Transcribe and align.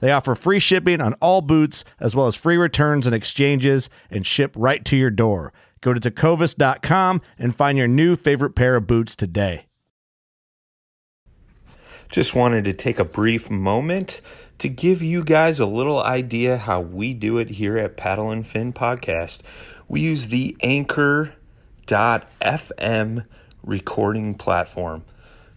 They 0.00 0.12
offer 0.12 0.34
free 0.34 0.58
shipping 0.58 1.00
on 1.00 1.14
all 1.14 1.40
boots, 1.40 1.84
as 1.98 2.14
well 2.14 2.26
as 2.26 2.36
free 2.36 2.56
returns 2.56 3.06
and 3.06 3.14
exchanges, 3.14 3.90
and 4.10 4.26
ship 4.26 4.54
right 4.56 4.84
to 4.84 4.96
your 4.96 5.10
door. 5.10 5.52
Go 5.80 5.94
to 5.94 6.00
tecovas.com 6.00 7.20
and 7.38 7.54
find 7.54 7.78
your 7.78 7.88
new 7.88 8.16
favorite 8.16 8.54
pair 8.54 8.76
of 8.76 8.86
boots 8.86 9.14
today. 9.14 9.66
Just 12.10 12.34
wanted 12.34 12.64
to 12.64 12.72
take 12.72 12.98
a 12.98 13.04
brief 13.04 13.50
moment 13.50 14.22
to 14.58 14.68
give 14.68 15.02
you 15.02 15.22
guys 15.22 15.60
a 15.60 15.66
little 15.66 16.02
idea 16.02 16.56
how 16.56 16.80
we 16.80 17.12
do 17.14 17.38
it 17.38 17.50
here 17.50 17.76
at 17.78 17.96
Paddle 17.96 18.30
and 18.30 18.46
Fin 18.46 18.72
Podcast. 18.72 19.40
We 19.88 20.00
use 20.00 20.28
the 20.28 20.56
Anchor.fm 20.62 21.36
recording 23.62 24.34
platform. 24.34 25.04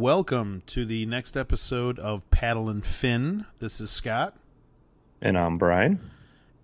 Welcome 0.00 0.62
to 0.66 0.84
the 0.84 1.06
next 1.06 1.36
episode 1.36 1.98
of 1.98 2.28
Paddle 2.30 2.68
and 2.68 2.84
Fin. 2.84 3.46
This 3.60 3.80
is 3.80 3.90
Scott, 3.90 4.36
And 5.22 5.38
I'm 5.38 5.58
Brian. 5.58 6.10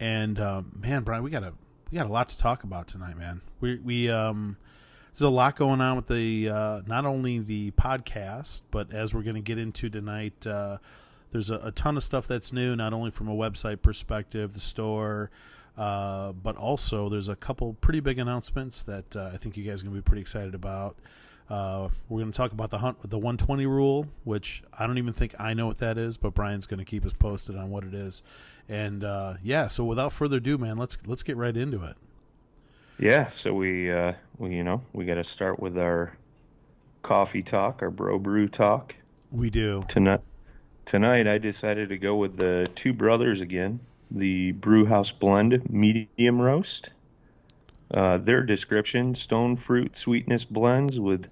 and 0.01 0.39
um, 0.39 0.79
man, 0.81 1.03
Brian, 1.03 1.23
we 1.23 1.31
got 1.31 1.43
a 1.43 1.53
we 1.91 1.97
got 1.99 2.07
a 2.07 2.13
lot 2.13 2.29
to 2.31 2.39
talk 2.39 2.65
about 2.65 2.89
tonight, 2.89 3.17
man. 3.17 3.41
We 3.61 3.79
we 3.79 4.11
um, 4.11 4.57
there's 5.13 5.23
a 5.23 5.29
lot 5.29 5.57
going 5.57 5.81
on 5.81 5.97
with 5.97 6.09
the 6.09 6.49
uh, 6.51 6.81
not 6.87 7.07
only 7.07 7.39
the 7.39 7.71
podcast, 7.73 8.63
but 8.71 8.93
as 8.93 9.15
we're 9.15 9.23
going 9.23 9.37
to 9.37 9.43
get 9.43 9.59
into 9.59 9.89
tonight, 9.89 10.47
uh, 10.47 10.79
there's 11.31 11.51
a, 11.51 11.57
a 11.57 11.71
ton 11.73 11.97
of 11.97 12.05
stuff 12.05 12.27
that's 12.27 12.53
new, 12.53 12.77
not 12.77 12.93
only 12.93 13.11
from 13.11 13.29
a 13.29 13.35
website 13.35 13.81
perspective, 13.83 14.53
the 14.53 14.61
store, 14.61 15.31
uh, 15.79 16.33
but 16.33 16.57
also 16.57 17.09
there's 17.09 17.29
a 17.31 17.37
couple 17.37 17.75
pretty 17.81 18.01
big 18.01 18.19
announcements 18.19 18.83
that 18.83 19.17
uh, 19.17 19.31
I 19.33 19.39
think 19.39 19.57
you 19.57 19.65
guys 19.65 19.81
are 19.81 19.85
going 19.87 19.97
to 19.97 20.03
be 20.03 20.05
pretty 20.05 20.21
excited 20.23 20.55
about. 20.55 20.97
Uh, 21.51 21.89
we're 22.09 22.21
going 22.21 22.33
to 22.33 22.37
talk 22.37 22.53
about 22.53 22.71
the 22.71 22.79
hunt, 22.79 22.99
the 23.03 23.19
120 23.19 23.67
rule, 23.67 24.07
which 24.25 24.63
I 24.79 24.87
don't 24.87 24.99
even 24.99 25.13
think 25.13 25.35
I 25.39 25.55
know 25.55 25.67
what 25.67 25.79
that 25.79 25.99
is, 25.99 26.17
but 26.17 26.35
Brian's 26.35 26.67
going 26.67 26.79
to 26.79 26.85
keep 26.85 27.05
us 27.05 27.13
posted 27.13 27.57
on 27.57 27.71
what 27.71 27.85
it 27.85 27.95
is. 27.95 28.23
And 28.69 29.05
uh, 29.05 29.35
yeah, 29.43 29.69
so 29.69 29.85
without 29.85 30.13
further 30.13 30.39
ado, 30.39 30.57
man, 30.57 30.79
let's 30.79 30.97
let's 31.07 31.23
get 31.23 31.37
right 31.37 31.57
into 31.57 31.85
it. 31.85 31.97
Yeah, 32.99 33.31
so 33.43 33.53
we, 33.53 33.91
uh, 33.91 34.13
we 34.39 34.55
you 34.55 34.65
know, 34.65 34.83
we 34.93 35.05
got 35.05 35.15
to 35.15 35.25
start 35.35 35.59
with 35.59 35.77
our 35.77 36.17
coffee 37.03 37.43
talk, 37.43 37.83
our 37.83 37.91
bro 37.91 38.19
brew 38.19 38.49
talk. 38.49 38.95
We 39.31 39.51
do. 39.51 39.85
Tonight, 39.91 40.21
tonight 40.87 41.27
I 41.27 41.39
decided 41.39 41.89
to 41.89 41.99
go 41.99 42.17
with 42.17 42.37
the 42.37 42.69
two 42.83 42.93
brothers 42.93 43.41
again, 43.41 43.81
the 44.11 44.53
Brewhouse 44.53 45.11
Blend 45.21 45.69
Medium 45.69 46.41
Roast. 46.41 46.89
Uh, 47.93 48.19
their 48.19 48.43
description: 48.43 49.17
stone 49.25 49.63
fruit 49.67 49.93
sweetness 50.03 50.45
blends 50.51 50.99
with 50.99 51.25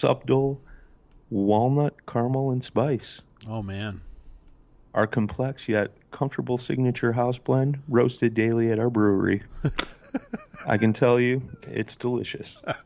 subtle 0.00 0.60
walnut, 1.30 1.94
caramel, 2.06 2.50
and 2.50 2.64
spice. 2.64 3.00
Oh 3.48 3.62
man, 3.62 4.00
Our 4.94 5.06
complex 5.06 5.62
yet 5.68 5.88
comfortable 6.10 6.60
signature 6.66 7.12
house 7.12 7.36
blend, 7.44 7.78
roasted 7.88 8.34
daily 8.34 8.70
at 8.72 8.78
our 8.78 8.90
brewery. 8.90 9.42
I 10.66 10.76
can 10.78 10.92
tell 10.92 11.20
you, 11.20 11.42
it's 11.62 11.92
delicious. 12.00 12.46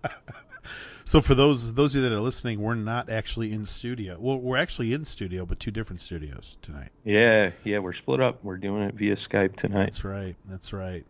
So 1.05 1.21
for 1.21 1.35
those 1.35 1.75
those 1.75 1.95
of 1.95 2.03
you 2.03 2.09
that 2.09 2.15
are 2.15 2.21
listening, 2.21 2.61
we're 2.61 2.75
not 2.75 3.11
actually 3.11 3.53
in 3.53 3.65
studio. 3.65 4.17
Well, 4.21 4.39
we're 4.39 4.57
actually 4.57 4.93
in 4.93 5.05
studio, 5.05 5.45
but 5.45 5.59
two 5.59 5.73
different 5.73 6.01
studios 6.01 6.57
tonight. 6.63 6.91
Yeah, 7.05 7.51
yeah, 7.65 7.81
we're 7.81 7.93
split 7.95 8.21
up. 8.21 8.43
We're 8.45 8.57
doing 8.57 8.85
it 8.85 8.95
via 8.95 9.17
Skype 9.17 9.57
tonight. 9.57 9.87
That's 9.87 10.05
right. 10.05 10.37
That's 10.49 10.73
right. 10.73 11.05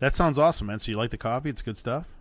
That 0.00 0.14
sounds 0.14 0.38
awesome, 0.38 0.66
man. 0.66 0.78
So 0.78 0.90
you 0.90 0.98
like 0.98 1.10
the 1.10 1.18
coffee? 1.18 1.50
It's 1.50 1.62
good 1.62 1.76
stuff. 1.76 2.12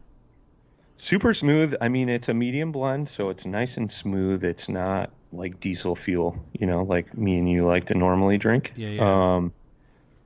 Super 1.10 1.34
smooth. 1.34 1.74
I 1.82 1.88
mean, 1.88 2.10
it's 2.10 2.28
a 2.28 2.34
medium 2.34 2.72
blend, 2.72 3.10
so 3.18 3.30
it's 3.30 3.44
nice 3.46 3.70
and 3.76 3.92
smooth. 4.04 4.44
It's 4.44 4.68
not 4.68 5.12
like 5.32 5.60
diesel 5.62 5.98
fuel, 6.06 6.38
you 6.54 6.68
know, 6.68 6.84
like 6.84 7.18
me 7.18 7.38
and 7.38 7.50
you 7.50 7.66
like 7.66 7.88
to 7.88 7.98
normally 7.98 8.38
drink. 8.38 8.72
Yeah, 8.76 8.90
yeah. 8.90 9.36
Um, 9.36 9.54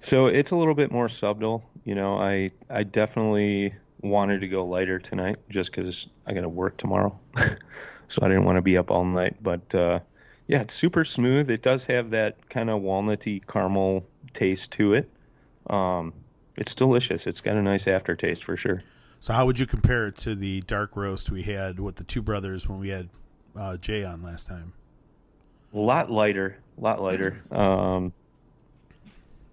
so 0.09 0.25
it's 0.27 0.51
a 0.51 0.55
little 0.55 0.73
bit 0.73 0.91
more 0.91 1.09
subtle. 1.21 1.63
You 1.85 1.95
know, 1.95 2.17
I 2.17 2.51
I 2.69 2.83
definitely 2.83 3.73
wanted 4.01 4.39
to 4.41 4.47
go 4.47 4.65
lighter 4.65 4.99
tonight 4.99 5.37
just 5.49 5.69
because 5.71 5.93
I 6.25 6.33
got 6.33 6.41
to 6.41 6.49
work 6.49 6.77
tomorrow, 6.79 7.17
so 7.35 8.21
I 8.21 8.27
didn't 8.27 8.45
want 8.45 8.57
to 8.57 8.61
be 8.61 8.77
up 8.77 8.89
all 8.89 9.05
night. 9.05 9.41
But 9.41 9.73
uh, 9.75 9.99
yeah, 10.47 10.61
it's 10.61 10.73
super 10.81 11.05
smooth. 11.05 11.49
It 11.49 11.61
does 11.61 11.81
have 11.87 12.09
that 12.09 12.49
kind 12.49 12.69
of 12.69 12.81
walnutty 12.81 13.41
caramel 13.47 14.05
taste 14.37 14.63
to 14.77 14.95
it. 14.95 15.09
Um, 15.69 16.13
it's 16.55 16.73
delicious. 16.75 17.21
It's 17.25 17.39
got 17.41 17.55
a 17.55 17.61
nice 17.61 17.87
aftertaste 17.87 18.43
for 18.45 18.57
sure. 18.57 18.83
So 19.19 19.33
how 19.33 19.45
would 19.45 19.59
you 19.59 19.65
compare 19.65 20.07
it 20.07 20.17
to 20.17 20.35
the 20.35 20.61
dark 20.61 20.95
roast 20.95 21.31
we 21.31 21.43
had 21.43 21.79
with 21.79 21.95
the 21.95 22.03
two 22.03 22.21
brothers 22.21 22.67
when 22.67 22.79
we 22.79 22.89
had 22.89 23.09
uh, 23.57 23.77
Jay 23.77 24.03
on 24.03 24.21
last 24.21 24.47
time? 24.47 24.73
A 25.73 25.77
lot 25.77 26.11
lighter, 26.11 26.57
a 26.77 26.81
lot 26.81 27.01
lighter. 27.01 27.41
Um, 27.51 28.13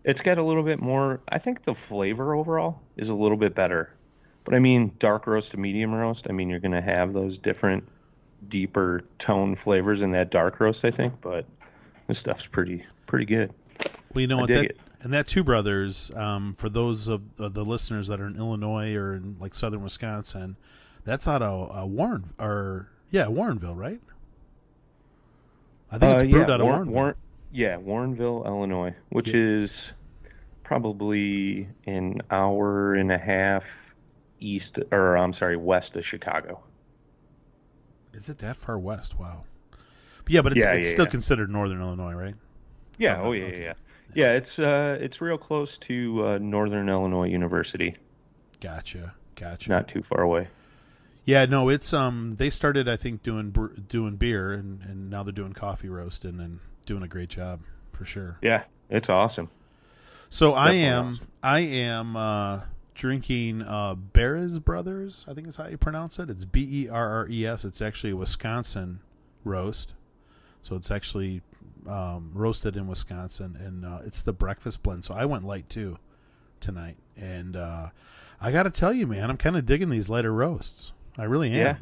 it's 0.03 0.21
got 0.21 0.39
a 0.39 0.43
little 0.43 0.63
bit 0.63 0.81
more. 0.81 1.21
I 1.29 1.39
think 1.39 1.65
the 1.67 1.75
flavor 1.89 2.35
overall 2.35 2.81
is 2.97 3.09
a 3.09 3.13
little 3.13 3.37
bit 3.37 3.55
better. 3.55 3.93
But 4.45 4.55
I 4.55 4.59
mean, 4.59 4.93
dark 4.99 5.27
roast 5.27 5.51
to 5.51 5.59
medium 5.59 5.95
roast. 5.95 6.23
I 6.29 6.33
mean, 6.33 6.49
you're 6.49 6.61
going 6.61 6.73
to 6.73 6.81
have 6.81 7.13
those 7.13 7.39
different, 7.39 7.85
deeper 8.49 9.03
tone 9.27 9.59
flavors 9.63 10.01
in 10.01 10.13
that 10.13 10.31
dark 10.31 10.59
roast. 10.59 10.79
I 10.83 10.91
think, 10.91 11.15
but 11.21 11.45
this 12.09 12.19
stuff's 12.19 12.47
pretty 12.51 12.85
pretty 13.07 13.27
good. 13.27 13.53
Well, 14.13 14.21
you 14.23 14.27
know 14.27 14.39
I 14.39 14.41
what? 14.43 14.51
That, 14.51 14.65
it. 14.65 14.79
and 15.03 15.13
that 15.13 15.27
Two 15.27 15.45
Brothers, 15.45 16.11
um, 16.15 16.55
for 16.55 16.69
those 16.69 17.09
of, 17.09 17.23
of 17.41 17.55
the 17.55 17.65
listeners 17.65 18.09
that 18.09 18.21
are 18.21 18.27
in 18.27 18.37
Illinois 18.37 18.95
or 18.95 19.15
in 19.15 19.37
like 19.39 19.55
southern 19.55 19.83
Wisconsin, 19.83 20.57
that's 21.05 21.29
out 21.29 21.43
of 21.43 21.77
uh, 21.77 21.87
Warren 21.87 22.31
or 22.39 22.89
yeah, 23.11 23.27
Warrenville, 23.27 23.77
right? 23.77 24.01
I 25.91 25.99
think 25.99 26.15
it's 26.15 26.25
Uh, 26.25 26.29
brewed 26.29 26.49
yeah, 26.49 26.55
out 26.55 26.61
of 26.61 26.67
Warren, 26.67 26.89
Warrenville. 26.89 26.93
Warren, 26.93 27.15
yeah, 27.53 27.77
Warrenville, 27.79 28.47
Illinois, 28.47 28.95
which 29.11 29.27
Yeah. 29.29 29.35
is 29.65 29.71
probably 30.63 31.69
an 31.87 32.21
hour 32.31 32.95
and 32.95 33.11
a 33.11 33.19
half 33.19 33.65
east, 34.41 34.79
or 34.93 35.17
I'm 35.17 35.35
sorry, 35.35 35.57
west 35.57 35.95
of 35.97 36.05
Chicago. 36.09 36.61
Is 38.15 38.29
it 38.29 38.39
that 38.39 38.57
far 38.57 38.79
west? 38.79 39.19
Wow. 39.19 39.45
But 40.25 40.31
yeah, 40.33 40.43
but 40.43 40.53
it's, 40.53 40.63
Yeah, 40.65 40.73
it's 40.75 40.91
still 40.91 41.07
considered 41.07 41.51
northern 41.51 41.81
Illinois, 41.81 42.13
right? 42.13 42.35
Yeah, 42.99 43.21
Oh, 43.21 43.27
oh 43.29 43.33
yeah, 43.33 43.45
okay. 43.47 43.63
yeah, 43.63 43.73
yeah. 44.15 44.33
It's 44.33 44.59
uh, 44.59 44.97
it's 45.05 45.21
real 45.21 45.39
close 45.39 45.69
to 45.89 46.27
uh, 46.27 46.39
Northern 46.39 46.89
Illinois 46.89 47.29
University, 47.29 47.97
Gotcha, 48.61 49.15
gotcha. 49.37 49.71
not 49.71 49.89
too 49.89 50.03
far 50.09 50.23
away. 50.23 50.49
Yeah, 51.25 51.45
no, 51.45 51.69
it's 51.69 51.93
um. 51.93 52.37
They 52.39 52.51
started, 52.51 52.89
I 52.89 52.97
think, 52.97 53.23
doing 53.23 53.55
doing 53.89 54.17
beer, 54.17 54.53
and, 54.53 54.83
and 54.83 55.11
now 55.11 55.23
they're 55.23 55.33
doing 55.33 55.53
coffee 55.53 55.89
roasting 55.89 56.41
and 56.41 56.61
doing 56.87 57.03
a 57.03 57.09
great 57.09 57.29
job 57.29 57.61
for 57.93 58.05
sure. 58.05 58.39
Yeah, 58.43 58.65
it's 58.89 59.09
awesome. 59.09 59.49
So 60.29 60.55
I 60.55 60.73
am 60.73 61.15
awesome. 61.15 61.29
I 61.43 61.59
am 61.61 62.17
uh, 62.17 62.61
drinking 62.95 63.63
uh, 63.63 63.95
Berres 63.95 64.59
Brothers. 64.65 65.25
I 65.29 65.35
think 65.35 65.47
is 65.47 65.57
how 65.57 65.67
you 65.67 65.77
pronounce 65.77 66.19
it. 66.19 66.31
It's 66.31 66.45
B 66.45 66.85
E 66.85 66.89
R 66.89 67.09
R 67.09 67.29
E 67.29 67.47
S. 67.47 67.65
It's 67.65 67.83
actually 67.83 68.11
a 68.11 68.17
Wisconsin 68.17 69.01
roast, 69.45 69.95
so 70.63 70.75
it's 70.77 70.91
actually 70.91 71.43
um, 71.89 72.31
roasted 72.35 72.77
in 72.77 72.87
Wisconsin, 72.87 73.57
and 73.63 73.85
uh, 73.85 73.99
it's 74.05 74.23
the 74.23 74.33
breakfast 74.33 74.83
blend. 74.83 75.05
So 75.05 75.15
I 75.15 75.25
went 75.25 75.45
light 75.45 75.69
too 75.69 75.99
tonight, 76.61 76.97
and 77.17 77.57
uh, 77.57 77.89
I 78.41 78.53
got 78.53 78.65
to 78.65 78.71
tell 78.71 78.93
you, 78.93 79.07
man, 79.07 79.31
I'm 79.31 79.37
kind 79.37 79.57
of 79.57 79.67
digging 79.67 79.91
these 79.91 80.09
lighter 80.09 80.33
roasts. 80.33 80.93
I 81.19 81.25
really 81.25 81.49
am. 81.53 81.59
Yeah. 81.59 81.77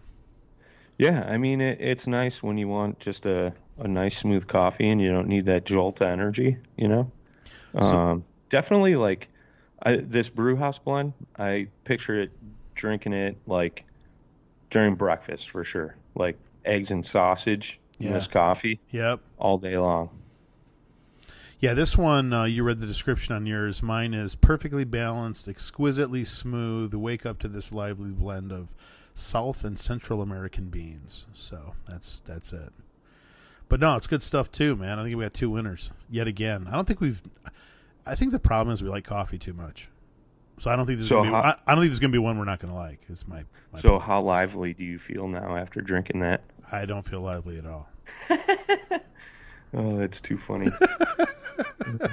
Yeah, 0.99 1.23
I 1.23 1.37
mean 1.37 1.61
it, 1.61 1.81
it's 1.81 2.05
nice 2.09 2.33
when 2.41 2.59
you 2.59 2.67
want 2.67 2.99
just 3.01 3.25
a 3.25 3.53
a 3.79 3.87
nice 3.87 4.13
smooth 4.21 4.49
coffee 4.49 4.89
and 4.91 5.01
you 5.01 5.13
don't 5.13 5.29
need 5.29 5.45
that 5.47 5.65
jolt 5.65 6.01
of 6.01 6.09
energy, 6.09 6.57
you 6.77 6.89
know. 6.89 7.13
So- 7.81 7.81
um, 7.81 8.25
definitely 8.51 8.97
like 8.97 9.29
I, 9.85 9.99
this 10.03 10.27
brew 10.35 10.57
house 10.57 10.75
blend. 10.85 11.13
I 11.39 11.69
picture 11.85 12.21
it 12.21 12.33
drinking 12.75 13.13
it 13.13 13.37
like 13.47 13.85
during 14.73 14.97
breakfast 14.97 15.45
for 15.53 15.65
sure, 15.65 15.95
like 16.17 16.37
eggs 16.65 16.89
and 16.91 17.07
sausage 17.13 17.79
in 17.99 18.07
Yeah. 18.07 18.19
this 18.19 18.29
coffee 18.29 18.81
Yep. 18.91 19.21
all 19.39 19.59
day 19.59 19.77
long. 19.79 20.11
Yeah, 21.61 21.75
this 21.75 21.97
one 21.99 22.33
uh, 22.33 22.45
you 22.45 22.63
read 22.63 22.81
the 22.81 22.87
description 22.87 23.35
on 23.35 23.45
yours. 23.45 23.83
Mine 23.83 24.15
is 24.15 24.37
perfectly 24.37 24.85
balanced, 24.85 25.49
exquisitely 25.49 26.25
smooth. 26.25 26.95
Wake 26.95 27.27
up 27.27 27.39
to 27.41 27.49
this 27.49 27.73
lively 27.73 28.11
blend 28.13 28.53
of 28.53 28.69
South 29.15 29.65
and 29.65 29.77
Central 29.77 30.23
American 30.23 30.69
beans. 30.69 31.27
So 31.35 31.75
that's 31.89 32.21
that's 32.21 32.53
it. 32.53 32.73
But 33.69 33.81
no, 33.81 33.97
it's 33.97 34.07
good 34.07 34.23
stuff 34.23 34.53
too, 34.53 34.77
man. 34.77 34.99
I 34.99 35.03
think 35.03 35.17
we 35.17 35.25
got 35.25 35.35
two 35.35 35.51
winners 35.51 35.91
yet 36.09 36.29
again. 36.29 36.67
I 36.69 36.73
don't 36.73 36.87
think 36.87 37.01
we've. 37.01 37.23
I 38.07 38.15
think 38.15 38.31
the 38.33 38.39
problem 38.39 38.73
is 38.73 38.83
we 38.83 38.89
like 38.89 39.05
coffee 39.05 39.37
too 39.39 39.53
much. 39.53 39.89
So 40.61 40.71
I 40.71 40.77
don't 40.77 40.87
think 40.87 40.99
there's 40.99 41.09
So 41.09 41.17
gonna 41.23 41.31
be. 41.31 41.35
how- 41.35 41.41
I, 41.43 41.57
I 41.67 41.75
don't 41.75 41.83
think 41.83 41.91
there's 41.91 42.01
gonna 42.01 42.13
be 42.13 42.19
one 42.19 42.39
we're 42.39 42.45
not 42.45 42.59
gonna 42.59 42.75
like. 42.75 43.01
Is 43.09 43.27
my. 43.29 43.45
my 43.73 43.81
So 43.83 43.91
point. 43.91 44.03
how 44.03 44.21
lively 44.23 44.75
do 44.75 44.85
you 44.85 44.99
feel 44.99 45.29
now 45.29 45.57
after 45.57 45.81
drinking 45.81 46.21
that? 46.21 46.43
I 46.73 46.85
don't 46.85 47.03
feel 47.05 47.21
lively 47.21 47.59
at 47.59 47.67
all. 47.67 47.89
Oh, 49.75 50.01
it's 50.01 50.17
too 50.27 50.39
funny. 50.49 50.71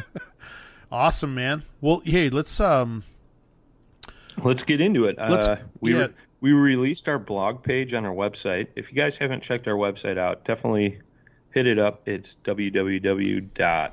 Awesome, 0.91 1.33
man. 1.33 1.63
Well, 1.81 2.01
hey, 2.05 2.29
let's 2.29 2.59
um. 2.59 3.03
Let's 4.43 4.61
get 4.63 4.81
into 4.81 5.05
it. 5.05 5.15
Let's- 5.17 5.47
uh, 5.47 5.57
we 5.81 5.93
yeah. 5.93 6.01
re- 6.07 6.13
we 6.41 6.51
released 6.51 7.07
our 7.07 7.17
blog 7.17 7.63
page 7.63 7.93
on 7.93 8.05
our 8.05 8.13
website. 8.13 8.67
If 8.75 8.85
you 8.91 8.95
guys 9.01 9.13
haven't 9.19 9.43
checked 9.45 9.67
our 9.67 9.73
website 9.75 10.17
out, 10.19 10.43
definitely 10.45 10.99
hit 11.53 11.65
it 11.65 11.79
up. 11.79 12.01
It's 12.05 12.27
www.paddle, 12.45 13.87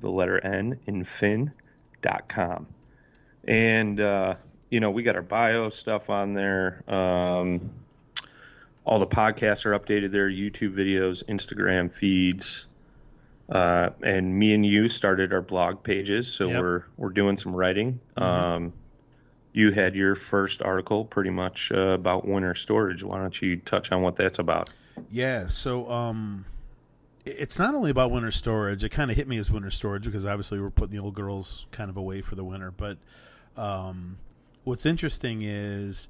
the 0.00 0.08
letter 0.10 0.44
N, 0.44 0.78
in 0.86 1.06
fin 1.20 1.52
dot 2.02 2.28
com. 2.28 2.66
And, 3.46 4.00
uh, 4.00 4.34
you 4.70 4.80
know, 4.80 4.90
we 4.90 5.02
got 5.02 5.16
our 5.16 5.22
bio 5.22 5.70
stuff 5.82 6.08
on 6.10 6.34
there. 6.34 6.82
Um, 6.92 7.70
all 8.84 8.98
the 9.00 9.06
podcasts 9.06 9.64
are 9.64 9.78
updated 9.78 10.12
there, 10.12 10.28
YouTube 10.30 10.74
videos, 10.74 11.16
Instagram 11.28 11.90
feeds. 12.00 12.42
Uh, 13.48 13.90
and 14.02 14.38
me 14.38 14.54
and 14.54 14.64
you 14.64 14.88
started 14.88 15.32
our 15.32 15.42
blog 15.42 15.82
pages, 15.82 16.26
so 16.38 16.48
Yep. 16.48 16.60
we're 16.60 16.84
we're 16.96 17.10
doing 17.10 17.38
some 17.42 17.54
writing. 17.54 18.00
Um, 18.16 18.72
you 19.52 19.70
had 19.72 19.94
your 19.94 20.16
first 20.30 20.62
article 20.62 21.04
pretty 21.04 21.28
much 21.30 21.56
uh, 21.70 21.78
about 21.90 22.26
winter 22.26 22.56
storage. 22.64 23.02
Why 23.02 23.18
don't 23.18 23.34
you 23.42 23.56
touch 23.58 23.88
on 23.92 24.00
what 24.00 24.16
that's 24.16 24.38
about? 24.38 24.70
Yeah, 25.10 25.46
so 25.48 25.88
um 25.90 26.46
it's 27.26 27.58
not 27.58 27.74
only 27.74 27.90
about 27.90 28.10
winter 28.10 28.30
storage. 28.30 28.82
It 28.82 28.88
kind 28.90 29.10
of 29.10 29.16
hit 29.18 29.28
me 29.28 29.36
as 29.38 29.50
winter 29.50 29.70
storage 29.70 30.04
because 30.04 30.24
obviously 30.26 30.58
we're 30.58 30.70
putting 30.70 30.96
the 30.96 31.02
old 31.02 31.14
girls 31.14 31.66
kind 31.70 31.88
of 31.90 31.96
away 31.98 32.22
for 32.22 32.34
the 32.36 32.44
winter, 32.44 32.70
but 32.70 32.96
um 33.56 34.18
what's 34.64 34.86
interesting 34.86 35.42
is 35.42 36.08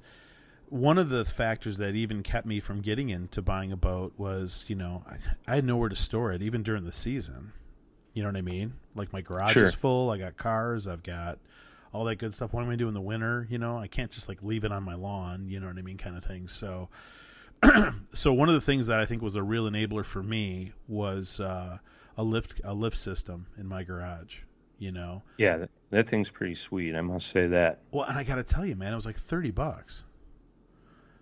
one 0.69 0.97
of 0.97 1.09
the 1.09 1.23
factors 1.25 1.77
that 1.77 1.93
even 1.95 2.23
kept 2.23 2.45
me 2.47 2.59
from 2.59 2.81
getting 2.81 3.09
into 3.09 3.41
buying 3.41 3.71
a 3.71 3.77
boat 3.77 4.13
was, 4.17 4.65
you 4.67 4.75
know, 4.75 5.03
I, 5.07 5.17
I 5.51 5.55
had 5.55 5.65
nowhere 5.65 5.89
to 5.89 5.95
store 5.95 6.31
it 6.31 6.41
even 6.41 6.63
during 6.63 6.83
the 6.83 6.91
season. 6.91 7.53
You 8.13 8.23
know 8.23 8.29
what 8.29 8.37
I 8.37 8.41
mean? 8.41 8.73
Like 8.95 9.13
my 9.13 9.21
garage 9.21 9.53
Sure. 9.55 9.63
is 9.63 9.73
full, 9.73 10.09
I 10.09 10.17
got 10.17 10.37
cars, 10.37 10.87
I've 10.87 11.03
got 11.03 11.37
all 11.93 12.05
that 12.05 12.15
good 12.15 12.33
stuff. 12.33 12.51
What 12.53 12.63
am 12.63 12.69
I 12.69 12.75
doing 12.75 12.89
in 12.89 12.93
the 12.95 13.01
winter? 13.01 13.45
You 13.49 13.57
know, 13.57 13.77
I 13.77 13.87
can't 13.87 14.09
just 14.09 14.27
like 14.27 14.41
leave 14.41 14.63
it 14.63 14.71
on 14.71 14.83
my 14.83 14.95
lawn, 14.95 15.49
you 15.49 15.59
know 15.59 15.67
what 15.67 15.77
I 15.77 15.81
mean, 15.81 15.97
kind 15.97 16.17
of 16.17 16.23
thing. 16.25 16.47
So 16.47 16.89
so 18.13 18.33
one 18.33 18.49
of 18.49 18.55
the 18.55 18.61
things 18.61 18.87
that 18.87 18.99
I 18.99 19.05
think 19.05 19.21
was 19.21 19.35
a 19.35 19.43
real 19.43 19.69
enabler 19.69 20.03
for 20.05 20.23
me 20.23 20.73
was 20.87 21.39
uh, 21.39 21.77
a 22.17 22.23
lift 22.23 22.59
a 22.63 22.73
lift 22.73 22.97
system 22.97 23.47
in 23.57 23.67
my 23.67 23.83
garage. 23.83 24.41
You 24.77 24.91
know, 24.91 25.23
Yeah, 25.37 25.65
that, 25.95 26.09
thing's 26.09 26.29
pretty 26.29 26.57
sweet. 26.67 26.95
I 26.95 27.01
must 27.01 27.25
say 27.33 27.47
that. 27.47 27.79
well, 27.91 28.05
and 28.05 28.17
I 28.17 28.23
got 28.23 28.35
to 28.35 28.43
tell 28.43 28.65
you, 28.65 28.75
man, 28.75 28.91
it 28.91 28.95
was 28.95 29.05
like 29.05 29.15
thirty 29.15 29.51
bucks. 29.51 30.03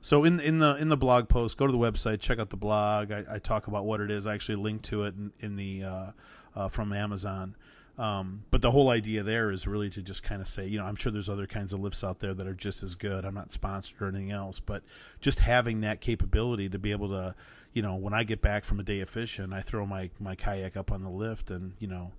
So 0.01 0.25
in 0.25 0.39
in 0.39 0.59
the 0.59 0.75
in 0.75 0.89
the 0.89 0.97
blog 0.97 1.29
post, 1.29 1.57
go 1.57 1.65
to 1.65 1.71
the 1.71 1.77
website, 1.77 2.19
check 2.19 2.39
out 2.39 2.49
the 2.49 2.57
blog. 2.57 3.11
I, 3.11 3.23
I 3.29 3.39
talk 3.39 3.67
about 3.67 3.85
what 3.85 4.01
it 4.01 4.11
is. 4.11 4.27
I 4.27 4.33
actually 4.33 4.57
link 4.57 4.81
to 4.83 5.03
it 5.05 5.15
in, 5.15 5.31
in 5.39 5.55
the 5.55 5.83
uh, 5.83 6.11
uh, 6.55 6.67
from 6.67 6.91
Amazon. 6.91 7.55
Um, 7.97 8.43
but 8.49 8.61
the 8.61 8.71
whole 8.71 8.89
idea 8.89 9.21
there 9.21 9.51
is 9.51 9.67
really 9.67 9.89
to 9.91 10.01
just 10.01 10.23
kind 10.23 10.41
of 10.41 10.47
say, 10.47 10.65
you 10.65 10.79
know, 10.79 10.85
I'm 10.85 10.95
sure 10.95 11.11
there's 11.11 11.29
other 11.29 11.45
kinds 11.45 11.73
of 11.73 11.79
lifts 11.79 12.03
out 12.03 12.19
there 12.19 12.33
that 12.33 12.47
are 12.47 12.55
just 12.55 12.81
as 12.81 12.95
good. 12.95 13.23
I'm 13.23 13.35
not 13.35 13.51
sponsored 13.51 14.01
or 14.01 14.07
anything 14.07 14.31
else, 14.31 14.59
but 14.59 14.83
just 15.21 15.39
having 15.39 15.81
that 15.81 16.01
capability 16.01 16.69
to 16.69 16.79
be 16.79 16.91
able 16.91 17.09
to, 17.09 17.35
you 17.71 17.83
know, 17.83 17.95
when 17.95 18.13
I 18.13 18.23
get 18.23 18.41
back 18.41 18.65
from 18.65 18.79
a 18.79 18.83
day 18.83 18.99
of 19.01 19.09
fishing, 19.09 19.53
I 19.53 19.61
throw 19.61 19.85
my 19.85 20.09
my 20.19 20.35
kayak 20.35 20.75
up 20.75 20.91
on 20.91 21.03
the 21.03 21.09
lift, 21.09 21.51
and 21.51 21.73
you 21.79 21.87
know, 21.87 22.11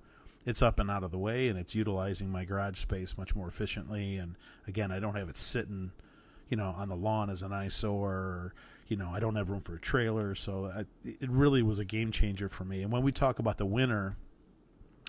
it's 0.46 0.62
up 0.62 0.78
and 0.78 0.90
out 0.90 1.02
of 1.04 1.10
the 1.10 1.18
way, 1.18 1.48
and 1.48 1.58
it's 1.58 1.74
utilizing 1.74 2.30
my 2.30 2.44
garage 2.44 2.78
space 2.78 3.16
much 3.16 3.34
more 3.34 3.48
efficiently. 3.48 4.16
And 4.16 4.36
again, 4.66 4.92
I 4.92 5.00
don't 5.00 5.16
have 5.16 5.28
it 5.28 5.36
sitting, 5.36 5.90
you 6.48 6.56
know, 6.56 6.74
on 6.76 6.88
the 6.88 6.96
lawn 6.96 7.30
as 7.30 7.42
an 7.42 7.52
eyesore. 7.52 8.12
Or, 8.12 8.54
you 8.88 8.96
know, 8.96 9.10
I 9.12 9.20
don't 9.20 9.36
have 9.36 9.48
room 9.48 9.62
for 9.62 9.74
a 9.76 9.80
trailer, 9.80 10.34
so 10.34 10.66
I, 10.66 10.84
it 11.04 11.30
really 11.30 11.62
was 11.62 11.78
a 11.78 11.84
game 11.84 12.12
changer 12.12 12.48
for 12.48 12.64
me. 12.64 12.82
And 12.82 12.92
when 12.92 13.02
we 13.02 13.12
talk 13.12 13.38
about 13.38 13.56
the 13.56 13.66
winter, 13.66 14.16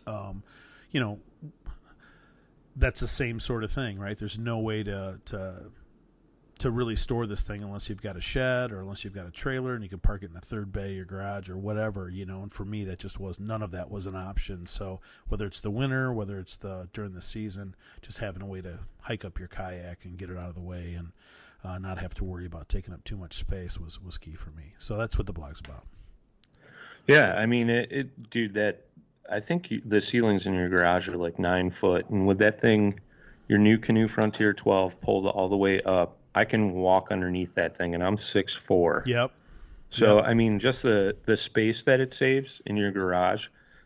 um, 0.07 0.43
you 0.91 0.99
know, 0.99 1.19
that's 2.77 2.99
the 2.99 3.07
same 3.07 3.39
sort 3.39 3.63
of 3.63 3.71
thing, 3.71 3.99
right? 3.99 4.17
There's 4.17 4.39
no 4.39 4.59
way 4.59 4.83
to 4.83 5.19
to 5.25 5.71
to 6.59 6.71
really 6.71 6.95
store 6.95 7.27
this 7.27 7.43
thing 7.43 7.63
unless 7.63 7.89
you've 7.89 8.01
got 8.01 8.15
a 8.15 8.21
shed 8.21 8.71
or 8.71 8.79
unless 8.79 9.03
you've 9.03 9.13
got 9.13 9.27
a 9.27 9.31
trailer 9.31 9.73
and 9.73 9.83
you 9.83 9.89
can 9.89 9.99
park 9.99 10.23
it 10.23 10.31
in 10.31 10.37
a 10.37 10.41
third 10.41 10.71
bay 10.71 10.97
or 10.97 11.05
garage 11.05 11.49
or 11.49 11.57
whatever, 11.57 12.09
you 12.09 12.25
know. 12.25 12.41
And 12.43 12.51
for 12.51 12.63
me, 12.63 12.85
that 12.85 12.99
just 12.99 13.19
was 13.19 13.39
none 13.39 13.61
of 13.61 13.71
that 13.71 13.91
was 13.91 14.07
an 14.07 14.15
option. 14.15 14.65
So 14.65 15.01
whether 15.27 15.45
it's 15.45 15.61
the 15.61 15.71
winter, 15.71 16.13
whether 16.13 16.39
it's 16.39 16.57
the 16.57 16.87
during 16.93 17.13
the 17.13 17.21
season, 17.21 17.75
just 18.01 18.19
having 18.19 18.41
a 18.41 18.45
way 18.45 18.61
to 18.61 18.79
hike 19.01 19.25
up 19.25 19.37
your 19.37 19.49
kayak 19.49 20.05
and 20.05 20.17
get 20.17 20.29
it 20.29 20.37
out 20.37 20.49
of 20.49 20.55
the 20.55 20.61
way 20.61 20.93
and 20.93 21.11
uh, 21.63 21.77
not 21.77 21.97
have 21.97 22.13
to 22.13 22.23
worry 22.23 22.45
about 22.45 22.69
taking 22.69 22.93
up 22.93 23.03
too 23.03 23.17
much 23.17 23.35
space 23.35 23.79
was 23.79 24.01
was 24.01 24.17
key 24.17 24.35
for 24.35 24.51
me. 24.51 24.73
So 24.79 24.97
that's 24.97 25.17
what 25.17 25.27
the 25.27 25.33
blog's 25.33 25.59
about. 25.59 25.85
Yeah, 27.07 27.33
I 27.33 27.45
mean, 27.45 27.69
it, 27.69 27.91
it 27.91 28.29
dude. 28.29 28.53
That 28.53 28.85
I 29.31 29.39
think 29.39 29.65
you, 29.69 29.81
the 29.85 30.01
ceilings 30.11 30.43
in 30.45 30.53
your 30.53 30.69
garage 30.69 31.07
are 31.07 31.17
like 31.17 31.37
nine 31.37 31.73
foot, 31.81 32.09
and 32.09 32.25
with 32.25 32.39
that 32.39 32.61
thing, 32.61 32.99
your 33.47 33.59
NuCanoe 33.59 34.13
Frontier 34.13 34.53
12 34.53 34.93
pulled 35.01 35.27
all 35.27 35.49
the 35.49 35.57
way 35.57 35.81
up. 35.85 36.17
I 36.35 36.45
can 36.45 36.73
walk 36.73 37.07
underneath 37.11 37.55
that 37.55 37.77
thing, 37.77 37.95
and 37.95 38.03
I'm 38.03 38.19
six 38.33 38.55
four. 38.67 39.03
Yep. 39.05 39.31
So 39.91 40.19
I 40.19 40.33
mean, 40.33 40.59
just 40.59 40.81
the 40.83 41.15
the 41.25 41.37
space 41.45 41.77
that 41.85 41.99
it 41.99 42.13
saves 42.19 42.49
in 42.65 42.75
your 42.75 42.91
garage 42.91 43.41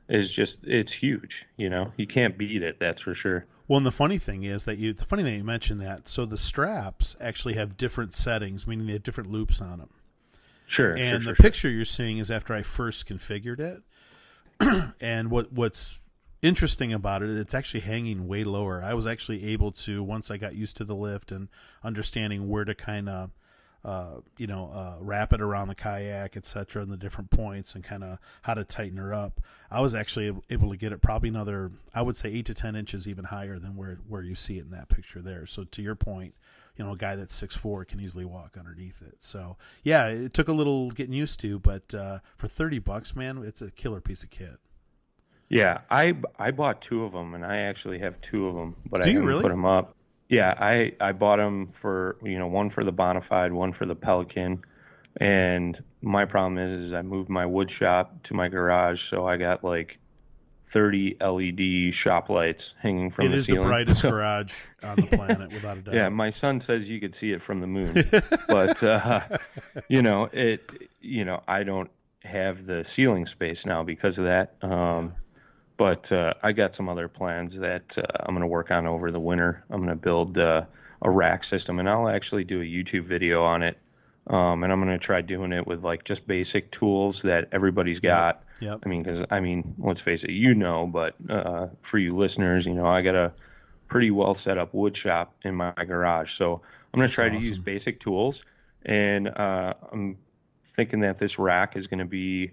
is 0.09 0.29
just 0.35 0.53
it's 0.63 0.91
huge. 0.99 1.31
You 1.57 1.69
know, 1.69 1.93
you 1.97 2.07
can't 2.07 2.37
beat 2.37 2.63
it. 2.63 2.77
That's 2.79 3.01
for 3.01 3.15
sure. 3.15 3.45
Well, 3.67 3.77
and 3.77 3.85
the 3.85 3.91
funny 3.91 4.17
thing 4.17 4.43
is 4.43 4.65
that 4.65 4.79
you 4.79 4.93
the 4.93 5.05
funny 5.05 5.23
thing 5.23 5.37
you 5.37 5.43
mentioned 5.43 5.81
that. 5.81 6.07
So 6.07 6.25
the 6.25 6.37
straps 6.37 7.15
actually 7.21 7.53
have 7.53 7.77
different 7.77 8.15
settings, 8.15 8.65
meaning 8.65 8.87
they 8.87 8.93
have 8.93 9.03
different 9.03 9.31
loops 9.31 9.61
on 9.61 9.77
them. 9.77 9.89
Sure. 10.67 10.91
And 10.91 11.23
sure, 11.23 11.33
the 11.33 11.35
sure, 11.35 11.35
picture 11.35 11.69
you're 11.69 11.85
seeing 11.85 12.17
is 12.17 12.31
after 12.31 12.53
I 12.55 12.63
first 12.63 13.07
configured 13.07 13.59
it. 13.59 13.83
and 15.01 15.29
what 15.29 15.53
what's 15.53 15.99
interesting 16.41 16.93
about 16.93 17.23
it, 17.23 17.29
it's 17.29 17.53
actually 17.53 17.81
hanging 17.81 18.27
way 18.27 18.43
lower. 18.43 18.81
I 18.83 18.93
was 18.93 19.07
actually 19.07 19.45
able 19.47 19.71
to 19.73 20.03
once 20.03 20.31
I 20.31 20.37
got 20.37 20.55
used 20.55 20.77
to 20.77 20.83
the 20.83 20.95
lift 20.95 21.31
and 21.31 21.49
understanding 21.83 22.49
where 22.49 22.65
to 22.65 22.75
kind 22.75 23.09
of 23.09 23.31
uh, 23.83 24.15
you 24.37 24.47
know, 24.47 24.69
uh, 24.73 24.97
wrap 24.99 25.31
it 25.31 25.41
around 25.41 25.69
the 25.69 25.75
kayak, 25.75 26.35
etc., 26.35 26.81
and 26.81 26.91
the 26.91 26.97
different 26.97 27.29
points, 27.29 27.75
and 27.75 27.83
kind 27.83 28.03
of 28.03 28.19
how 28.41 28.53
to 28.53 28.63
tighten 28.65 28.97
her 28.97 29.13
up. 29.13 29.39
I 29.71 29.79
was 29.79 29.95
actually 29.95 30.35
able 30.49 30.69
to 30.71 30.77
get 30.77 30.91
it 30.91 31.01
probably 31.01 31.29
another, 31.29 31.71
I 31.93 32.01
would 32.01 32.17
say, 32.17 32.29
eight 32.29 32.45
to 32.47 32.53
ten 32.53 32.75
inches 32.75 33.07
even 33.07 33.25
higher 33.25 33.57
than 33.57 33.75
where 33.77 33.99
where 34.07 34.21
you 34.21 34.35
see 34.35 34.57
it 34.57 34.65
in 34.65 34.71
that 34.71 34.89
picture 34.89 35.21
there. 35.21 35.45
So 35.45 35.63
to 35.63 35.81
your 35.81 35.95
point, 35.95 36.35
you 36.75 36.83
know, 36.83 36.91
a 36.91 36.97
guy 36.97 37.15
that's 37.15 37.33
six 37.33 37.55
four 37.55 37.85
can 37.85 38.01
easily 38.01 38.25
walk 38.25 38.57
underneath 38.59 39.01
it. 39.01 39.15
So 39.19 39.55
yeah, 39.83 40.07
it 40.07 40.33
took 40.33 40.49
a 40.49 40.53
little 40.53 40.91
getting 40.91 41.13
used 41.13 41.39
to, 41.41 41.57
but 41.59 41.93
uh, 41.93 42.19
for 42.35 42.47
thirty 42.47 42.79
bucks, 42.79 43.15
man, 43.15 43.37
it's 43.45 43.61
a 43.61 43.71
killer 43.71 44.01
piece 44.01 44.23
of 44.23 44.29
kit. 44.29 44.59
Yeah, 45.49 45.79
I 45.89 46.13
I 46.37 46.51
bought 46.51 46.81
two 46.87 47.03
of 47.03 47.11
them, 47.11 47.33
and 47.33 47.43
I 47.45 47.57
actually 47.61 47.99
have 47.99 48.15
two 48.31 48.47
of 48.47 48.55
them, 48.55 48.75
but 48.89 49.01
Do 49.01 49.09
I 49.09 49.13
haven't 49.13 49.27
really? 49.27 49.41
put 49.41 49.49
them 49.49 49.65
up. 49.65 49.95
Yeah, 50.29 50.53
I 50.57 50.93
I 51.01 51.11
bought 51.11 51.37
them 51.37 51.73
for 51.81 52.17
you 52.23 52.37
know 52.37 52.47
one 52.47 52.69
for 52.69 52.83
the 52.83 52.91
Bonafide, 52.93 53.51
one 53.51 53.73
for 53.73 53.85
the 53.87 53.95
Pelican, 53.95 54.63
and 55.19 55.77
my 56.01 56.25
problem 56.25 56.57
is 56.59 56.89
is 56.89 56.93
I 56.93 57.01
moved 57.01 57.29
my 57.29 57.45
wood 57.47 57.71
shop 57.79 58.15
to 58.25 58.33
my 58.35 58.47
garage, 58.47 58.99
so 59.09 59.25
I 59.27 59.37
got 59.37 59.63
like 59.63 59.97
30 60.71 61.17
LED 61.19 61.95
shop 62.03 62.29
lights 62.29 62.61
hanging 62.79 63.09
from 63.09 63.25
It 63.25 63.29
the 63.29 63.35
is 63.37 63.47
the 63.47 63.55
brightest 63.55 64.01
garage 64.03 64.53
on 64.83 64.97
the 64.97 65.07
planet, 65.07 65.51
without 65.51 65.77
a 65.79 65.81
doubt. 65.81 65.95
Yeah, 65.95 66.09
my 66.09 66.31
son 66.39 66.63
says 66.67 66.83
you 66.83 66.99
could 66.99 67.15
see 67.19 67.31
it 67.31 67.41
from 67.43 67.59
the 67.59 67.65
moon, 67.67 67.95
but 68.47 68.83
uh, 68.83 69.21
you 69.87 70.03
know 70.03 70.29
it. 70.31 70.69
You 71.01 71.25
know 71.25 71.41
I 71.47 71.63
don't 71.63 71.89
have 72.23 72.67
the 72.67 72.85
ceiling 72.95 73.25
space 73.31 73.57
now 73.65 73.81
because 73.83 74.15
of 74.19 74.25
that. 74.25 74.53
Um, 74.61 75.15
but 75.79 76.11
uh, 76.11 76.33
I 76.43 76.51
got 76.51 76.75
some 76.75 76.89
other 76.89 77.07
plans 77.07 77.53
that 77.59 77.85
uh, 77.97 78.01
I'm 78.19 78.35
going 78.35 78.41
to 78.41 78.47
work 78.47 78.69
on 78.69 78.85
over 78.85 79.11
the 79.11 79.19
winter. 79.19 79.63
I'm 79.71 79.81
going 79.81 79.95
to 79.95 79.95
build 79.95 80.37
uh, 80.37 80.63
a 81.01 81.09
rack 81.09 81.43
system, 81.49 81.79
and 81.79 81.89
I'll 81.89 82.09
actually 82.09 82.43
do 82.43 82.59
a 82.61 82.65
YouTube 82.65 83.07
video 83.07 83.43
on 83.43 83.63
it. 83.63 83.77
Um, 84.27 84.63
and 84.63 84.71
I'm 84.71 84.83
going 84.83 84.99
to 84.99 85.03
try 85.03 85.21
doing 85.21 85.53
it 85.53 85.65
with 85.65 85.83
like 85.83 86.03
just 86.03 86.27
basic 86.27 86.71
tools 86.73 87.19
that 87.23 87.47
everybody's 87.53 87.99
got. 87.99 88.43
Yep. 88.59 88.81
I 88.85 88.89
mean, 88.89 89.03
because 89.03 89.25
I 89.31 89.39
mean, 89.39 89.73
let's 89.79 90.01
face 90.01 90.19
it, 90.21 90.31
you 90.31 90.53
know, 90.53 90.85
but 90.85 91.15
uh, 91.29 91.67
for 91.89 91.97
you 91.97 92.15
listeners, 92.15 92.65
you 92.65 92.73
know, 92.73 92.85
I 92.85 93.01
got 93.01 93.15
a 93.15 93.31
pretty 93.87 94.11
well 94.11 94.37
set 94.43 94.57
up 94.57 94.73
wood 94.73 94.97
shop 95.01 95.33
in 95.43 95.55
my 95.55 95.73
garage, 95.87 96.27
so 96.37 96.61
I'm 96.93 96.99
going 96.99 97.09
to 97.09 97.15
try 97.15 97.29
to 97.29 97.39
use 97.39 97.57
basic 97.57 98.01
tools, 98.01 98.35
and 98.85 99.29
uh, 99.29 99.73
I'm 99.91 100.17
thinking 100.75 100.99
that 101.01 101.19
this 101.19 101.39
rack 101.39 101.77
is 101.77 101.87
going 101.87 101.99
to 101.99 102.05
be, 102.05 102.51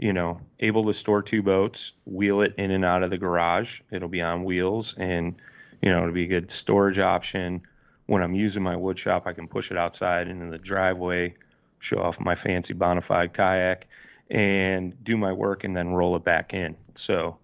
you 0.00 0.14
know, 0.14 0.40
able 0.60 0.90
to 0.90 0.98
store 0.98 1.22
two 1.22 1.42
boats, 1.42 1.78
wheel 2.06 2.40
it 2.40 2.54
in 2.56 2.70
and 2.70 2.86
out 2.86 3.02
of 3.02 3.10
the 3.10 3.18
garage. 3.18 3.66
It'll 3.92 4.08
be 4.08 4.22
on 4.22 4.44
wheels, 4.44 4.94
and 4.96 5.34
you 5.82 5.90
know, 5.90 5.98
it'll 5.98 6.14
be 6.14 6.24
a 6.24 6.28
good 6.28 6.48
storage 6.62 6.98
option. 6.98 7.60
When 8.06 8.22
I'm 8.22 8.34
using 8.34 8.62
my 8.62 8.76
wood 8.76 8.98
shop, 8.98 9.24
I 9.26 9.34
can 9.34 9.46
push 9.46 9.66
it 9.70 9.76
outside 9.76 10.26
into 10.26 10.50
the 10.50 10.56
driveway, 10.56 11.34
show 11.80 11.98
off 11.98 12.14
my 12.18 12.34
fancy 12.42 12.72
Bonafide 12.72 13.36
kayak, 13.36 13.84
and 14.30 14.94
do 15.04 15.18
my 15.18 15.34
work, 15.34 15.64
and 15.64 15.76
then 15.76 15.88
roll 15.88 16.16
it 16.16 16.24
back 16.24 16.54
in. 16.54 16.76
So, 17.06 17.36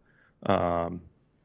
um, 0.46 1.02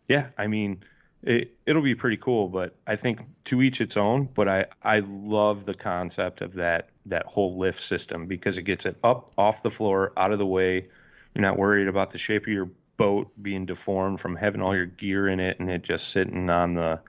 yeah, 0.07 0.27
I 0.37 0.47
mean, 0.47 0.81
it, 1.23 1.53
it'll 1.67 1.83
be 1.83 1.93
pretty 1.93 2.17
cool. 2.23 2.47
But 2.47 2.73
I 2.87 2.95
think 2.95 3.19
to 3.49 3.61
each 3.61 3.81
its 3.81 3.93
own. 3.97 4.29
But 4.33 4.47
I 4.47 4.63
I 4.81 5.01
love 5.05 5.65
the 5.65 5.73
concept 5.73 6.41
of 6.41 6.53
that 6.53 6.87
that 7.05 7.25
whole 7.25 7.59
lift 7.59 7.79
system 7.89 8.27
because 8.27 8.55
it 8.55 8.61
gets 8.61 8.83
it 8.85 8.95
up 9.03 9.33
off 9.37 9.55
the 9.61 9.71
floor, 9.71 10.13
out 10.15 10.31
of 10.31 10.39
the 10.39 10.45
way. 10.45 10.87
You're 11.33 11.43
not 11.43 11.57
worried 11.57 11.87
about 11.87 12.11
the 12.11 12.19
shape 12.19 12.43
of 12.43 12.49
your 12.49 12.69
boat 12.97 13.31
being 13.41 13.65
deformed 13.65 14.19
from 14.19 14.35
having 14.35 14.61
all 14.61 14.75
your 14.75 14.85
gear 14.85 15.29
in 15.29 15.39
it 15.39 15.59
and 15.59 15.69
it 15.69 15.83
just 15.83 16.03
sitting 16.13 16.49
on 16.49 16.75
the 16.75 16.99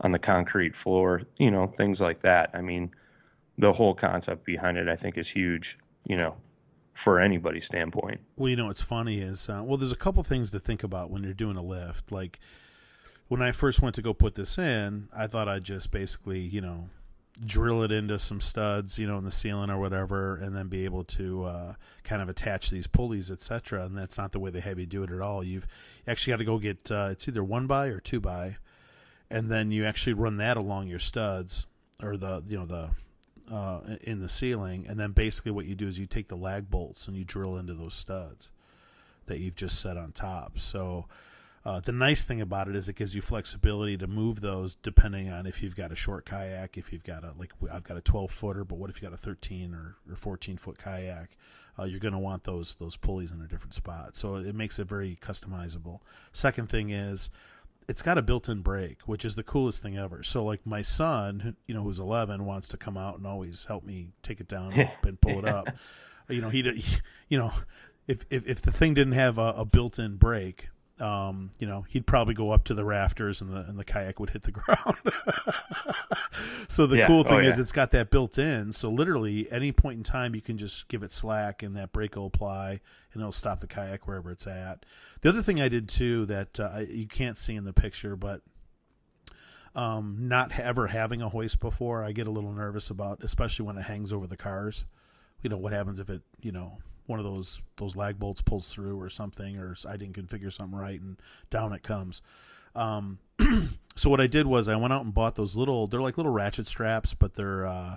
on 0.00 0.12
the 0.12 0.18
concrete 0.18 0.72
floor. 0.82 1.22
You 1.38 1.50
know, 1.50 1.72
things 1.76 1.98
like 2.00 2.22
that. 2.22 2.50
I 2.54 2.60
mean, 2.60 2.90
the 3.58 3.72
whole 3.72 3.94
concept 3.94 4.44
behind 4.44 4.78
it, 4.78 4.88
I 4.88 4.96
think, 4.96 5.18
is 5.18 5.26
huge. 5.34 5.64
You 6.04 6.16
know, 6.16 6.36
for 7.04 7.20
anybody's 7.20 7.64
standpoint. 7.66 8.20
Well, 8.36 8.48
you 8.48 8.56
know 8.56 8.66
what's 8.66 8.82
funny 8.82 9.20
is 9.20 9.48
uh, 9.48 9.62
well, 9.64 9.76
there's 9.76 9.92
a 9.92 9.96
couple 9.96 10.22
things 10.22 10.50
to 10.52 10.60
think 10.60 10.82
about 10.82 11.10
when 11.10 11.22
you're 11.22 11.34
doing 11.34 11.56
a 11.56 11.62
lift. 11.62 12.12
Like 12.12 12.38
when 13.28 13.42
I 13.42 13.52
first 13.52 13.80
went 13.80 13.94
to 13.94 14.02
go 14.02 14.12
put 14.12 14.34
this 14.34 14.58
in, 14.58 15.08
I 15.16 15.26
thought 15.26 15.48
I'd 15.48 15.64
just 15.64 15.90
basically, 15.90 16.40
you 16.40 16.60
know, 16.60 16.90
drill 17.44 17.82
it 17.82 17.90
into 17.90 18.18
some 18.18 18.40
studs, 18.40 18.98
you 18.98 19.06
know, 19.06 19.18
in 19.18 19.24
the 19.24 19.30
ceiling 19.30 19.70
or 19.70 19.78
whatever, 19.78 20.36
and 20.36 20.54
then 20.54 20.68
be 20.68 20.84
able 20.84 21.04
to 21.04 21.44
uh, 21.44 21.74
kind 22.04 22.20
of 22.20 22.28
attach 22.28 22.70
these 22.70 22.86
pulleys, 22.86 23.30
etc. 23.30 23.84
And 23.84 23.96
that's 23.96 24.18
not 24.18 24.32
the 24.32 24.40
way 24.40 24.50
they 24.50 24.60
have 24.60 24.78
you 24.78 24.86
do 24.86 25.02
it 25.02 25.10
at 25.10 25.20
all. 25.20 25.42
You've 25.42 25.66
actually 26.06 26.32
got 26.32 26.38
to 26.38 26.44
go 26.44 26.58
get 26.58 26.90
uh, 26.90 27.08
it's 27.12 27.28
either 27.28 27.44
one 27.44 27.66
by 27.66 27.86
or 27.86 28.00
two 28.00 28.20
by, 28.20 28.56
and 29.30 29.50
then 29.50 29.70
you 29.70 29.86
actually 29.86 30.14
run 30.14 30.36
that 30.38 30.56
along 30.56 30.88
your 30.88 30.98
studs 30.98 31.66
or 32.02 32.16
the 32.16 32.42
you 32.46 32.58
know 32.58 32.66
the 32.66 32.90
uh, 33.54 33.80
in 34.02 34.20
the 34.20 34.28
ceiling, 34.28 34.86
and 34.88 34.98
then 34.98 35.12
basically 35.12 35.52
what 35.52 35.66
you 35.66 35.74
do 35.74 35.88
is 35.88 35.98
you 35.98 36.06
take 36.06 36.28
the 36.28 36.36
lag 36.36 36.70
bolts 36.70 37.08
and 37.08 37.16
you 37.16 37.24
drill 37.24 37.56
into 37.56 37.74
those 37.74 37.94
studs 37.94 38.50
that 39.26 39.40
you've 39.40 39.56
just 39.56 39.80
set 39.80 39.96
on 39.96 40.12
top. 40.12 40.58
So 40.58 41.06
uh, 41.64 41.80
the 41.80 41.92
nice 41.92 42.24
thing 42.24 42.40
about 42.40 42.68
it 42.68 42.76
is 42.76 42.88
it 42.88 42.96
gives 42.96 43.14
you 43.14 43.20
flexibility 43.20 43.96
to 43.98 44.06
move 44.06 44.40
those 44.40 44.74
depending 44.76 45.30
on 45.30 45.46
if 45.46 45.62
you've 45.62 45.76
got 45.76 45.92
a 45.92 45.96
short 45.96 46.24
kayak, 46.24 46.78
if 46.78 46.92
you've 46.92 47.04
got 47.04 47.22
a 47.24 47.32
like 47.38 47.52
I've 47.70 47.84
got 47.84 47.96
a 47.96 48.00
12 48.00 48.30
footer, 48.30 48.64
but 48.64 48.78
what 48.78 48.88
if 48.90 49.00
you 49.00 49.08
got 49.08 49.14
a 49.14 49.20
13 49.20 49.74
or, 49.74 49.96
or 50.10 50.16
14 50.16 50.56
foot 50.56 50.78
kayak? 50.78 51.36
Uh, 51.78 51.84
you're 51.84 52.00
going 52.00 52.12
to 52.14 52.18
want 52.18 52.42
those 52.44 52.74
those 52.76 52.96
pulleys 52.96 53.30
in 53.30 53.40
a 53.40 53.46
different 53.46 53.74
spot, 53.74 54.16
so 54.16 54.36
it 54.36 54.54
makes 54.54 54.78
it 54.78 54.88
very 54.88 55.16
customizable. 55.20 56.00
Second 56.32 56.68
thing 56.68 56.90
is 56.90 57.30
it's 57.88 58.02
got 58.02 58.16
a 58.18 58.22
built-in 58.22 58.60
brake, 58.60 59.00
which 59.06 59.24
is 59.24 59.34
the 59.34 59.42
coolest 59.42 59.82
thing 59.82 59.98
ever. 59.98 60.22
So 60.22 60.44
like 60.44 60.64
my 60.64 60.80
son, 60.82 61.40
who- 61.40 61.54
you 61.66 61.74
know, 61.74 61.82
who's 61.82 61.98
11, 61.98 62.44
wants 62.44 62.68
to 62.68 62.76
come 62.76 62.96
out 62.96 63.18
and 63.18 63.26
always 63.26 63.64
help 63.64 63.84
me 63.84 64.10
take 64.22 64.40
it 64.40 64.46
down 64.48 64.72
and 65.06 65.20
pull 65.20 65.38
it 65.40 65.44
up. 65.44 65.68
You 66.28 66.40
know, 66.40 66.48
he, 66.50 66.62
he 66.62 66.84
you 67.28 67.38
know, 67.38 67.52
if 68.06 68.24
if, 68.30 68.46
if 68.48 68.62
the 68.62 68.72
thing 68.72 68.94
didn't 68.94 69.14
have 69.14 69.38
a, 69.38 69.54
a 69.58 69.64
built-in 69.64 70.16
brake, 70.16 70.68
um, 71.00 71.50
you 71.58 71.66
know, 71.66 71.82
he'd 71.88 72.06
probably 72.06 72.34
go 72.34 72.50
up 72.50 72.64
to 72.64 72.74
the 72.74 72.84
rafters 72.84 73.40
and 73.40 73.50
the 73.52 73.60
and 73.60 73.78
the 73.78 73.84
kayak 73.84 74.20
would 74.20 74.30
hit 74.30 74.42
the 74.42 74.50
ground. 74.52 74.96
so 76.68 76.86
the 76.86 76.98
Yeah. 76.98 77.06
cool 77.06 77.20
Oh, 77.20 77.22
thing 77.24 77.44
is 77.44 77.56
yeah. 77.56 77.62
it's 77.62 77.72
got 77.72 77.90
that 77.92 78.10
built 78.10 78.38
in. 78.38 78.72
So 78.72 78.90
literally 78.90 79.50
any 79.50 79.72
point 79.72 79.96
in 79.98 80.02
time 80.02 80.34
you 80.34 80.40
can 80.40 80.58
just 80.58 80.88
give 80.88 81.02
it 81.02 81.12
slack 81.12 81.62
and 81.62 81.74
that 81.76 81.92
brake 81.92 82.16
will 82.16 82.26
apply 82.26 82.80
and 83.12 83.20
it'll 83.20 83.32
stop 83.32 83.60
the 83.60 83.66
kayak 83.66 84.06
wherever 84.06 84.30
it's 84.30 84.46
at. 84.46 84.84
The 85.22 85.28
other 85.30 85.42
thing 85.42 85.60
I 85.60 85.68
did 85.68 85.88
too 85.88 86.26
that 86.26 86.60
uh, 86.60 86.80
you 86.88 87.06
can't 87.06 87.36
see 87.38 87.54
in 87.54 87.64
the 87.64 87.72
picture, 87.72 88.16
but 88.16 88.42
um, 89.74 90.16
not 90.22 90.58
ever 90.58 90.88
having 90.88 91.22
a 91.22 91.28
hoist 91.28 91.60
before, 91.60 92.02
I 92.04 92.12
get 92.12 92.26
a 92.26 92.30
little 92.30 92.52
nervous 92.52 92.90
about, 92.90 93.22
especially 93.22 93.66
when 93.66 93.76
it 93.78 93.82
hangs 93.82 94.12
over 94.12 94.26
the 94.26 94.36
cars. 94.36 94.84
You 95.42 95.48
know 95.50 95.58
what 95.58 95.72
happens 95.72 96.00
if 96.00 96.10
it, 96.10 96.22
you 96.42 96.52
know, 96.52 96.78
one 97.10 97.18
of 97.18 97.24
those 97.24 97.60
those 97.76 97.96
lag 97.96 98.18
bolts 98.18 98.40
pulls 98.40 98.72
through 98.72 98.98
or 98.98 99.10
something, 99.10 99.58
or 99.58 99.76
I 99.86 99.96
didn't 99.96 100.16
configure 100.16 100.52
something 100.52 100.78
right, 100.78 101.00
and 101.00 101.18
down 101.50 101.72
it 101.72 101.82
comes. 101.82 102.22
Um, 102.74 103.18
so 103.96 104.08
what 104.08 104.20
I 104.20 104.26
did 104.26 104.46
was 104.46 104.68
I 104.68 104.76
went 104.76 104.92
out 104.92 105.04
and 105.04 105.12
bought 105.12 105.34
those 105.34 105.56
little. 105.56 105.86
They're 105.86 106.00
like 106.00 106.16
little 106.16 106.32
ratchet 106.32 106.66
straps, 106.66 107.14
but 107.14 107.34
they're 107.34 107.66
uh, 107.66 107.96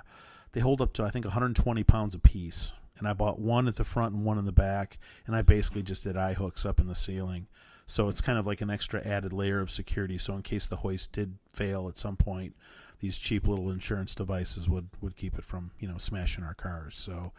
they 0.52 0.60
hold 0.60 0.82
up 0.82 0.94
to 0.94 1.04
I 1.04 1.10
think 1.10 1.26
120 1.26 1.84
pounds 1.84 2.16
a 2.16 2.20
piece. 2.20 2.72
And 3.00 3.08
I 3.08 3.14
bought 3.14 3.40
one 3.40 3.68
at 3.68 3.76
the 3.76 3.84
front 3.84 4.14
and 4.14 4.24
one 4.24 4.38
in 4.38 4.46
the 4.46 4.52
back, 4.52 5.00
and 5.26 5.36
I 5.36 5.42
basically 5.42 5.82
just 5.82 6.04
did 6.04 6.16
eye 6.16 6.34
hooks 6.34 6.64
up 6.66 6.80
in 6.80 6.88
the 6.88 6.96
ceiling. 6.96 7.48
So 7.88 8.08
it's 8.08 8.22
kind 8.22 8.38
of 8.38 8.46
like 8.46 8.62
an 8.62 8.70
extra 8.70 9.06
added 9.06 9.34
layer 9.34 9.60
of 9.60 9.72
security. 9.72 10.18
So 10.18 10.34
in 10.34 10.42
case 10.42 10.68
the 10.68 10.78
hoist 10.78 11.12
did 11.12 11.38
fail 11.50 11.88
at 11.90 11.98
some 11.98 12.16
point, 12.16 12.56
these 13.00 13.18
cheap 13.18 13.48
little 13.48 13.70
insurance 13.70 14.16
devices 14.16 14.70
would 14.70 14.88
would 15.02 15.18
keep 15.18 15.38
it 15.38 15.44
from 15.44 15.72
you 15.80 15.88
know 15.88 15.98
smashing 15.98 16.44
our 16.44 16.54
cars. 16.54 16.96
So 16.96 17.34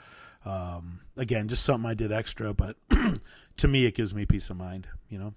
um, 0.44 1.00
again, 1.16 1.48
just 1.48 1.64
something 1.64 1.88
I 1.88 1.94
did 1.94 2.12
extra, 2.12 2.52
but 2.54 2.76
to 3.58 3.68
me 3.68 3.86
it 3.86 3.94
gives 3.94 4.14
me 4.14 4.26
peace 4.26 4.50
of 4.50 4.56
mind. 4.56 4.86
You 5.08 5.18
know. 5.18 5.34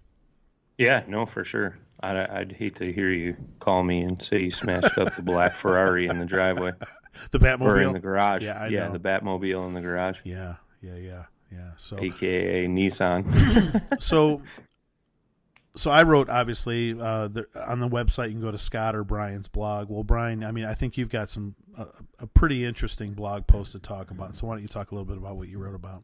Yeah, 0.78 1.04
no, 1.08 1.26
for 1.26 1.44
sure. 1.44 1.78
I'd, 2.02 2.16
I'd 2.18 2.52
hate 2.52 2.78
to 2.78 2.94
hear 2.94 3.10
you 3.12 3.36
call 3.60 3.82
me 3.84 4.02
and 4.02 4.24
say 4.30 4.42
you 4.42 4.52
smashed 4.52 4.98
up 5.00 5.16
the 5.16 5.24
black 5.24 5.60
Ferrari 5.62 6.08
in 6.08 6.20
the 6.20 6.26
driveway 6.26 6.72
The 7.32 7.40
Batmobile. 7.40 7.62
or 7.62 7.82
in 7.82 7.94
the 7.94 8.00
garage. 8.00 8.44
Yeah, 8.44 8.62
I 8.62 8.68
yeah, 8.68 8.88
know. 8.88 8.94
the 8.94 9.00
Batmobile 9.00 9.68
in 9.68 9.74
the 9.74 9.82
garage, 9.82 10.18
Yeah, 10.24 10.56
yeah, 10.82 10.96
yeah, 10.96 11.24
yeah. 11.52 11.72
So 11.78 11.98
aka 12.00 12.68
Nissan. 12.68 14.00
so 14.02 14.42
so 15.78 15.92
I 15.92 16.04
wrote 16.04 16.30
obviously 16.30 17.00
uh, 17.00 17.28
the, 17.28 17.48
on 17.68 17.80
the 17.80 17.88
website. 17.88 18.28
You 18.28 18.34
can 18.34 18.42
go 18.42 18.52
to 18.52 18.58
Scott 18.58 18.96
or 18.96 19.04
Brian's 19.04 19.48
blog. 19.48 19.90
Well, 19.90 20.04
Brian, 20.04 20.44
I 20.44 20.52
mean, 20.52 20.66
I 20.66 20.74
think 20.74 20.98
you've 20.98 21.10
got 21.10 21.30
some 21.30 21.56
a 22.20 22.28
pretty 22.28 22.66
interesting 22.66 23.14
blog 23.14 23.46
post 23.48 23.74
to 23.74 23.80
talk 23.80 24.12
about. 24.12 24.36
So 24.36 24.48
why 24.48 24.56
don't 24.56 24.64
you 24.64 24.68
talk 24.68 24.92
a 24.92 24.96
little 24.96 25.06
bit 25.06 25.18
about 25.18 25.38
what 25.38 25.48
you 25.48 25.60
wrote 25.60 25.76
about? 25.76 26.04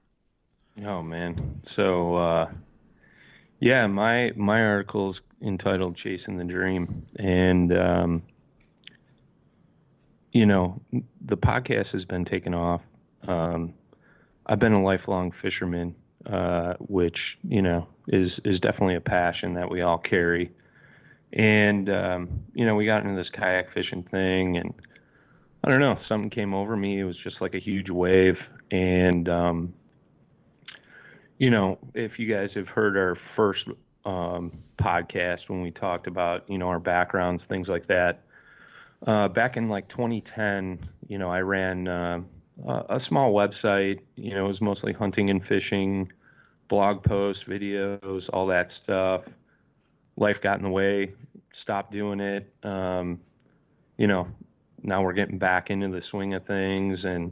Oh 0.86 1.02
man, 1.02 1.62
so 1.76 2.16
uh, 2.16 2.52
yeah, 3.60 3.86
my 3.88 4.32
my 4.36 4.62
article 4.62 5.12
is 5.12 5.18
entitled 5.42 5.98
"Chasing 6.04 6.38
the 6.38 6.44
Dream," 6.44 7.06
and 7.16 7.78
um, 7.78 8.24
you 10.32 10.46
know, 10.46 10.82
the 10.92 11.38
podcast 11.38 11.88
has 11.94 12.06
been 12.06 12.26
taken 12.26 12.54
off. 12.54 12.82
Um, 13.28 13.74
I've 14.46 14.60
been 14.60 14.74
a 14.74 14.84
lifelong 14.84 15.32
fisherman, 15.42 15.96
uh, 16.26 16.74
which 16.80 17.18
you 17.48 17.62
know 17.62 17.88
is 18.08 18.32
is 18.46 18.60
definitely 18.60 18.96
a 18.96 19.02
passion 19.02 19.54
that 19.56 19.70
we 19.70 19.82
all 19.82 19.98
carry. 19.98 20.52
And 21.32 21.90
um, 21.90 22.30
you 22.54 22.66
know, 22.66 22.76
we 22.76 22.86
got 22.86 23.04
into 23.04 23.16
this 23.16 23.30
kayak 23.34 23.74
fishing 23.74 24.04
thing, 24.12 24.58
and 24.58 24.74
I 25.64 25.70
don't 25.70 25.80
know, 25.80 25.98
something 26.08 26.30
came 26.30 26.54
over 26.54 26.76
me. 26.76 27.00
It 27.00 27.06
was 27.06 27.18
just 27.24 27.38
like 27.42 27.56
a 27.56 27.60
huge 27.60 27.90
wave, 27.90 28.36
and 28.72 29.28
um, 29.30 29.74
you 31.38 31.50
know, 31.50 31.80
if 31.94 32.20
you 32.20 32.32
guys 32.32 32.50
have 32.56 32.68
heard 32.68 32.98
our 32.98 33.18
first 33.36 33.62
um, 34.06 34.52
podcast 34.82 35.40
when 35.48 35.62
we 35.62 35.72
talked 35.72 36.08
about 36.08 36.50
you 36.50 36.58
know 36.58 36.68
our 36.68 36.80
backgrounds, 36.80 37.44
things 37.50 37.68
like 37.68 37.88
that. 37.88 38.24
Uh, 39.06 39.28
back 39.28 39.58
in 39.58 39.68
like 39.68 39.90
2010, 39.90 40.80
you 41.10 41.18
know, 41.18 41.30
I 41.30 41.40
ran 41.40 41.88
uh, 41.90 42.22
a 42.66 43.00
small 43.08 43.34
website. 43.34 44.00
You 44.16 44.36
know, 44.36 44.46
it 44.46 44.48
was 44.48 44.62
mostly 44.62 44.94
hunting 44.94 45.30
and 45.30 45.42
fishing, 45.46 46.12
blog 46.74 47.04
posts, 47.04 47.44
videos, 47.48 48.22
all 48.34 48.48
that 48.48 48.68
stuff. 48.84 49.22
Life 50.18 50.38
got 50.42 50.58
in 50.58 50.64
the 50.64 50.72
way, 50.72 51.14
stopped 51.62 51.92
doing 51.92 52.20
it. 52.20 52.52
Um, 52.64 53.20
you 53.96 54.08
know, 54.08 54.28
now 54.82 55.04
we're 55.04 55.14
getting 55.14 55.38
back 55.38 55.70
into 55.70 55.90
the 55.90 56.02
swing 56.10 56.34
of 56.34 56.48
things, 56.48 56.98
and 57.04 57.32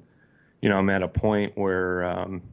you 0.61 0.69
know, 0.69 0.75
I'm 0.75 0.91
at 0.91 1.01
a 1.01 1.07
point 1.07 1.57
where, 1.57 2.05
um, 2.05 2.43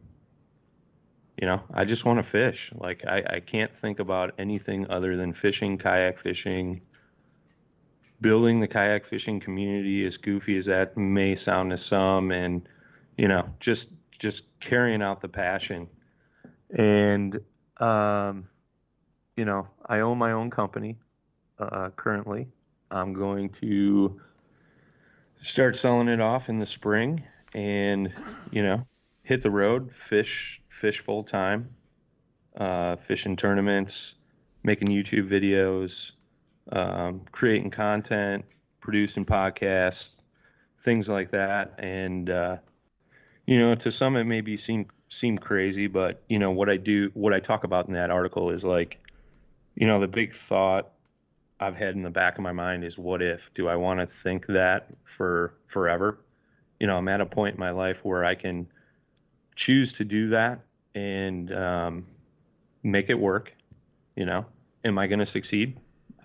you 1.39 1.47
know, 1.47 1.61
I 1.75 1.85
just 1.85 2.07
want 2.07 2.25
to 2.25 2.33
fish. 2.33 2.59
Like 2.75 3.03
I, 3.07 3.37
I 3.37 3.41
can't 3.41 3.71
think 3.83 3.99
about 3.99 4.33
anything 4.39 4.87
other 4.89 5.15
than 5.19 5.35
fishing, 5.43 5.77
kayak 5.77 6.23
fishing 6.23 6.81
building 8.23 8.61
the 8.61 8.67
kayak 8.67 9.03
fishing 9.11 9.41
community, 9.41 10.07
as 10.07 10.15
goofy 10.25 10.59
as 10.59 10.65
that 10.65 10.97
may 10.97 11.37
sound 11.45 11.71
to 11.71 11.77
some, 11.91 12.31
and 12.31 12.63
you 13.19 13.29
know, 13.29 13.47
just 13.61 13.83
just 14.23 14.41
carrying 14.67 15.03
out 15.03 15.21
the 15.21 15.29
passion. 15.29 15.87
And 16.71 17.41
um, 17.79 18.49
you 19.37 19.45
know, 19.45 19.69
I 19.87 20.01
own 20.01 20.19
my 20.19 20.33
own 20.33 20.51
company 20.51 20.97
uh, 21.59 21.91
currently. 21.97 22.49
I'm 22.91 23.13
going 23.13 23.51
to 23.61 24.21
start 25.53 25.77
selling 25.81 26.09
it 26.09 26.21
off 26.21 26.43
in 26.49 26.59
the 26.59 26.67
spring, 26.75 27.23
and 27.55 28.09
you 28.51 28.63
know, 28.63 28.87
hit 29.23 29.43
the 29.43 29.51
road, 29.51 29.91
fish 30.11 30.27
fish 30.81 30.97
full 31.05 31.25
time, 31.25 31.71
uh, 32.59 32.97
fishing 33.07 33.37
tournaments, 33.37 33.93
making 34.63 34.89
YouTube 34.89 35.31
videos 35.31 35.91
um, 36.73 37.23
creating 37.33 37.71
content, 37.71 38.45
producing 38.81 39.25
podcasts, 39.25 39.93
things 40.85 41.07
like 41.09 41.31
that. 41.31 41.75
And 41.79 42.31
uh, 42.31 42.57
you 43.47 43.59
know, 43.59 43.75
to 43.75 43.91
some 43.99 44.17
it 44.17 44.25
may 44.25 44.41
be 44.41 44.59
seem 44.67 44.87
seem 45.21 45.39
crazy, 45.39 45.87
but 45.87 46.23
you 46.29 46.39
know 46.39 46.51
what 46.51 46.69
I 46.69 46.77
do, 46.77 47.11
what 47.15 47.33
I 47.33 47.41
talk 47.41 47.65
about 47.65 47.89
in 47.89 47.95
that 47.95 48.11
article 48.11 48.51
is 48.51 48.63
like, 48.63 48.97
you 49.75 49.87
know, 49.87 50.01
the 50.01 50.07
big 50.07 50.31
thought 50.49 50.91
I've 51.61 51.75
had 51.75 51.95
in 51.95 52.03
the 52.03 52.11
back 52.11 52.37
of 52.37 52.43
my 52.43 52.53
mind 52.53 52.85
is, 52.85 52.97
what 52.97 53.23
if? 53.23 53.41
Do 53.55 53.69
I 53.69 53.77
want 53.77 54.01
to 54.01 54.09
think 54.23 54.47
that 54.47 54.89
for 55.17 55.55
forever? 55.73 56.19
You 56.81 56.87
know, 56.87 56.97
I'm 56.97 57.09
at 57.09 57.21
a 57.21 57.27
point 57.27 57.55
in 57.55 57.61
my 57.61 57.71
life 57.71 57.97
where 58.03 58.25
I 58.25 58.35
can 58.35 58.69
choose 59.67 59.93
to 59.99 60.05
do 60.05 60.31
that 60.31 60.61
and 60.95 61.53
um, 61.53 62.07
make 62.83 63.09
it 63.09 63.15
work. 63.15 63.51
You 64.15 64.27
know, 64.27 64.47
am 64.85 64.99
I 64.99 65.07
going 65.07 65.19
to 65.21 65.33
succeed? 65.33 65.79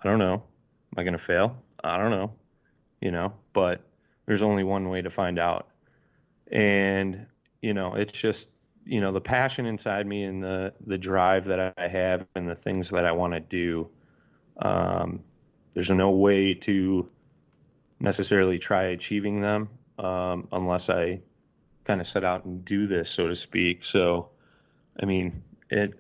I 0.03 0.07
don't 0.07 0.19
know. 0.19 0.34
Am 0.34 0.99
I 0.99 1.03
going 1.03 1.17
to 1.17 1.25
fail? 1.25 1.57
I 1.84 1.97
don't 1.97 2.12
know. 2.12 2.31
You 3.01 3.12
know, 3.12 3.34
but 3.53 3.81
there's 4.25 4.41
only 4.41 4.63
one 4.63 4.89
way 4.89 5.01
to 5.01 5.10
find 5.10 5.38
out. 5.39 5.67
And, 6.51 7.25
you 7.62 7.73
know, 7.73 7.95
it's 7.95 8.12
just, 8.21 8.39
you 8.85 9.01
know, 9.01 9.13
the 9.13 9.21
passion 9.21 9.65
inside 9.65 10.05
me 10.05 10.23
and 10.23 10.43
the, 10.43 10.73
the 10.85 10.97
drive 10.97 11.45
that 11.45 11.73
I 11.77 11.87
have 11.87 12.25
and 12.35 12.47
the 12.47 12.55
things 12.55 12.87
that 12.91 13.05
I 13.05 13.11
want 13.11 13.33
to 13.33 13.39
do. 13.39 13.87
Um, 14.61 15.21
there's 15.73 15.89
no 15.89 16.11
way 16.11 16.53
to 16.65 17.07
necessarily 17.99 18.59
try 18.59 18.87
achieving 18.87 19.41
them 19.41 19.69
um, 19.99 20.47
unless 20.51 20.83
I 20.89 21.21
kind 21.85 22.01
of 22.01 22.07
set 22.13 22.23
out 22.23 22.45
and 22.45 22.63
do 22.65 22.87
this, 22.87 23.07
so 23.15 23.27
to 23.27 23.35
speak. 23.43 23.79
So, 23.91 24.29
I 25.01 25.05
mean, 25.05 25.41
it, 25.69 25.93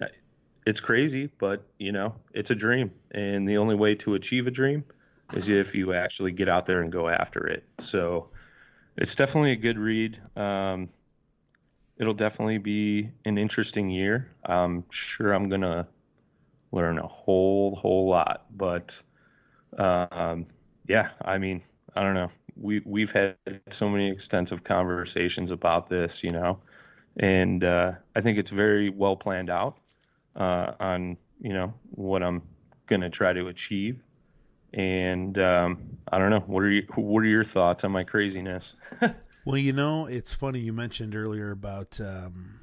it's 0.65 0.79
crazy, 0.79 1.31
but 1.39 1.65
you 1.79 1.91
know, 1.91 2.15
it's 2.33 2.49
a 2.51 2.55
dream, 2.55 2.91
and 3.11 3.47
the 3.47 3.57
only 3.57 3.75
way 3.75 3.95
to 3.95 4.13
achieve 4.15 4.47
a 4.47 4.51
dream 4.51 4.83
is 5.33 5.45
if 5.47 5.73
you 5.73 5.93
actually 5.93 6.31
get 6.31 6.47
out 6.47 6.67
there 6.67 6.81
and 6.81 6.91
go 6.91 7.09
after 7.09 7.47
it. 7.47 7.63
So, 7.91 8.29
it's 8.97 9.15
definitely 9.15 9.53
a 9.53 9.55
good 9.55 9.77
read. 9.77 10.17
Um, 10.35 10.89
it'll 11.97 12.13
definitely 12.13 12.57
be 12.57 13.09
an 13.25 13.37
interesting 13.37 13.89
year. 13.89 14.29
I'm 14.45 14.83
sure 15.17 15.33
I'm 15.33 15.49
gonna 15.49 15.87
learn 16.71 16.97
a 16.97 17.07
whole 17.07 17.75
whole 17.75 18.09
lot, 18.09 18.45
but 18.55 18.89
um, 19.77 20.45
yeah, 20.87 21.09
I 21.23 21.37
mean, 21.37 21.61
I 21.95 22.01
don't 22.01 22.15
know. 22.15 22.29
We 22.55 22.81
we've 22.85 23.09
had 23.13 23.35
so 23.79 23.89
many 23.89 24.11
extensive 24.11 24.63
conversations 24.63 25.51
about 25.51 25.89
this, 25.89 26.11
you 26.21 26.31
know, 26.31 26.59
and 27.17 27.63
uh, 27.63 27.91
I 28.15 28.21
think 28.21 28.37
it's 28.37 28.51
very 28.51 28.89
well 28.89 29.15
planned 29.15 29.49
out 29.49 29.77
uh, 30.35 30.73
on 30.79 31.17
you 31.41 31.53
know 31.53 31.73
what 31.95 32.23
I'm 32.23 32.41
to 33.01 33.09
try 33.09 33.33
to 33.33 33.47
achieve. 33.47 33.99
And 34.73 35.37
um, 35.37 35.97
I 36.11 36.17
don't 36.17 36.29
know. 36.29 36.43
What 36.47 36.61
are 36.61 36.69
you, 36.69 36.83
what 36.95 37.19
are 37.19 37.25
your 37.25 37.45
thoughts 37.53 37.81
on 37.83 37.91
my 37.91 38.03
craziness? 38.03 38.63
well, 39.45 39.57
you 39.57 39.73
know, 39.73 40.05
it's 40.05 40.33
funny 40.33 40.59
you 40.59 40.73
mentioned 40.73 41.15
earlier 41.15 41.51
about 41.51 41.99
um, 41.99 42.59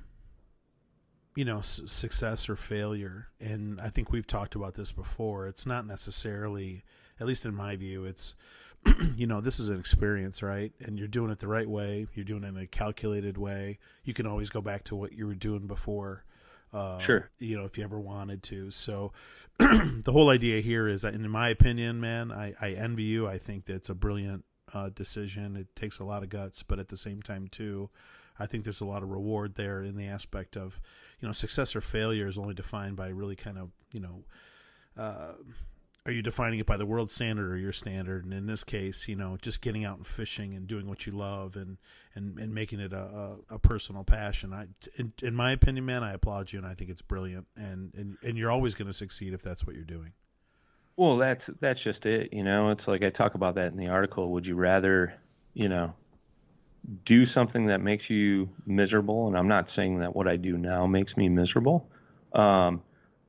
you 1.34 1.44
know 1.44 1.58
s- 1.58 1.82
success 1.86 2.48
or 2.48 2.56
failure, 2.56 3.28
and 3.40 3.80
I 3.80 3.90
think 3.90 4.12
we've 4.12 4.26
talked 4.26 4.54
about 4.54 4.74
this 4.74 4.92
before. 4.92 5.46
It's 5.46 5.66
not 5.66 5.86
necessarily, 5.86 6.84
at 7.18 7.26
least 7.26 7.44
in 7.44 7.54
my 7.54 7.76
view, 7.76 8.04
it's 8.04 8.34
you 9.14 9.26
know 9.26 9.40
this 9.40 9.60
is 9.60 9.68
an 9.68 9.78
experience 9.78 10.42
right 10.42 10.72
and 10.80 10.98
you're 10.98 11.06
doing 11.06 11.30
it 11.30 11.38
the 11.38 11.46
right 11.46 11.68
way 11.68 12.06
you're 12.14 12.24
doing 12.24 12.44
it 12.44 12.48
in 12.48 12.56
a 12.56 12.66
calculated 12.66 13.36
way 13.36 13.78
you 14.04 14.14
can 14.14 14.26
always 14.26 14.48
go 14.48 14.62
back 14.62 14.84
to 14.84 14.96
what 14.96 15.12
you 15.12 15.26
were 15.26 15.34
doing 15.34 15.66
before 15.66 16.24
uh, 16.72 16.98
sure. 17.00 17.30
You 17.38 17.58
know, 17.58 17.64
if 17.64 17.76
you 17.76 17.84
ever 17.84 17.98
wanted 17.98 18.42
to. 18.44 18.70
So 18.70 19.12
the 19.58 20.12
whole 20.12 20.30
idea 20.30 20.60
here 20.60 20.86
is, 20.88 21.04
in 21.04 21.28
my 21.28 21.48
opinion, 21.48 22.00
man, 22.00 22.30
I, 22.30 22.54
I 22.60 22.70
envy 22.72 23.04
you. 23.04 23.26
I 23.26 23.38
think 23.38 23.64
that's 23.64 23.88
a 23.88 23.94
brilliant 23.94 24.44
uh, 24.74 24.90
decision. 24.90 25.56
It 25.56 25.74
takes 25.76 25.98
a 25.98 26.04
lot 26.04 26.22
of 26.22 26.28
guts, 26.28 26.62
but 26.62 26.78
at 26.78 26.88
the 26.88 26.96
same 26.96 27.22
time, 27.22 27.48
too, 27.48 27.90
I 28.38 28.46
think 28.46 28.64
there's 28.64 28.80
a 28.80 28.86
lot 28.86 29.02
of 29.02 29.10
reward 29.10 29.54
there 29.54 29.82
in 29.82 29.96
the 29.96 30.06
aspect 30.06 30.56
of, 30.56 30.80
you 31.20 31.28
know, 31.28 31.32
success 31.32 31.76
or 31.76 31.80
failure 31.80 32.26
is 32.26 32.38
only 32.38 32.54
defined 32.54 32.96
by 32.96 33.08
really 33.08 33.36
kind 33.36 33.58
of, 33.58 33.70
you 33.92 34.00
know, 34.00 34.24
uh, 34.96 35.32
are 36.06 36.12
you 36.12 36.22
defining 36.22 36.58
it 36.58 36.66
by 36.66 36.78
the 36.78 36.86
world 36.86 37.10
standard 37.10 37.52
or 37.52 37.56
your 37.58 37.72
standard? 37.72 38.24
And 38.24 38.32
in 38.32 38.46
this 38.46 38.64
case, 38.64 39.06
you 39.06 39.16
know, 39.16 39.36
just 39.42 39.60
getting 39.60 39.84
out 39.84 39.98
and 39.98 40.06
fishing 40.06 40.54
and 40.54 40.66
doing 40.66 40.88
what 40.88 41.06
you 41.06 41.12
love 41.12 41.56
and 41.56 41.76
and, 42.14 42.38
and 42.38 42.54
making 42.54 42.80
it 42.80 42.92
a, 42.92 43.36
a, 43.50 43.54
a 43.54 43.58
personal 43.58 44.02
passion. 44.02 44.52
I, 44.52 44.66
in, 44.96 45.12
in, 45.22 45.34
my 45.34 45.52
opinion, 45.52 45.86
man, 45.86 46.02
I 46.02 46.14
applaud 46.14 46.52
you 46.52 46.58
and 46.58 46.66
I 46.66 46.74
think 46.74 46.90
it's 46.90 47.02
brilliant. 47.02 47.46
And 47.56 47.92
and, 47.94 48.16
and 48.22 48.38
you're 48.38 48.50
always 48.50 48.74
going 48.74 48.88
to 48.88 48.94
succeed 48.94 49.34
if 49.34 49.42
that's 49.42 49.66
what 49.66 49.76
you're 49.76 49.84
doing. 49.84 50.12
Well, 50.96 51.16
that's 51.18 51.42
that's 51.60 51.82
just 51.82 52.04
it. 52.04 52.32
You 52.32 52.44
know, 52.44 52.70
it's 52.70 52.82
like 52.86 53.02
I 53.02 53.10
talk 53.10 53.34
about 53.34 53.54
that 53.54 53.72
in 53.72 53.76
the 53.76 53.88
article. 53.88 54.30
Would 54.32 54.44
you 54.44 54.54
rather, 54.54 55.14
you 55.54 55.68
know, 55.68 55.94
do 57.06 57.24
something 57.34 57.66
that 57.68 57.78
makes 57.78 58.04
you 58.08 58.48
miserable? 58.66 59.28
And 59.28 59.36
I'm 59.36 59.48
not 59.48 59.66
saying 59.76 60.00
that 60.00 60.14
what 60.14 60.28
I 60.28 60.36
do 60.36 60.58
now 60.58 60.86
makes 60.86 61.16
me 61.16 61.28
miserable. 61.28 61.88
Um, 62.34 62.82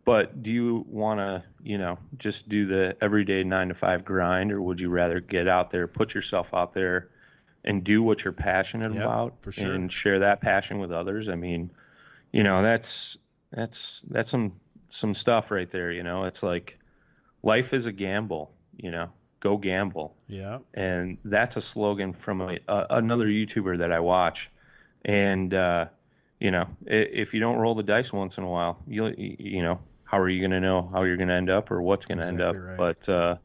but 0.05 0.41
do 0.41 0.49
you 0.49 0.85
want 0.89 1.19
to, 1.19 1.43
you 1.63 1.77
know, 1.77 1.97
just 2.17 2.47
do 2.49 2.67
the 2.67 2.93
everyday 3.01 3.43
nine 3.43 3.67
to 3.67 3.75
five 3.75 4.03
grind, 4.03 4.51
or 4.51 4.61
would 4.61 4.79
you 4.79 4.89
rather 4.89 5.19
get 5.19 5.47
out 5.47 5.71
there, 5.71 5.87
put 5.87 6.13
yourself 6.13 6.47
out 6.53 6.73
there, 6.73 7.09
and 7.63 7.83
do 7.83 8.01
what 8.01 8.19
you're 8.23 8.33
passionate 8.33 8.93
yep, 8.93 9.03
about, 9.03 9.35
for 9.41 9.51
sure. 9.51 9.73
and 9.73 9.91
share 10.03 10.19
that 10.19 10.41
passion 10.41 10.79
with 10.79 10.91
others? 10.91 11.27
I 11.31 11.35
mean, 11.35 11.71
you 12.31 12.43
know, 12.43 12.63
that's 12.63 12.87
that's 13.51 13.77
that's 14.09 14.31
some 14.31 14.53
some 14.99 15.15
stuff 15.21 15.45
right 15.51 15.71
there. 15.71 15.91
You 15.91 16.03
know, 16.03 16.25
it's 16.25 16.41
like 16.41 16.79
life 17.43 17.65
is 17.71 17.85
a 17.85 17.91
gamble. 17.91 18.51
You 18.77 18.91
know, 18.91 19.09
go 19.41 19.57
gamble. 19.57 20.15
Yeah. 20.27 20.59
And 20.73 21.17
that's 21.25 21.55
a 21.55 21.61
slogan 21.73 22.15
from 22.23 22.41
a, 22.41 22.57
a, 22.67 22.85
another 22.91 23.25
YouTuber 23.25 23.79
that 23.79 23.91
I 23.91 23.99
watch, 23.99 24.37
and 25.05 25.53
uh, 25.53 25.85
you 26.39 26.51
know, 26.51 26.65
if 26.85 27.33
you 27.33 27.39
don't 27.39 27.57
roll 27.57 27.75
the 27.75 27.83
dice 27.83 28.11
once 28.11 28.33
in 28.37 28.43
a 28.43 28.49
while, 28.49 28.79
you'll 28.87 29.13
you 29.17 29.61
know 29.61 29.79
how 30.05 30.19
are 30.19 30.29
you 30.29 30.41
going 30.41 30.51
to 30.51 30.59
know 30.59 30.89
how 30.91 31.03
you're 31.03 31.17
going 31.17 31.29
to 31.29 31.35
end 31.35 31.49
up 31.49 31.71
or 31.71 31.81
what's 31.81 32.03
going 32.05 32.17
to 32.17 32.27
Exactly 32.27 32.45
end 32.47 32.57
up? 32.57 32.79
right. 32.79 32.95
But 33.05 33.11
uh, 33.11 33.35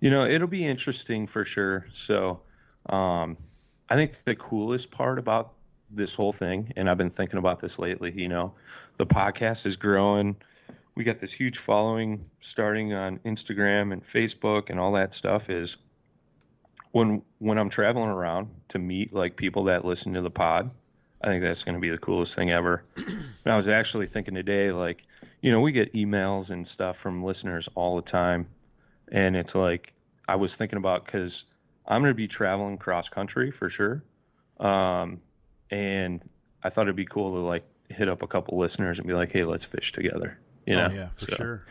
you 0.00 0.10
know, 0.10 0.26
it'll 0.26 0.48
be 0.48 0.66
interesting 0.66 1.28
for 1.32 1.46
sure. 1.54 1.86
So, 2.08 2.40
um, 2.94 3.36
I 3.88 3.94
think 3.94 4.12
the 4.26 4.34
coolest 4.34 4.90
part 4.90 5.18
about 5.18 5.52
this 5.90 6.10
whole 6.16 6.34
thing, 6.38 6.72
and 6.76 6.90
I've 6.90 6.98
been 6.98 7.10
thinking 7.10 7.38
about 7.38 7.60
this 7.60 7.70
lately. 7.78 8.12
You 8.14 8.28
know, 8.28 8.54
the 8.98 9.04
podcast 9.04 9.66
is 9.66 9.76
growing. 9.76 10.36
We 10.96 11.04
got 11.04 11.20
this 11.20 11.30
huge 11.36 11.56
following 11.66 12.24
starting 12.52 12.92
on 12.92 13.18
Instagram 13.26 13.92
and 13.92 14.02
Facebook 14.14 14.70
and 14.70 14.78
all 14.78 14.92
that 14.92 15.10
stuff. 15.18 15.42
Is 15.48 15.68
when 16.92 17.22
when 17.40 17.58
I'm 17.58 17.70
traveling 17.70 18.08
around 18.08 18.48
to 18.70 18.78
meet 18.78 19.12
like 19.12 19.36
people 19.36 19.64
that 19.64 19.84
listen 19.84 20.14
to 20.14 20.22
the 20.22 20.30
pod, 20.30 20.70
I 21.22 21.26
think 21.26 21.42
that's 21.42 21.62
going 21.62 21.74
to 21.74 21.80
be 21.80 21.90
the 21.90 21.98
coolest 21.98 22.36
thing 22.36 22.50
ever. 22.52 22.84
and 22.96 23.52
I 23.52 23.56
was 23.56 23.66
actually 23.68 24.06
thinking 24.06 24.34
today, 24.34 24.70
like, 24.70 24.98
you 25.40 25.50
know, 25.50 25.60
we 25.60 25.72
get 25.72 25.92
emails 25.94 26.50
and 26.50 26.66
stuff 26.74 26.96
from 27.02 27.24
listeners 27.24 27.66
all 27.74 27.96
the 27.96 28.08
time, 28.10 28.46
and 29.10 29.34
it's 29.34 29.54
like 29.54 29.92
I 30.28 30.36
was 30.36 30.50
thinking 30.58 30.78
about 30.78 31.04
because 31.04 31.32
I'm 31.86 32.02
going 32.02 32.12
to 32.12 32.16
be 32.16 32.28
traveling 32.28 32.78
cross 32.78 33.06
country 33.12 33.52
for 33.58 33.70
sure, 33.70 34.02
um, 34.64 35.20
and 35.70 36.20
I 36.62 36.70
thought 36.70 36.82
it'd 36.82 36.96
be 36.96 37.06
cool 37.06 37.34
to 37.34 37.40
like 37.40 37.64
hit 37.88 38.08
up 38.08 38.22
a 38.22 38.26
couple 38.26 38.58
listeners 38.58 38.98
and 38.98 39.06
be 39.06 39.14
like, 39.14 39.30
hey, 39.32 39.44
let's 39.44 39.64
fish 39.72 39.92
together. 39.94 40.38
You 40.66 40.76
oh, 40.76 40.78
know? 40.78 40.88
oh 40.90 40.94
yeah, 40.94 41.08
for 41.16 41.26
So, 41.26 41.36
sure. 41.36 41.66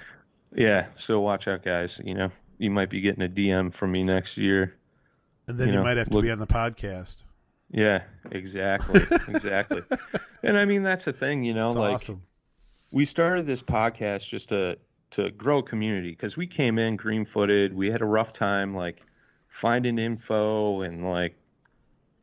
Yeah. 0.55 0.87
So 1.07 1.19
watch 1.19 1.47
out, 1.47 1.63
guys. 1.63 1.89
You 2.03 2.13
know, 2.13 2.29
you 2.57 2.69
might 2.69 2.89
be 2.89 3.01
getting 3.01 3.23
a 3.23 3.29
DM 3.29 3.75
from 3.77 3.91
me 3.91 4.03
next 4.03 4.37
year. 4.37 4.75
And 5.47 5.57
then 5.57 5.67
you 5.67 5.73
you, 5.73 5.79
know, 5.79 5.85
might 5.85 5.97
have 5.97 6.07
to 6.09 6.13
look- 6.13 6.23
be 6.23 6.31
on 6.31 6.39
the 6.39 6.47
podcast. 6.47 7.23
Yeah, 7.71 8.03
exactly, 8.31 9.01
exactly. 9.27 9.81
And 10.43 10.57
I 10.59 10.65
mean 10.65 10.83
that's 10.83 11.03
the 11.05 11.13
thing, 11.13 11.43
you 11.43 11.55
know, 11.55 11.67
That's 11.69 11.77
like 11.77 11.93
awesome. 11.95 12.21
we 12.91 13.07
started 13.07 13.47
this 13.47 13.59
podcast 13.67 14.21
just 14.29 14.47
to 14.49 14.75
to 15.15 15.31
grow 15.31 15.59
a 15.59 15.63
community 15.63 16.11
because 16.11 16.37
we 16.37 16.45
came 16.45 16.77
in 16.77 16.97
green 16.97 17.25
footed. 17.33 17.75
We 17.75 17.87
had 17.87 18.01
a 18.01 18.05
rough 18.05 18.27
time 18.37 18.75
like 18.75 18.97
finding 19.59 19.97
info 19.97 20.81
and 20.81 21.09
like 21.09 21.35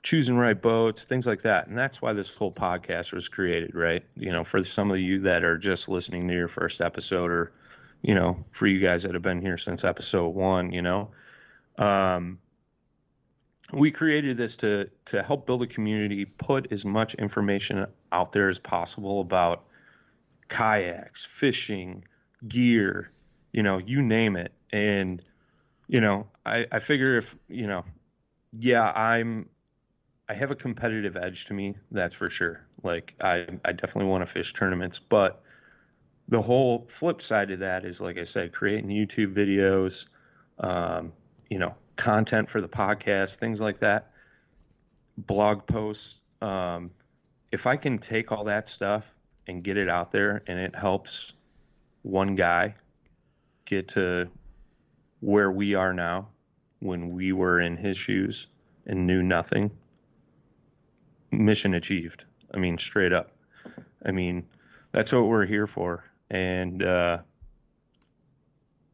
choosing 0.04 0.34
right 0.34 0.60
boats, 0.60 0.98
things 1.08 1.26
like 1.26 1.42
that. 1.42 1.68
And 1.68 1.76
that's 1.76 1.96
why 2.00 2.12
this 2.12 2.26
whole 2.38 2.52
podcast 2.52 3.12
was 3.12 3.26
created, 3.30 3.74
right? 3.74 4.02
You 4.16 4.32
know, 4.32 4.44
for 4.50 4.60
some 4.74 4.90
of 4.90 4.98
you 4.98 5.20
that 5.22 5.44
are 5.44 5.58
just 5.58 5.82
listening 5.88 6.28
to 6.28 6.34
your 6.34 6.48
first 6.48 6.80
episode 6.80 7.30
or, 7.30 7.52
you 8.02 8.14
know, 8.14 8.44
for 8.58 8.66
you 8.66 8.84
guys 8.84 9.02
that 9.02 9.14
have 9.14 9.22
been 9.22 9.40
here 9.40 9.58
since 9.64 9.80
episode 9.84 10.28
one, 10.28 10.72
you 10.72 10.82
know. 10.82 11.10
Um 11.78 12.38
we 13.72 13.92
created 13.92 14.36
this 14.36 14.50
to 14.60 14.84
to 15.12 15.22
help 15.22 15.46
build 15.46 15.62
a 15.62 15.66
community, 15.66 16.24
put 16.24 16.72
as 16.72 16.84
much 16.84 17.14
information 17.18 17.86
out 18.12 18.32
there 18.32 18.50
as 18.50 18.58
possible 18.64 19.20
about 19.20 19.64
kayaks, 20.48 21.20
fishing, 21.40 22.04
gear, 22.48 23.10
you 23.52 23.62
know, 23.62 23.78
you 23.78 24.02
name 24.02 24.36
it. 24.36 24.52
And, 24.72 25.22
you 25.88 26.00
know, 26.00 26.26
I, 26.46 26.64
I 26.72 26.78
figure 26.86 27.18
if, 27.18 27.24
you 27.48 27.66
know, 27.66 27.84
yeah, 28.52 28.82
I'm, 28.82 29.48
I 30.30 30.34
have 30.34 30.52
a 30.52 30.54
competitive 30.54 31.16
edge 31.16 31.36
to 31.48 31.54
me, 31.54 31.74
that's 31.90 32.14
for 32.14 32.30
sure. 32.38 32.60
Like, 32.84 33.10
I, 33.20 33.46
I 33.64 33.72
definitely 33.72 34.04
want 34.04 34.24
to 34.24 34.32
fish 34.32 34.46
tournaments, 34.56 34.96
but 35.10 35.42
the 36.28 36.40
whole 36.40 36.86
flip 37.00 37.16
side 37.28 37.50
of 37.50 37.58
that 37.58 37.84
is, 37.84 37.96
like 37.98 38.16
I 38.16 38.32
said, 38.32 38.52
creating 38.52 38.90
YouTube 38.90 39.34
videos, 39.36 39.90
um, 40.64 41.12
you 41.48 41.58
know, 41.58 41.74
content 41.98 42.48
for 42.52 42.60
the 42.60 42.68
podcast, 42.68 43.30
things 43.40 43.58
like 43.58 43.80
that, 43.80 44.12
blog 45.18 45.66
posts. 45.66 46.02
Um, 46.40 46.92
if 47.50 47.66
I 47.66 47.76
can 47.76 47.98
take 48.08 48.30
all 48.30 48.44
that 48.44 48.66
stuff 48.76 49.02
and 49.48 49.64
get 49.64 49.76
it 49.76 49.88
out 49.88 50.12
there 50.12 50.44
and 50.46 50.60
it 50.60 50.76
helps 50.80 51.10
one 52.02 52.36
guy 52.36 52.76
get 53.68 53.88
to 53.94 54.26
where 55.18 55.50
we 55.50 55.74
are 55.74 55.92
now 55.92 56.28
when 56.78 57.12
we 57.16 57.32
were 57.32 57.60
in 57.60 57.76
his 57.76 57.96
shoes 58.06 58.36
and 58.86 59.08
knew 59.08 59.24
nothing 59.24 59.72
mission 61.32 61.74
achieved 61.74 62.22
i 62.54 62.58
mean 62.58 62.78
straight 62.88 63.12
up 63.12 63.30
i 64.06 64.10
mean 64.10 64.44
that's 64.92 65.12
what 65.12 65.26
we're 65.26 65.46
here 65.46 65.68
for 65.74 66.04
and 66.30 66.82
uh 66.82 67.18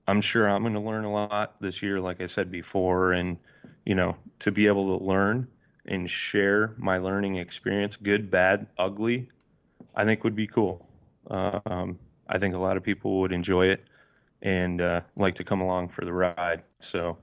i'm 0.06 0.22
sure 0.32 0.48
i'm 0.48 0.62
going 0.62 0.74
to 0.74 0.80
learn 0.80 1.04
a 1.04 1.12
lot 1.12 1.54
this 1.60 1.74
year 1.82 2.00
like 2.00 2.20
i 2.20 2.28
said 2.34 2.50
before 2.50 3.12
and 3.12 3.36
you 3.84 3.94
know 3.94 4.16
to 4.40 4.50
be 4.50 4.66
able 4.66 4.98
to 4.98 5.04
learn 5.04 5.46
and 5.86 6.10
share 6.32 6.74
my 6.78 6.98
learning 6.98 7.36
experience 7.36 7.94
good 8.02 8.30
bad 8.30 8.66
ugly 8.78 9.28
I 9.96 10.04
think 10.04 10.22
would 10.24 10.36
be 10.36 10.46
cool. 10.46 10.86
Uh, 11.30 11.58
um, 11.66 11.98
I 12.28 12.38
think 12.38 12.54
a 12.54 12.58
lot 12.58 12.76
of 12.76 12.84
people 12.84 13.20
would 13.20 13.32
enjoy 13.32 13.66
it 13.66 13.82
and 14.42 14.80
uh, 14.80 15.00
like 15.16 15.36
to 15.36 15.44
come 15.44 15.60
along 15.60 15.90
for 15.96 16.04
the 16.04 16.12
ride. 16.12 16.62
So, 16.92 17.16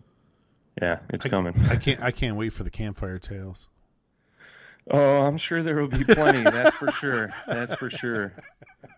yeah, 0.82 1.00
it's 1.10 1.26
I, 1.26 1.30
coming. 1.30 1.54
I 1.70 1.76
can't. 1.76 2.02
I 2.02 2.12
can't 2.12 2.36
wait 2.36 2.52
for 2.52 2.64
the 2.64 2.72
campfire 2.72 3.20
tales. 3.20 3.70
Oh, 4.92 4.98
I'm 5.00 5.38
sure 5.38 5.64
there 5.64 5.76
will 5.76 5.88
be 5.88 6.04
plenty. 6.04 6.44
that's 6.44 6.76
for 6.76 6.92
sure. 6.94 7.30
That's 7.48 7.76
for 7.76 7.90
sure. 7.90 8.34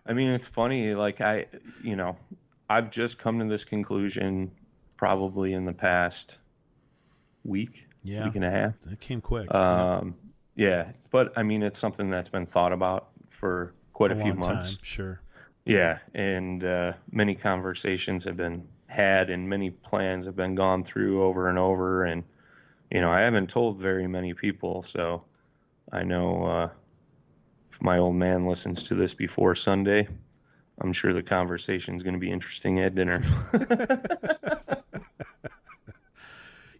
I 0.06 0.12
mean, 0.12 0.30
it's 0.30 0.44
funny. 0.54 0.94
Like 0.94 1.20
I, 1.20 1.46
you 1.82 1.94
know, 1.96 2.16
I've 2.68 2.90
just 2.92 3.18
come 3.18 3.38
to 3.38 3.44
this 3.46 3.64
conclusion 3.68 4.50
probably 4.96 5.52
in 5.52 5.64
the 5.64 5.72
past 5.72 6.16
week, 7.44 7.70
Yeah, 8.02 8.24
week 8.24 8.34
and 8.36 8.44
a 8.44 8.50
half. 8.50 8.74
it 8.90 9.00
came 9.00 9.20
quick. 9.20 9.52
Um, 9.54 10.16
yeah, 10.56 10.88
but 11.12 11.32
I 11.36 11.42
mean, 11.42 11.62
it's 11.62 11.80
something 11.80 12.10
that's 12.10 12.28
been 12.30 12.46
thought 12.46 12.72
about 12.72 13.08
for 13.40 13.72
quite 13.92 14.10
a, 14.10 14.14
a 14.14 14.22
few 14.22 14.32
long 14.32 14.40
months. 14.40 14.48
time, 14.64 14.78
sure. 14.82 15.20
Yeah, 15.64 15.98
and 16.14 16.64
uh, 16.64 16.92
many 17.12 17.34
conversations 17.34 18.24
have 18.24 18.36
been 18.36 18.66
had, 18.86 19.30
and 19.30 19.48
many 19.48 19.70
plans 19.70 20.26
have 20.26 20.36
been 20.36 20.54
gone 20.54 20.84
through 20.84 21.22
over 21.24 21.48
and 21.48 21.58
over. 21.58 22.04
And 22.04 22.24
you 22.90 23.00
know, 23.00 23.10
I 23.10 23.20
haven't 23.20 23.48
told 23.50 23.78
very 23.78 24.06
many 24.06 24.32
people, 24.34 24.84
so 24.92 25.22
I 25.92 26.02
know 26.02 26.44
uh, 26.44 26.68
if 27.72 27.80
my 27.80 27.98
old 27.98 28.16
man 28.16 28.46
listens 28.46 28.78
to 28.88 28.94
this 28.94 29.10
before 29.18 29.56
Sunday, 29.64 30.08
I'm 30.80 30.92
sure 30.92 31.12
the 31.12 31.22
conversation 31.22 31.96
is 31.96 32.02
going 32.02 32.14
to 32.14 32.20
be 32.20 32.30
interesting 32.30 32.80
at 32.80 32.94
dinner. 32.94 33.22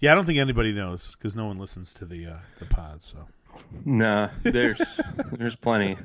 Yeah, 0.00 0.12
I 0.12 0.14
don't 0.14 0.26
think 0.26 0.38
anybody 0.38 0.72
knows 0.72 1.12
because 1.12 1.34
no 1.34 1.46
one 1.46 1.56
listens 1.56 1.94
to 1.94 2.04
the 2.04 2.26
uh, 2.26 2.38
the 2.58 2.66
pod. 2.66 3.02
So 3.02 3.26
nah, 3.84 4.28
there's 4.42 4.78
there's 5.32 5.56
plenty. 5.56 5.96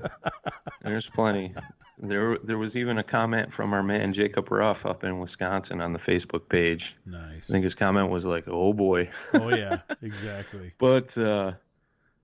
There's 0.82 1.08
plenty. 1.14 1.54
There 2.00 2.38
there 2.44 2.58
was 2.58 2.74
even 2.76 2.98
a 3.00 3.04
comment 3.04 3.50
from 3.54 3.74
our 3.74 3.84
man 3.84 4.14
Jacob 4.14 4.50
Ruff 4.50 4.78
up 4.86 5.04
in 5.04 5.20
Wisconsin 5.20 5.82
on 5.82 5.94
the 5.94 6.00
Facebook 6.00 6.48
page. 6.50 6.82
nice. 7.06 7.50
I 7.50 7.54
think 7.54 7.66
his 7.66 7.74
comment 7.74 8.10
was 8.10 8.24
like, 8.24 8.46
"Oh 8.48 8.72
boy." 8.74 9.10
oh 9.34 9.50
yeah, 9.50 9.82
exactly. 10.02 10.72
but 10.80 11.16
uh, 11.18 11.52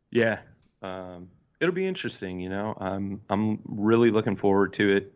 yeah, 0.10 0.40
um, 0.82 1.30
it'll 1.60 1.74
be 1.74 1.88
interesting. 1.88 2.40
You 2.40 2.50
know, 2.50 2.76
I'm 2.80 3.22
I'm 3.30 3.60
really 3.66 4.12
looking 4.12 4.38
forward 4.38 4.76
to 4.78 4.98
it. 4.98 5.14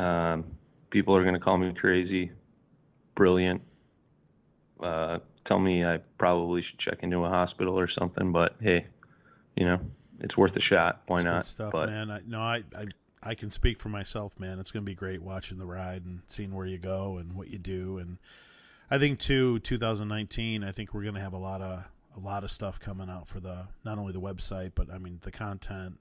Um, 0.00 0.44
people 0.90 1.14
are 1.16 1.22
going 1.22 1.34
to 1.34 1.40
call 1.40 1.58
me 1.58 1.72
crazy, 1.78 2.32
brilliant. 3.14 3.62
Uh, 4.82 5.18
tell 5.46 5.58
me 5.58 5.84
I 5.84 5.98
probably 6.18 6.62
should 6.62 6.78
check 6.78 6.98
into 7.02 7.18
a 7.24 7.28
hospital 7.28 7.78
or 7.78 7.88
something. 7.98 8.32
But 8.32 8.56
hey, 8.60 8.86
you 9.56 9.64
know, 9.66 9.80
it's 10.20 10.36
worth 10.36 10.56
a 10.56 10.60
shot. 10.60 11.02
Why 11.06 11.16
It's 11.16 11.24
not? 11.24 11.44
stuff, 11.44 11.72
but 11.72 11.88
man. 11.88 12.10
I, 12.10 12.20
no, 12.26 12.40
I, 12.40 12.62
I 12.76 12.86
I 13.22 13.34
can 13.34 13.50
speak 13.50 13.78
for 13.78 13.88
myself, 13.88 14.38
man. 14.38 14.58
It's 14.58 14.70
going 14.70 14.84
to 14.84 14.90
be 14.90 14.94
great 14.94 15.22
watching 15.22 15.58
the 15.58 15.64
ride 15.66 16.04
and 16.04 16.22
seeing 16.26 16.54
where 16.54 16.66
you 16.66 16.78
go 16.78 17.16
and 17.16 17.36
what 17.36 17.48
you 17.48 17.58
do. 17.58 17.98
And 17.98 18.18
I 18.90 18.98
think 18.98 19.18
too, 19.18 19.60
2019. 19.60 20.62
I 20.62 20.72
think 20.72 20.92
we're 20.92 21.02
going 21.02 21.14
to 21.14 21.20
have 21.20 21.32
a 21.32 21.38
lot 21.38 21.62
of 21.62 21.84
a 22.16 22.20
lot 22.20 22.44
of 22.44 22.50
stuff 22.50 22.78
coming 22.78 23.08
out 23.10 23.28
for 23.28 23.40
the 23.40 23.66
not 23.84 23.98
only 23.98 24.12
the 24.12 24.20
website, 24.20 24.72
but 24.74 24.90
I 24.90 24.98
mean 24.98 25.20
the 25.22 25.30
content, 25.30 25.98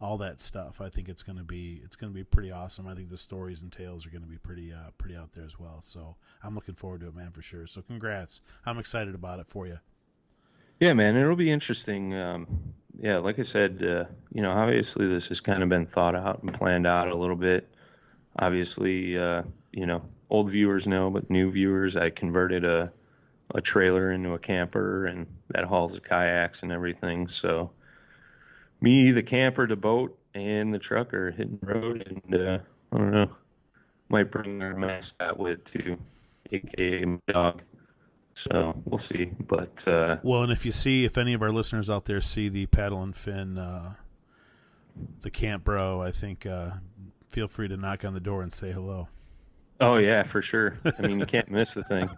all 0.00 0.16
that 0.18 0.40
stuff. 0.40 0.80
I 0.80 0.88
think 0.88 1.08
it's 1.08 1.22
going 1.22 1.38
to 1.38 1.44
be 1.44 1.80
it's 1.84 1.96
going 1.96 2.12
to 2.12 2.14
be 2.14 2.24
pretty 2.24 2.50
awesome. 2.50 2.86
I 2.86 2.94
think 2.94 3.10
the 3.10 3.16
stories 3.16 3.62
and 3.62 3.70
tales 3.70 4.06
are 4.06 4.10
going 4.10 4.22
to 4.22 4.28
be 4.28 4.38
pretty 4.38 4.72
uh, 4.72 4.90
pretty 4.98 5.16
out 5.16 5.32
there 5.32 5.44
as 5.44 5.58
well. 5.58 5.80
So 5.82 6.16
I'm 6.42 6.54
looking 6.54 6.74
forward 6.74 7.00
to 7.02 7.08
it, 7.08 7.14
man, 7.14 7.30
for 7.32 7.42
sure. 7.42 7.66
So 7.66 7.82
congrats. 7.82 8.40
I'm 8.64 8.78
excited 8.78 9.14
about 9.14 9.40
it 9.40 9.46
for 9.48 9.66
you. 9.66 9.78
Yeah, 10.80 10.94
man, 10.94 11.16
it'll 11.16 11.36
be 11.36 11.52
interesting. 11.52 12.14
Um, 12.14 12.46
yeah, 12.98 13.18
like 13.18 13.38
I 13.38 13.44
said, 13.52 13.82
uh, 13.82 14.04
you 14.32 14.42
know, 14.42 14.50
obviously 14.50 15.06
this 15.08 15.24
has 15.28 15.40
kind 15.40 15.62
of 15.62 15.68
been 15.68 15.86
thought 15.86 16.14
out 16.14 16.42
and 16.42 16.54
planned 16.54 16.86
out 16.86 17.08
a 17.08 17.14
little 17.14 17.36
bit. 17.36 17.68
Obviously, 18.38 19.18
uh, 19.18 19.42
you 19.72 19.84
know, 19.84 20.02
old 20.30 20.50
viewers 20.50 20.84
know, 20.86 21.10
but 21.10 21.28
new 21.30 21.50
viewers, 21.50 21.96
I 21.96 22.08
converted 22.10 22.64
a 22.64 22.90
a 23.54 23.60
trailer 23.60 24.12
into 24.12 24.32
a 24.32 24.38
camper, 24.38 25.06
and 25.06 25.26
that 25.50 25.64
hauls 25.64 25.92
the 25.92 26.00
kayaks 26.00 26.58
and 26.62 26.72
everything. 26.72 27.28
So, 27.42 27.70
me, 28.80 29.12
the 29.12 29.22
camper, 29.22 29.66
the 29.66 29.76
boat, 29.76 30.16
and 30.34 30.72
the 30.72 30.78
truck 30.78 31.12
are 31.12 31.30
hitting 31.30 31.58
the 31.60 31.66
road, 31.66 32.06
and 32.06 32.34
uh, 32.34 32.58
I 32.92 32.98
don't 32.98 33.10
know, 33.10 33.30
might 34.08 34.30
bring 34.30 34.62
our 34.62 34.74
mascot 34.74 35.38
with 35.38 35.58
too, 35.72 35.96
aka 36.52 37.04
my 37.04 37.18
dog. 37.32 37.62
So 38.48 38.80
we'll 38.86 39.02
see, 39.12 39.26
but. 39.48 39.72
uh 39.86 40.16
Well, 40.22 40.42
and 40.42 40.52
if 40.52 40.64
you 40.64 40.72
see, 40.72 41.04
if 41.04 41.18
any 41.18 41.34
of 41.34 41.42
our 41.42 41.52
listeners 41.52 41.90
out 41.90 42.06
there 42.06 42.20
see 42.20 42.48
the 42.48 42.66
paddle 42.66 43.02
and 43.02 43.14
fin, 43.14 43.58
uh, 43.58 43.94
the 45.20 45.30
Camp 45.30 45.64
Bro, 45.64 46.00
I 46.02 46.10
think 46.10 46.46
uh, 46.46 46.70
feel 47.28 47.48
free 47.48 47.68
to 47.68 47.76
knock 47.76 48.04
on 48.04 48.14
the 48.14 48.20
door 48.20 48.42
and 48.42 48.52
say 48.52 48.72
hello. 48.72 49.08
Oh 49.80 49.96
yeah, 49.96 50.24
for 50.30 50.42
sure. 50.42 50.76
I 50.98 51.02
mean, 51.06 51.20
you 51.20 51.26
can't 51.26 51.50
miss 51.50 51.68
the 51.74 51.82
thing. 51.84 52.08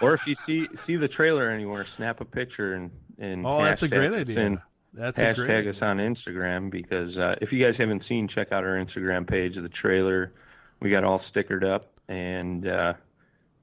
Or 0.00 0.14
if 0.14 0.20
you 0.26 0.36
see 0.46 0.68
see 0.86 0.96
the 0.96 1.08
trailer 1.08 1.50
anywhere, 1.50 1.84
snap 1.96 2.20
a 2.20 2.24
picture 2.24 2.74
and 2.74 2.90
and 3.18 3.44
Oh, 3.46 3.62
that's 3.62 3.82
a 3.82 3.88
great 3.88 4.12
idea. 4.12 4.38
And 4.40 4.58
That's 4.94 5.18
a 5.18 5.34
great. 5.34 5.50
hashtag 5.50 5.76
us 5.76 5.82
on 5.82 5.98
Instagram 5.98 6.70
because 6.70 7.16
uh, 7.16 7.34
if 7.40 7.50
you 7.52 7.64
guys 7.64 7.74
haven't 7.78 8.04
seen, 8.08 8.28
check 8.28 8.52
out 8.52 8.64
our 8.64 8.76
Instagram 8.82 9.28
page 9.28 9.56
of 9.56 9.62
the 9.64 9.68
trailer. 9.68 10.32
We 10.80 10.90
got 10.90 11.02
all 11.04 11.20
stickered 11.34 11.64
up, 11.64 11.90
and 12.08 12.66
uh, 12.68 12.92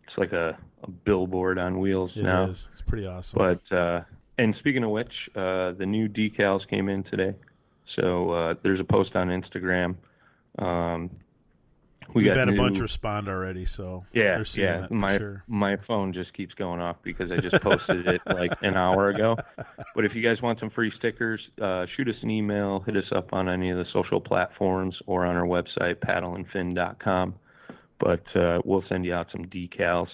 it's 0.05 0.17
like 0.17 0.33
a, 0.33 0.57
a 0.83 0.89
billboard 0.91 1.57
on 1.57 1.79
wheels 1.79 2.11
It 2.15 2.23
now. 2.23 2.49
is. 2.49 2.67
It's 2.69 2.81
pretty 2.81 3.07
awesome. 3.07 3.37
But 3.69 3.75
uh, 3.75 4.01
and 4.37 4.53
speaking 4.59 4.83
of 4.83 4.89
which, 4.89 5.13
uh, 5.35 5.71
the 5.71 5.85
new 5.85 6.09
decals 6.09 6.67
came 6.69 6.89
in 6.89 7.03
today, 7.03 7.33
so 7.95 8.31
uh, 8.31 8.53
there's 8.63 8.81
a 8.81 8.83
post 8.83 9.15
on 9.15 9.29
Instagram. 9.29 9.95
Um, 10.59 11.09
we 12.13 12.23
We've 12.23 12.25
got 12.25 12.37
had 12.37 12.47
a 12.49 12.51
new- 12.51 12.57
bunch 12.57 12.79
respond 12.79 13.27
already, 13.27 13.65
so 13.65 14.05
yeah, 14.13 14.35
they're 14.35 14.45
seeing 14.45 14.67
yeah. 14.67 14.87
my 14.89 15.17
sure. 15.17 15.43
my 15.47 15.77
phone 15.87 16.13
just 16.13 16.33
keeps 16.33 16.53
going 16.53 16.79
off 16.79 16.97
because 17.03 17.31
I 17.31 17.37
just 17.37 17.61
posted 17.63 18.07
it 18.07 18.21
like 18.25 18.53
an 18.61 18.75
hour 18.75 19.09
ago. 19.09 19.35
But 19.95 20.05
if 20.05 20.13
you 20.15 20.21
guys 20.21 20.41
want 20.41 20.59
some 20.59 20.69
free 20.69 20.91
stickers, 20.97 21.41
uh, 21.61 21.85
shoot 21.95 22.07
us 22.07 22.15
an 22.21 22.29
email, 22.29 22.81
hit 22.81 22.95
us 22.97 23.11
up 23.13 23.33
on 23.33 23.49
any 23.49 23.69
of 23.69 23.77
the 23.77 23.85
social 23.93 24.21
platforms 24.21 24.95
or 25.07 25.25
on 25.25 25.35
our 25.35 25.45
website 25.45 25.95
paddleandfin.com. 25.95 27.35
But 27.99 28.23
uh, 28.35 28.61
we'll 28.65 28.83
send 28.89 29.05
you 29.05 29.13
out 29.13 29.27
some 29.31 29.45
decals. 29.45 30.07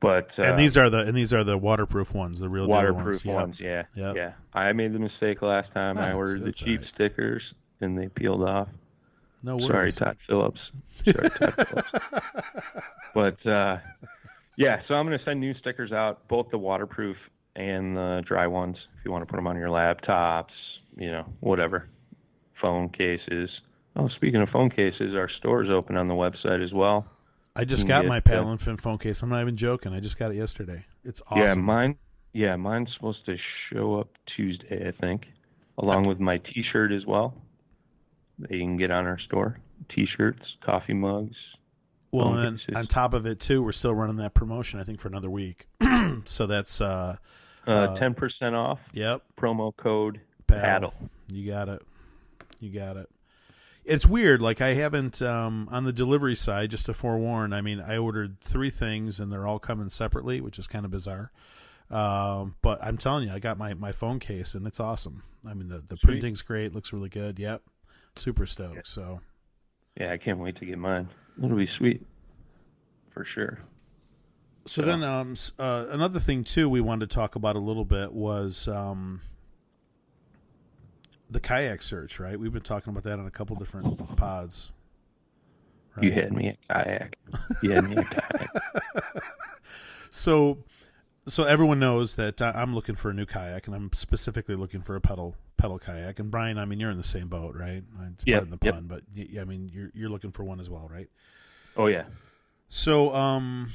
But 0.00 0.28
uh, 0.38 0.42
and 0.42 0.58
these 0.58 0.76
are 0.76 0.90
the 0.90 0.98
and 0.98 1.16
these 1.16 1.32
are 1.32 1.44
the 1.44 1.56
waterproof 1.56 2.12
ones, 2.12 2.40
the 2.40 2.48
real 2.48 2.66
waterproof 2.66 3.24
ones. 3.24 3.56
Yep. 3.60 3.88
yeah, 3.94 4.06
Yep. 4.08 4.16
yeah. 4.16 4.32
I 4.52 4.72
made 4.72 4.92
the 4.92 4.98
mistake 4.98 5.40
last 5.40 5.72
time. 5.72 5.96
Ah, 5.98 6.08
I 6.08 6.12
ordered 6.12 6.44
the 6.44 6.52
cheap 6.52 6.80
alright. 6.80 6.94
stickers 6.94 7.42
and 7.80 7.96
they 7.96 8.08
peeled 8.08 8.42
off. 8.42 8.68
No 9.42 9.58
Sorry. 9.60 9.92
Todd 9.92 10.16
Phillips. 10.26 10.60
Sorry, 11.04 11.30
Todd 11.30 11.66
Phillips. 11.68 11.90
But 13.14 13.44
uh, 13.46 13.78
yeah, 14.56 14.80
so 14.86 14.94
I'm 14.94 15.06
going 15.06 15.18
to 15.18 15.24
send 15.24 15.40
new 15.40 15.54
stickers 15.54 15.90
out, 15.90 16.28
both 16.28 16.50
the 16.50 16.58
waterproof 16.58 17.16
and 17.56 17.96
the 17.96 18.22
dry 18.26 18.46
ones. 18.46 18.76
If 18.98 19.04
you 19.04 19.10
want 19.10 19.22
to 19.22 19.26
put 19.26 19.36
them 19.36 19.46
on 19.46 19.56
your 19.56 19.70
laptops, 19.70 20.52
you 20.96 21.10
know, 21.10 21.24
whatever, 21.40 21.88
phone 22.60 22.88
cases. 22.90 23.50
Oh, 23.96 24.08
speaking 24.14 24.40
of 24.40 24.48
phone 24.50 24.70
cases, 24.70 25.14
our 25.16 25.28
store's 25.38 25.68
open 25.68 25.96
on 25.96 26.06
the 26.06 26.14
website 26.14 26.64
as 26.64 26.72
well. 26.72 27.06
I 27.56 27.64
just 27.64 27.88
got 27.88 28.06
my 28.06 28.18
uh, 28.18 28.20
paddle 28.20 28.50
and 28.52 28.60
fin 28.60 28.76
phone 28.76 28.98
case. 28.98 29.22
I'm 29.22 29.30
not 29.30 29.40
even 29.40 29.56
joking. 29.56 29.92
I 29.92 29.98
just 29.98 30.16
got 30.16 30.30
it 30.30 30.36
yesterday. 30.36 30.84
It's 31.04 31.20
awesome. 31.28 31.42
Yeah, 31.42 31.54
mine. 31.54 31.96
Yeah, 32.32 32.54
mine's 32.54 32.90
supposed 32.94 33.26
to 33.26 33.36
show 33.72 33.98
up 33.98 34.10
Tuesday, 34.36 34.86
I 34.86 34.92
think, 35.00 35.24
along 35.78 36.06
with 36.06 36.20
my 36.20 36.38
T-shirt 36.38 36.92
as 36.92 37.04
well. 37.04 37.34
That 38.40 38.50
you 38.52 38.60
can 38.60 38.76
get 38.76 38.90
on 38.90 39.06
our 39.06 39.18
store. 39.18 39.58
T-shirts, 39.94 40.42
coffee 40.64 40.92
mugs. 40.94 41.36
Well, 42.10 42.34
and 42.34 42.60
on 42.74 42.86
top 42.86 43.12
of 43.14 43.26
it 43.26 43.38
too, 43.40 43.62
we're 43.62 43.72
still 43.72 43.94
running 43.94 44.16
that 44.16 44.32
promotion. 44.34 44.80
I 44.80 44.84
think 44.84 44.98
for 45.00 45.08
another 45.08 45.28
week. 45.30 45.66
so 46.24 46.46
that's 46.46 46.80
uh, 46.80 47.16
Uh, 47.66 47.98
Ten 47.98 48.14
percent 48.14 48.54
off. 48.54 48.78
yep. 48.92 49.22
Promo 49.38 49.76
code 49.76 50.20
Paddle. 50.46 50.90
paddle. 50.92 51.10
You 51.30 51.50
got 51.50 51.68
it. 51.68 51.82
You 52.60 52.70
got 52.70 52.96
it. 52.96 53.08
It's 53.84 54.06
weird. 54.06 54.40
Like 54.40 54.60
I 54.62 54.74
haven't 54.74 55.20
um, 55.22 55.68
on 55.70 55.84
the 55.84 55.92
delivery 55.92 56.34
side. 56.36 56.70
Just 56.70 56.86
to 56.86 56.94
forewarn, 56.94 57.52
I 57.52 57.60
mean, 57.60 57.80
I 57.80 57.98
ordered 57.98 58.40
three 58.40 58.70
things 58.70 59.20
and 59.20 59.30
they're 59.32 59.46
all 59.46 59.58
coming 59.58 59.90
separately, 59.90 60.40
which 60.40 60.58
is 60.58 60.66
kind 60.66 60.84
of 60.86 60.90
bizarre. 60.90 61.30
Um, 61.90 62.54
but 62.62 62.82
I'm 62.82 62.96
telling 62.98 63.28
you, 63.28 63.34
I 63.34 63.38
got 63.38 63.56
my, 63.58 63.72
my 63.74 63.92
phone 63.92 64.18
case 64.18 64.54
and 64.54 64.66
it's 64.66 64.80
awesome. 64.80 65.22
I 65.46 65.54
mean, 65.54 65.68
the 65.68 65.78
the 65.78 65.96
Sweet. 65.96 66.02
printing's 66.04 66.42
great. 66.42 66.74
Looks 66.74 66.92
really 66.92 67.08
good. 67.10 67.38
Yep. 67.38 67.62
Super 68.16 68.46
stoked. 68.46 68.86
So 68.86 69.20
Yeah, 69.98 70.12
I 70.12 70.16
can't 70.16 70.38
wait 70.38 70.56
to 70.58 70.66
get 70.66 70.78
mine. 70.78 71.08
It'll 71.42 71.56
be 71.56 71.68
sweet, 71.78 72.04
for 73.12 73.24
sure. 73.34 73.60
So 74.66 74.82
then, 74.82 75.02
um, 75.02 75.34
uh, 75.58 75.86
another 75.90 76.20
thing 76.20 76.44
too 76.44 76.68
we 76.68 76.80
wanted 76.80 77.08
to 77.08 77.14
talk 77.14 77.36
about 77.36 77.56
a 77.56 77.60
little 77.60 77.86
bit 77.86 78.12
was 78.12 78.68
um, 78.68 79.22
the 81.30 81.40
kayak 81.40 81.80
search. 81.82 82.20
Right, 82.20 82.38
we've 82.38 82.52
been 82.52 82.62
talking 82.62 82.90
about 82.90 83.04
that 83.04 83.18
on 83.18 83.26
a 83.26 83.30
couple 83.30 83.56
different 83.56 84.16
pods. 84.16 84.72
Right? 85.96 86.06
You 86.06 86.12
had 86.12 86.32
me 86.32 86.48
a 86.68 86.72
kayak. 86.74 87.16
You 87.62 87.70
had 87.70 87.88
me 87.88 87.96
a 87.96 88.04
kayak. 88.04 88.50
So, 90.10 90.58
so 91.28 91.44
everyone 91.44 91.78
knows 91.78 92.16
that 92.16 92.40
I'm 92.42 92.74
looking 92.74 92.94
for 92.94 93.10
a 93.10 93.14
new 93.14 93.26
kayak, 93.26 93.66
and 93.66 93.76
I'm 93.76 93.90
specifically 93.92 94.56
looking 94.56 94.80
for 94.80 94.96
a 94.96 95.00
pedal 95.00 95.36
pedal 95.56 95.78
kayak. 95.78 96.18
And 96.18 96.30
Brian, 96.30 96.58
I 96.58 96.64
mean, 96.64 96.80
you're 96.80 96.90
in 96.90 96.96
the 96.96 97.02
same 97.02 97.28
boat, 97.28 97.54
right? 97.54 97.82
Pardon 97.96 98.50
the 98.50 98.58
yep. 98.62 98.82
but 98.82 99.02
yeah, 99.14 99.42
I 99.42 99.44
mean, 99.44 99.70
you're 99.72 99.90
you're 99.94 100.08
looking 100.08 100.32
for 100.32 100.44
one 100.44 100.60
as 100.60 100.68
well, 100.68 100.88
right? 100.92 101.08
Oh 101.76 101.86
yeah. 101.86 102.04
So, 102.68 103.14
um, 103.14 103.72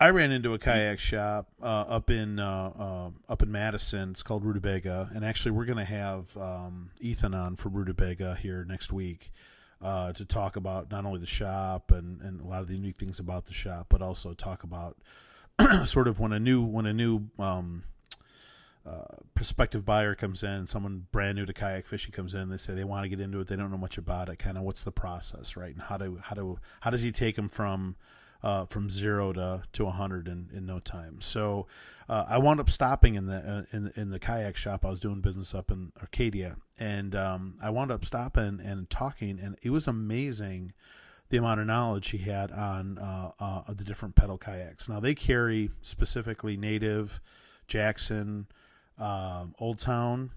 I 0.00 0.10
ran 0.10 0.32
into 0.32 0.54
a 0.54 0.58
kayak 0.58 0.98
shop 0.98 1.48
uh, 1.62 1.84
up 1.88 2.10
in 2.10 2.38
uh, 2.38 2.72
uh, 2.78 3.10
up 3.32 3.42
in 3.42 3.52
Madison. 3.52 4.10
It's 4.10 4.22
called 4.22 4.44
Rutabaga, 4.44 5.10
and 5.14 5.24
actually, 5.24 5.52
we're 5.52 5.64
going 5.66 5.78
to 5.78 5.84
have 5.84 6.36
um, 6.36 6.90
Ethan 7.00 7.34
on 7.34 7.56
from 7.56 7.74
Rutabaga 7.74 8.34
here 8.34 8.64
next 8.68 8.92
week 8.92 9.30
uh, 9.80 10.12
to 10.14 10.24
talk 10.24 10.56
about 10.56 10.90
not 10.90 11.04
only 11.04 11.20
the 11.20 11.26
shop 11.26 11.92
and, 11.92 12.20
and 12.22 12.40
a 12.40 12.44
lot 12.44 12.62
of 12.62 12.68
the 12.68 12.74
unique 12.74 12.96
things 12.96 13.18
about 13.18 13.44
the 13.44 13.52
shop, 13.52 13.86
but 13.88 14.02
also 14.02 14.32
talk 14.32 14.64
about 14.64 14.96
sort 15.84 16.08
of 16.08 16.18
when 16.18 16.32
a 16.32 16.40
new 16.40 16.62
when 16.62 16.86
a 16.86 16.92
new 16.92 17.28
um, 17.38 17.84
uh, 18.86 19.16
prospective 19.34 19.84
buyer 19.84 20.14
comes 20.14 20.42
in, 20.42 20.66
someone 20.66 21.06
brand 21.12 21.36
new 21.36 21.46
to 21.46 21.52
kayak 21.52 21.86
fishing 21.86 22.12
comes 22.12 22.34
in, 22.34 22.48
they 22.48 22.56
say 22.56 22.74
they 22.74 22.84
want 22.84 23.04
to 23.04 23.08
get 23.08 23.20
into 23.20 23.40
it, 23.40 23.46
they 23.46 23.56
don't 23.56 23.70
know 23.70 23.78
much 23.78 23.98
about 23.98 24.28
it. 24.28 24.38
Kind 24.38 24.58
of 24.58 24.64
what's 24.64 24.84
the 24.84 24.92
process, 24.92 25.56
right? 25.56 25.72
And 25.72 25.82
how 25.82 25.96
do 25.96 26.18
how 26.22 26.34
do 26.34 26.58
how 26.80 26.90
does 26.90 27.02
he 27.02 27.10
take 27.10 27.36
them 27.36 27.48
from 27.48 27.96
uh, 28.42 28.66
from 28.66 28.90
zero 28.90 29.32
to 29.32 29.62
to 29.72 29.86
hundred 29.86 30.28
in, 30.28 30.50
in 30.52 30.66
no 30.66 30.80
time? 30.80 31.20
So 31.20 31.66
uh, 32.08 32.26
I 32.28 32.38
wound 32.38 32.60
up 32.60 32.68
stopping 32.68 33.14
in 33.14 33.26
the 33.26 33.36
uh, 33.36 33.76
in 33.76 33.92
in 33.96 34.10
the 34.10 34.18
kayak 34.18 34.56
shop. 34.56 34.84
I 34.84 34.90
was 34.90 35.00
doing 35.00 35.20
business 35.20 35.54
up 35.54 35.70
in 35.70 35.92
Arcadia, 36.00 36.56
and 36.78 37.14
um, 37.14 37.58
I 37.62 37.70
wound 37.70 37.90
up 37.90 38.04
stopping 38.04 38.60
and 38.60 38.90
talking, 38.90 39.38
and 39.40 39.56
it 39.62 39.70
was 39.70 39.86
amazing 39.86 40.72
the 41.34 41.38
amount 41.38 41.58
of 41.58 41.66
knowledge 41.66 42.10
he 42.10 42.18
had 42.18 42.52
on 42.52 42.96
uh, 42.96 43.32
uh, 43.40 43.62
the 43.74 43.82
different 43.82 44.14
pedal 44.14 44.38
kayaks. 44.38 44.88
Now 44.88 45.00
they 45.00 45.16
carry 45.16 45.68
specifically 45.80 46.56
native, 46.56 47.20
Jackson, 47.66 48.46
um, 49.00 49.52
Old 49.58 49.80
Town, 49.80 50.30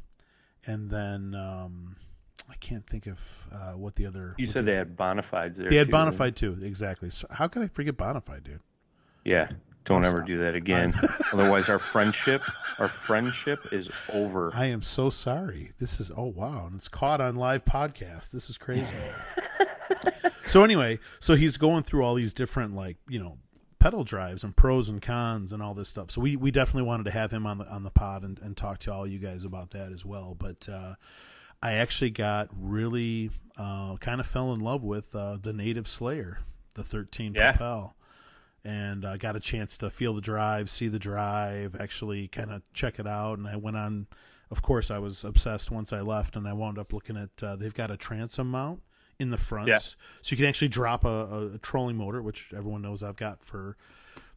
and 0.65 0.89
then 0.89 1.36
um, 1.36 1.95
I 2.49 2.55
can't 2.55 2.83
think 2.88 3.05
of 3.05 3.19
uh, 3.51 3.73
what 3.73 3.95
the 3.95 4.07
other. 4.07 4.33
You 4.39 4.47
said 4.47 4.55
the- 4.65 4.71
they 4.71 4.73
had 4.73 4.97
Bonafide 4.97 5.55
there. 5.55 5.69
they 5.69 5.75
had 5.75 5.89
too. 5.89 5.93
Bonafide 5.93 6.33
too, 6.33 6.57
exactly. 6.63 7.12
So 7.12 7.27
how 7.29 7.47
could 7.47 7.62
I 7.62 7.67
forget 7.67 7.95
Bonafide, 7.95 8.43
dude? 8.43 8.62
Yeah. 9.23 9.49
Don't 9.86 10.03
ever 10.03 10.21
do 10.21 10.38
that 10.39 10.55
again. 10.55 10.95
Otherwise, 11.31 11.69
our 11.69 11.79
friendship, 11.79 12.41
our 12.79 12.89
friendship 12.89 13.71
is 13.71 13.88
over. 14.12 14.51
I 14.53 14.65
am 14.65 14.81
so 14.81 15.12
sorry. 15.12 15.71
This 15.77 15.99
is 16.01 16.12
oh 16.17 16.25
wow, 16.25 16.65
and 16.65 16.75
it's 16.75 16.89
caught 16.89 17.21
on 17.21 17.36
live 17.36 17.63
podcast. 17.63 18.31
This 18.31 18.49
is 18.49 18.57
crazy. 18.57 18.97
so 20.45 20.63
anyway, 20.63 20.99
so 21.19 21.35
he's 21.35 21.57
going 21.57 21.83
through 21.83 22.03
all 22.03 22.15
these 22.15 22.33
different 22.33 22.75
like 22.75 22.97
you 23.07 23.19
know 23.19 23.37
pedal 23.79 24.03
drives 24.03 24.43
and 24.43 24.55
pros 24.55 24.89
and 24.89 25.01
cons 25.01 25.53
and 25.53 25.61
all 25.61 25.73
this 25.73 25.89
stuff. 25.89 26.11
So 26.11 26.21
we 26.21 26.35
we 26.35 26.51
definitely 26.51 26.87
wanted 26.87 27.03
to 27.05 27.11
have 27.11 27.31
him 27.31 27.45
on 27.45 27.57
the 27.59 27.67
on 27.67 27.83
the 27.83 27.91
pod 27.91 28.23
and, 28.23 28.39
and 28.39 28.55
talk 28.57 28.79
to 28.79 28.93
all 28.93 29.07
you 29.07 29.19
guys 29.19 29.45
about 29.45 29.71
that 29.71 29.91
as 29.91 30.05
well. 30.05 30.35
But 30.37 30.67
uh, 30.69 30.95
I 31.61 31.73
actually 31.73 32.11
got 32.11 32.49
really 32.57 33.31
uh, 33.57 33.97
kind 33.97 34.19
of 34.19 34.27
fell 34.27 34.53
in 34.53 34.59
love 34.59 34.83
with 34.83 35.15
uh, 35.15 35.37
the 35.41 35.53
Native 35.53 35.87
Slayer, 35.87 36.39
the 36.75 36.83
13 36.83 37.33
Yeah. 37.33 37.51
Propel. 37.51 37.95
And 38.63 39.05
uh, 39.05 39.15
got 39.17 39.35
a 39.37 39.39
chance 39.39 39.77
to 39.77 39.89
feel 39.89 40.13
the 40.13 40.19
drive, 40.21 40.69
see 40.69 40.89
the 40.89 40.99
drive, 40.99 41.75
actually 41.79 42.27
kind 42.27 42.51
of 42.51 42.61
check 42.73 42.99
it 42.99 43.07
out. 43.07 43.37
And 43.37 43.47
I 43.47 43.55
went 43.55 43.77
on, 43.77 44.07
of 44.51 44.61
course, 44.61 44.91
I 44.91 44.97
was 44.99 45.23
obsessed 45.23 45.71
once 45.71 45.93
I 45.93 46.01
left, 46.01 46.35
and 46.35 46.45
I 46.45 46.51
wound 46.51 46.77
up 46.77 46.91
looking 46.91 47.15
at. 47.15 47.41
Uh, 47.41 47.55
they've 47.55 47.73
got 47.73 47.91
a 47.91 47.97
transom 47.97 48.51
mount 48.51 48.81
in 49.19 49.30
the 49.30 49.38
front, 49.38 49.67
Yeah. 49.67 49.77
so 49.77 49.97
you 50.27 50.38
can 50.38 50.45
actually 50.45 50.67
drop 50.67 51.03
a, 51.03 51.53
a, 51.56 51.58
trolling 51.58 51.97
motor, 51.97 52.21
which 52.21 52.53
everyone 52.56 52.82
knows 52.82 53.01
I've 53.01 53.15
got 53.15 53.43
for 53.43 53.75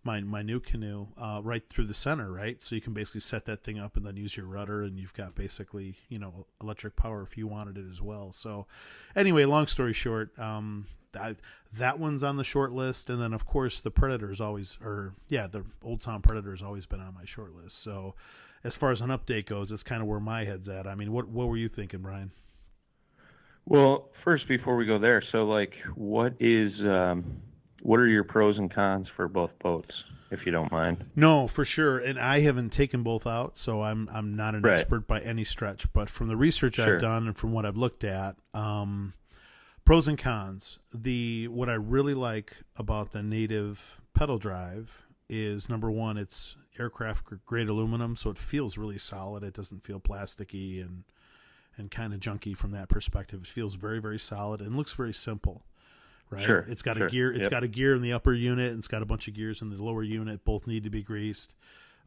my 0.03 0.21
my 0.21 0.43
NuCanoe, 0.43 1.09
uh, 1.19 1.41
right 1.43 1.63
through 1.69 1.85
the 1.85 1.95
center, 1.95 2.33
right. 2.33 2.63
So 2.63 2.75
you 2.75 2.81
can 2.81 2.95
basically 2.95 3.21
set 3.21 3.45
that 3.45 3.63
thing 3.63 3.79
up 3.79 3.97
and 3.97 4.07
then 4.07 4.17
use 4.17 4.37
your 4.37 4.47
rudder, 4.47 4.83
and 4.83 4.99
you've 4.99 5.13
got 5.15 5.35
basically 5.35 5.97
you 6.09 6.19
know 6.19 6.47
electric 6.63 6.97
power 6.97 7.23
if 7.23 7.37
you 7.37 7.47
wanted 7.47 7.77
it 7.77 7.85
as 7.91 8.01
well. 8.01 8.33
So 8.33 8.67
anyway, 9.15 9.45
long 9.45 9.67
story 9.67 9.93
short, 9.93 10.37
um, 10.39 10.87
that 11.13 11.37
that 11.73 11.99
one's 11.99 12.23
on 12.23 12.37
the 12.37 12.45
short 12.45 12.73
list, 12.73 13.11
and 13.11 13.21
then 13.21 13.35
of 13.35 13.45
course 13.45 13.81
the 13.81 13.91
Predator's 13.91 14.41
always, 14.41 14.79
or 14.83 15.15
yeah, 15.29 15.47
the 15.47 15.65
Old 15.83 16.01
Town 16.01 16.23
Predator's 16.23 16.63
always 16.63 16.87
been 16.87 17.01
on 17.01 17.15
my 17.15 17.25
short 17.27 17.55
list. 17.55 17.83
So 17.83 18.15
as 18.65 18.77
far 18.77 18.91
as 18.91 19.01
an 19.01 19.11
update 19.11 19.47
goes, 19.47 19.71
that's 19.71 19.83
kind 19.83 20.01
of 20.03 20.09
where 20.09 20.21
my 20.21 20.45
head's 20.45 20.69
at. 20.69 20.87
I 20.87 20.95
mean, 20.95 21.13
what 21.13 21.29
what 21.29 21.49
were 21.49 21.57
you 21.57 21.69
thinking, 21.69 22.01
Brian? 22.01 22.31
Well, 23.71 24.09
first, 24.25 24.49
before 24.49 24.75
we 24.75 24.85
go 24.85 24.99
there, 24.99 25.23
so 25.31 25.45
like, 25.45 25.73
what 25.95 26.35
is, 26.41 26.73
um, 26.81 27.41
what 27.83 28.01
are 28.01 28.09
your 28.09 28.25
pros 28.25 28.59
and 28.59 28.69
cons 28.69 29.07
for 29.15 29.29
both 29.29 29.53
boats, 29.63 29.95
if 30.33 30.45
you 30.45 30.51
don't 30.51 30.73
mind? 30.73 31.05
No, 31.15 31.47
for 31.47 31.65
sure. 31.65 31.97
And 31.99 32.19
I 32.19 32.41
haven't 32.41 32.71
taken 32.71 33.05
both 33.05 33.29
out, 33.29 33.57
so 33.57 33.83
I'm 33.83 34.09
I'm 34.13 34.35
not 34.35 34.57
an 34.57 34.63
Right. 34.63 34.81
expert 34.81 35.07
by 35.07 35.21
any 35.21 35.45
stretch. 35.45 35.91
But 35.93 36.11
from 36.11 36.27
the 36.27 36.37
research 36.37 36.75
Sure. 36.75 36.95
I've 36.97 37.01
done 37.01 37.29
and 37.29 37.39
from 37.39 37.53
what 37.53 37.65
I've 37.65 37.77
looked 37.77 38.03
at, 38.03 38.35
um, 38.53 39.15
pros 39.85 40.09
and 40.09 40.19
cons. 40.19 40.81
The 40.93 41.47
what 41.47 41.69
I 41.71 41.75
really 41.75 42.15
like 42.15 42.57
about 42.77 43.13
the 43.13 43.23
native 43.23 44.01
pedal 44.15 44.39
drive 44.39 45.07
is 45.29 45.69
number 45.69 45.93
one, 45.93 46.17
it's 46.19 46.57
aircraft 46.77 47.25
grade 47.47 47.69
aluminum, 47.69 48.17
so 48.17 48.31
it 48.31 48.37
feels 48.37 48.77
really 48.77 48.99
solid. 48.99 49.45
It 49.45 49.55
doesn't 49.55 49.85
feel 49.85 50.01
plasticky 50.01 50.85
and 50.85 51.05
and 51.81 51.91
kind 51.91 52.15
of 52.15 52.21
junky 52.21 52.57
from 52.57 52.71
that 52.73 52.89
perspective. 52.89 53.41
It 53.41 53.47
feels 53.49 53.75
very 53.75 54.01
very 54.01 54.19
solid 54.19 54.61
and 54.61 54.77
looks 54.77 54.93
very 54.93 55.13
simple. 55.13 55.65
Right. 56.31 56.47
Sure, 56.47 56.65
It's 56.69 56.83
got 56.83 56.97
sure, 56.97 57.09
a 57.09 57.11
gear. 57.11 57.33
It's 57.33 57.43
yep. 57.43 57.51
got 57.51 57.65
a 57.65 57.69
gear 57.69 57.97
in 57.97 58.03
the 58.03 58.13
upper 58.13 58.33
unit, 58.33 58.71
and 58.71 58.79
it's 58.79 58.87
got 58.87 59.03
a 59.03 59.05
bunch 59.05 59.27
of 59.27 59.35
gears 59.35 59.63
in 59.63 59.71
the 59.71 59.83
lower 59.83 60.05
unit. 60.05 60.45
Both 60.45 60.69
need 60.69 60.85
to 60.85 60.91
be 60.91 61.03
greased. 61.03 61.57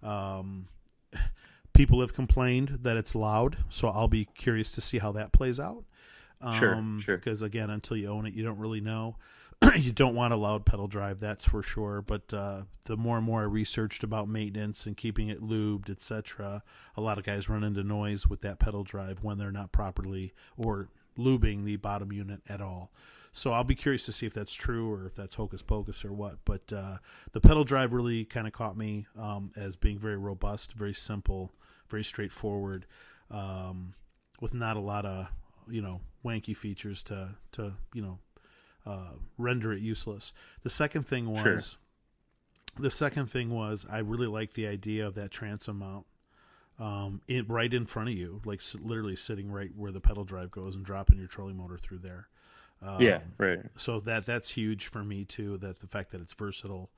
Um, 0.02 0.70
people 1.74 2.00
have 2.00 2.14
complained 2.14 2.80
that 2.84 2.96
it's 2.96 3.16
loud, 3.16 3.58
so 3.70 3.90
I'll 3.90 4.08
be 4.08 4.24
curious 4.24 4.72
to 4.74 4.82
see 4.82 5.00
how 5.00 5.12
that 5.12 5.34
plays 5.34 5.60
out. 5.60 5.84
Sure, 6.42 6.76
Um, 6.76 7.02
sure. 7.06 7.18
Because 7.18 7.42
again, 7.42 7.70
until 7.70 7.98
you 7.98 8.08
own 8.08 8.26
it, 8.26 8.34
you 8.34 8.44
don't 8.46 8.60
really 8.60 8.80
know. 8.82 9.18
you 9.76 9.91
don't 9.91 10.15
want 10.15 10.34
a 10.34 10.38
loud 10.38 10.65
pedal 10.65 10.88
drive, 10.88 11.19
that's 11.19 11.45
for 11.45 11.62
sure. 11.62 12.02
But 12.02 12.34
uh, 12.34 12.63
the 12.86 12.97
more 12.97 13.17
and 13.17 13.26
more 13.26 13.41
I 13.41 13.45
researched 13.45 14.04
about 14.04 14.28
maintenance 14.28 14.86
and 14.86 14.97
keeping 14.97 15.30
it 15.30 15.41
lubed, 15.41 15.89
etc., 15.89 16.63
a 16.95 17.02
lot 17.02 17.17
of 17.17 17.23
guys 17.23 17.49
run 17.49 17.63
into 17.63 17.84
noise 17.84 18.28
with 18.28 18.41
that 18.41 18.60
pedal 18.60 18.84
drive 18.84 19.23
when 19.23 19.38
they're 19.38 19.52
not 19.52 19.71
properly 19.71 20.34
or 20.58 20.89
lubing 21.17 21.63
the 21.63 21.76
bottom 21.78 22.12
unit 22.12 22.41
at 22.49 22.62
all. 22.62 22.91
So 23.36 23.52
I'll 23.52 23.63
be 23.63 23.76
curious 23.76 24.06
to 24.06 24.12
see 24.12 24.28
if 24.28 24.34
that's 24.34 24.54
true 24.54 24.91
or 24.91 25.08
if 25.08 25.15
that's 25.15 25.36
hocus 25.36 25.63
pocus 25.63 26.06
or 26.06 26.13
what. 26.13 26.38
But 26.45 26.71
uh, 26.71 26.97
the 27.32 27.41
pedal 27.41 27.63
drive 27.63 27.91
really 27.91 28.26
kind 28.26 28.45
of 28.45 28.54
caught 28.54 28.78
me 28.78 29.08
um, 29.19 29.52
as 29.56 29.76
being 29.76 29.97
very 29.97 30.17
robust, 30.17 30.73
very 30.73 30.93
simple, 30.93 31.52
very 31.89 32.04
straightforward, 32.04 32.86
um, 33.32 33.95
with 34.39 34.54
not 34.54 34.78
a 34.78 34.82
lot 34.82 35.06
of 35.06 35.28
you 35.67 35.82
know 35.82 36.02
wanky 36.23 36.56
features 36.56 37.02
to 37.04 37.30
to 37.54 37.73
you 37.93 38.02
know 38.02 38.19
uh, 38.86 39.13
render 39.38 39.74
it 39.74 39.82
useless. 39.82 40.34
The 40.63 40.69
second 40.69 41.08
thing 41.08 41.30
was 41.30 41.78
the 42.78 42.91
second 42.91 43.28
thing 43.28 43.50
was 43.50 43.86
I 43.89 44.00
really 44.00 44.28
liked 44.28 44.56
the 44.56 44.67
idea 44.67 45.06
of 45.06 45.15
that 45.15 45.32
transom 45.32 45.80
mount 45.80 46.06
um, 46.80 47.22
it, 47.28 47.48
right 47.50 47.72
in 47.72 47.86
front 47.86 48.10
of 48.10 48.15
you, 48.15 48.41
like 48.46 48.60
s- 48.60 48.76
literally 48.82 49.15
sitting 49.15 49.52
right 49.52 49.69
where 49.76 49.91
the 49.91 50.02
pedal 50.02 50.24
drive 50.24 50.52
goes 50.52 50.76
and 50.76 50.84
dropping 50.84 51.17
your 51.17 51.28
trolley 51.28 51.54
motor 51.54 51.78
through 51.78 52.00
there. 52.00 52.28
Um, 52.82 53.02
yeah, 53.02 53.19
right. 53.38 53.60
so 53.78 54.00
that 54.02 54.26
that's 54.26 54.50
huge 54.50 54.88
for 54.88 55.04
me 55.04 55.24
too. 55.24 55.58
That 55.58 55.80
the 55.80 55.88
fact 55.88 56.12
that 56.12 56.22
it's 56.22 56.34
versatile. 56.34 56.89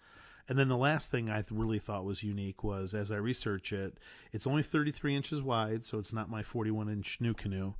And 0.48 0.60
then 0.60 0.68
the 0.70 0.78
last 0.78 1.10
thing 1.10 1.30
I 1.30 1.44
really 1.50 1.80
thought 1.80 2.06
was 2.06 2.22
unique 2.22 2.64
was 2.64 2.94
as 2.94 3.12
I 3.12 3.16
research 3.16 3.74
it, 3.74 3.98
it's 4.32 4.46
only 4.46 4.62
33 4.62 5.16
inches 5.16 5.42
wide, 5.42 5.84
so 5.84 5.98
it's 5.98 6.14
not 6.14 6.30
my 6.30 6.44
41 6.44 6.88
inch 6.88 7.18
NuCanoe. 7.20 7.74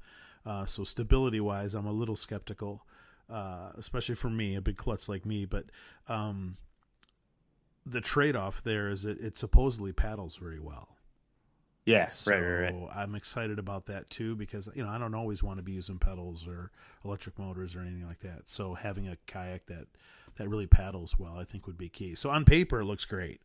Uh, 0.46 0.66
so 0.66 0.84
stability 0.84 1.40
wise, 1.40 1.76
I'm 1.76 1.86
a 1.86 1.92
little 1.92 2.16
skeptical, 2.16 2.84
uh, 3.30 3.72
especially 3.78 4.16
for 4.16 4.30
me, 4.30 4.56
a 4.56 4.62
big 4.62 4.78
klutz 4.78 5.10
like 5.10 5.26
me. 5.26 5.46
But 5.46 5.66
um, 6.08 6.58
the 7.86 8.02
trade 8.02 8.36
off 8.36 8.64
there 8.64 8.90
is 8.90 9.06
it, 9.06 9.20
it 9.20 9.38
supposedly 9.38 9.94
paddles 9.94 10.36
very 10.38 10.60
well. 10.60 10.90
Yeah, 11.86 12.08
So 12.08 12.32
right, 12.32 12.42
right, 12.42 12.74
right. 12.74 12.90
I'm 12.96 13.14
excited 13.14 13.60
about 13.60 13.86
that 13.86 14.10
too 14.10 14.36
because 14.36 14.68
you 14.74 14.84
know 14.84 14.90
I 14.90 14.98
don't 14.98 15.14
always 15.14 15.44
want 15.44 15.58
to 15.58 15.64
be 15.64 15.74
using 15.74 16.00
pedals 16.00 16.48
or 16.48 16.72
electric 17.04 17.38
motors 17.38 17.76
or 17.76 17.82
anything 17.82 18.08
like 18.08 18.22
that. 18.22 18.50
So 18.50 18.74
having 18.74 19.08
a 19.08 19.18
kayak 19.28 19.68
that 19.68 19.86
that 20.38 20.50
really 20.50 20.66
paddles 20.66 21.20
well, 21.20 21.38
I 21.38 21.44
think 21.44 21.68
would 21.68 21.78
be 21.78 21.90
key. 21.90 22.16
So 22.16 22.32
on 22.32 22.44
paper 22.44 22.80
it 22.80 22.86
looks 22.86 23.06
great, 23.06 23.42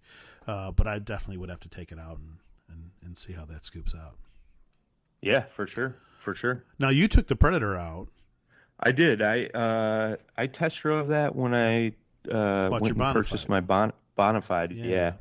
uh, 0.47 0.71
but 0.71 0.87
I 0.87 0.99
definitely 0.99 1.37
would 1.37 1.51
have 1.51 1.61
to 1.61 1.69
take 1.69 1.93
it 1.93 1.99
out 1.99 2.17
and, 2.17 2.39
and 2.71 2.91
and 3.05 3.19
see 3.19 3.35
how 3.35 3.45
that 3.45 3.67
scoops 3.67 3.95
out. 3.95 4.17
Yeah, 5.21 5.45
for 5.55 5.67
sure, 5.67 5.97
for 6.25 6.35
sure. 6.35 6.65
Now 6.79 6.89
you 6.89 7.09
took 7.09 7.27
the 7.27 7.37
Predator 7.37 7.77
out. 7.77 8.09
I 8.83 8.93
did. 8.93 9.23
I 9.23 9.45
uh, 9.47 10.17
I 10.37 10.47
test 10.47 10.77
drove 10.83 11.09
that 11.09 11.37
when 11.37 11.55
I 11.55 11.89
uh, 12.29 12.71
Bought 12.71 12.81
went 12.83 12.97
and 12.97 13.15
purchased 13.15 13.49
my 13.49 13.61
bon- 13.61 13.93
Bonafide. 14.19 14.73
Yeah. 14.75 15.13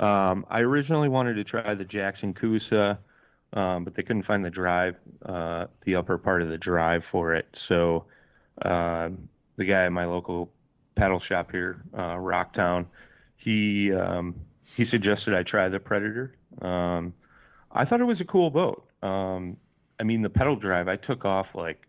Yeah. 0.00 0.30
Um, 0.30 0.46
I 0.48 0.60
originally 0.60 1.08
wanted 1.08 1.34
to 1.34 1.44
try 1.44 1.74
the 1.74 1.84
Jackson 1.84 2.32
Coosa, 2.34 2.98
um, 3.52 3.84
but 3.84 3.94
they 3.96 4.02
couldn't 4.02 4.24
find 4.26 4.44
the 4.44 4.50
drive, 4.50 4.94
uh, 5.26 5.66
the 5.84 5.96
upper 5.96 6.18
part 6.18 6.42
of 6.42 6.48
the 6.48 6.58
drive 6.58 7.02
for 7.10 7.34
it. 7.34 7.46
So 7.68 8.04
um 8.62 9.28
the 9.56 9.64
guy 9.64 9.84
at 9.86 9.92
my 9.92 10.04
local 10.04 10.50
paddle 10.94 11.20
shop 11.20 11.50
here, 11.50 11.82
uh, 11.94 12.16
Rocktown, 12.16 12.86
he 13.36 13.92
um, 13.92 14.34
he 14.76 14.86
suggested 14.86 15.34
I 15.34 15.42
try 15.42 15.68
the 15.68 15.80
Predator. 15.80 16.34
Um, 16.62 17.14
I 17.72 17.84
thought 17.84 18.00
it 18.00 18.04
was 18.04 18.20
a 18.20 18.24
cool 18.24 18.50
boat. 18.50 18.84
Um, 19.02 19.56
I 20.00 20.04
mean, 20.04 20.22
the 20.22 20.30
pedal 20.30 20.56
drive, 20.56 20.88
I 20.88 20.96
took 20.96 21.24
off 21.24 21.46
like 21.54 21.82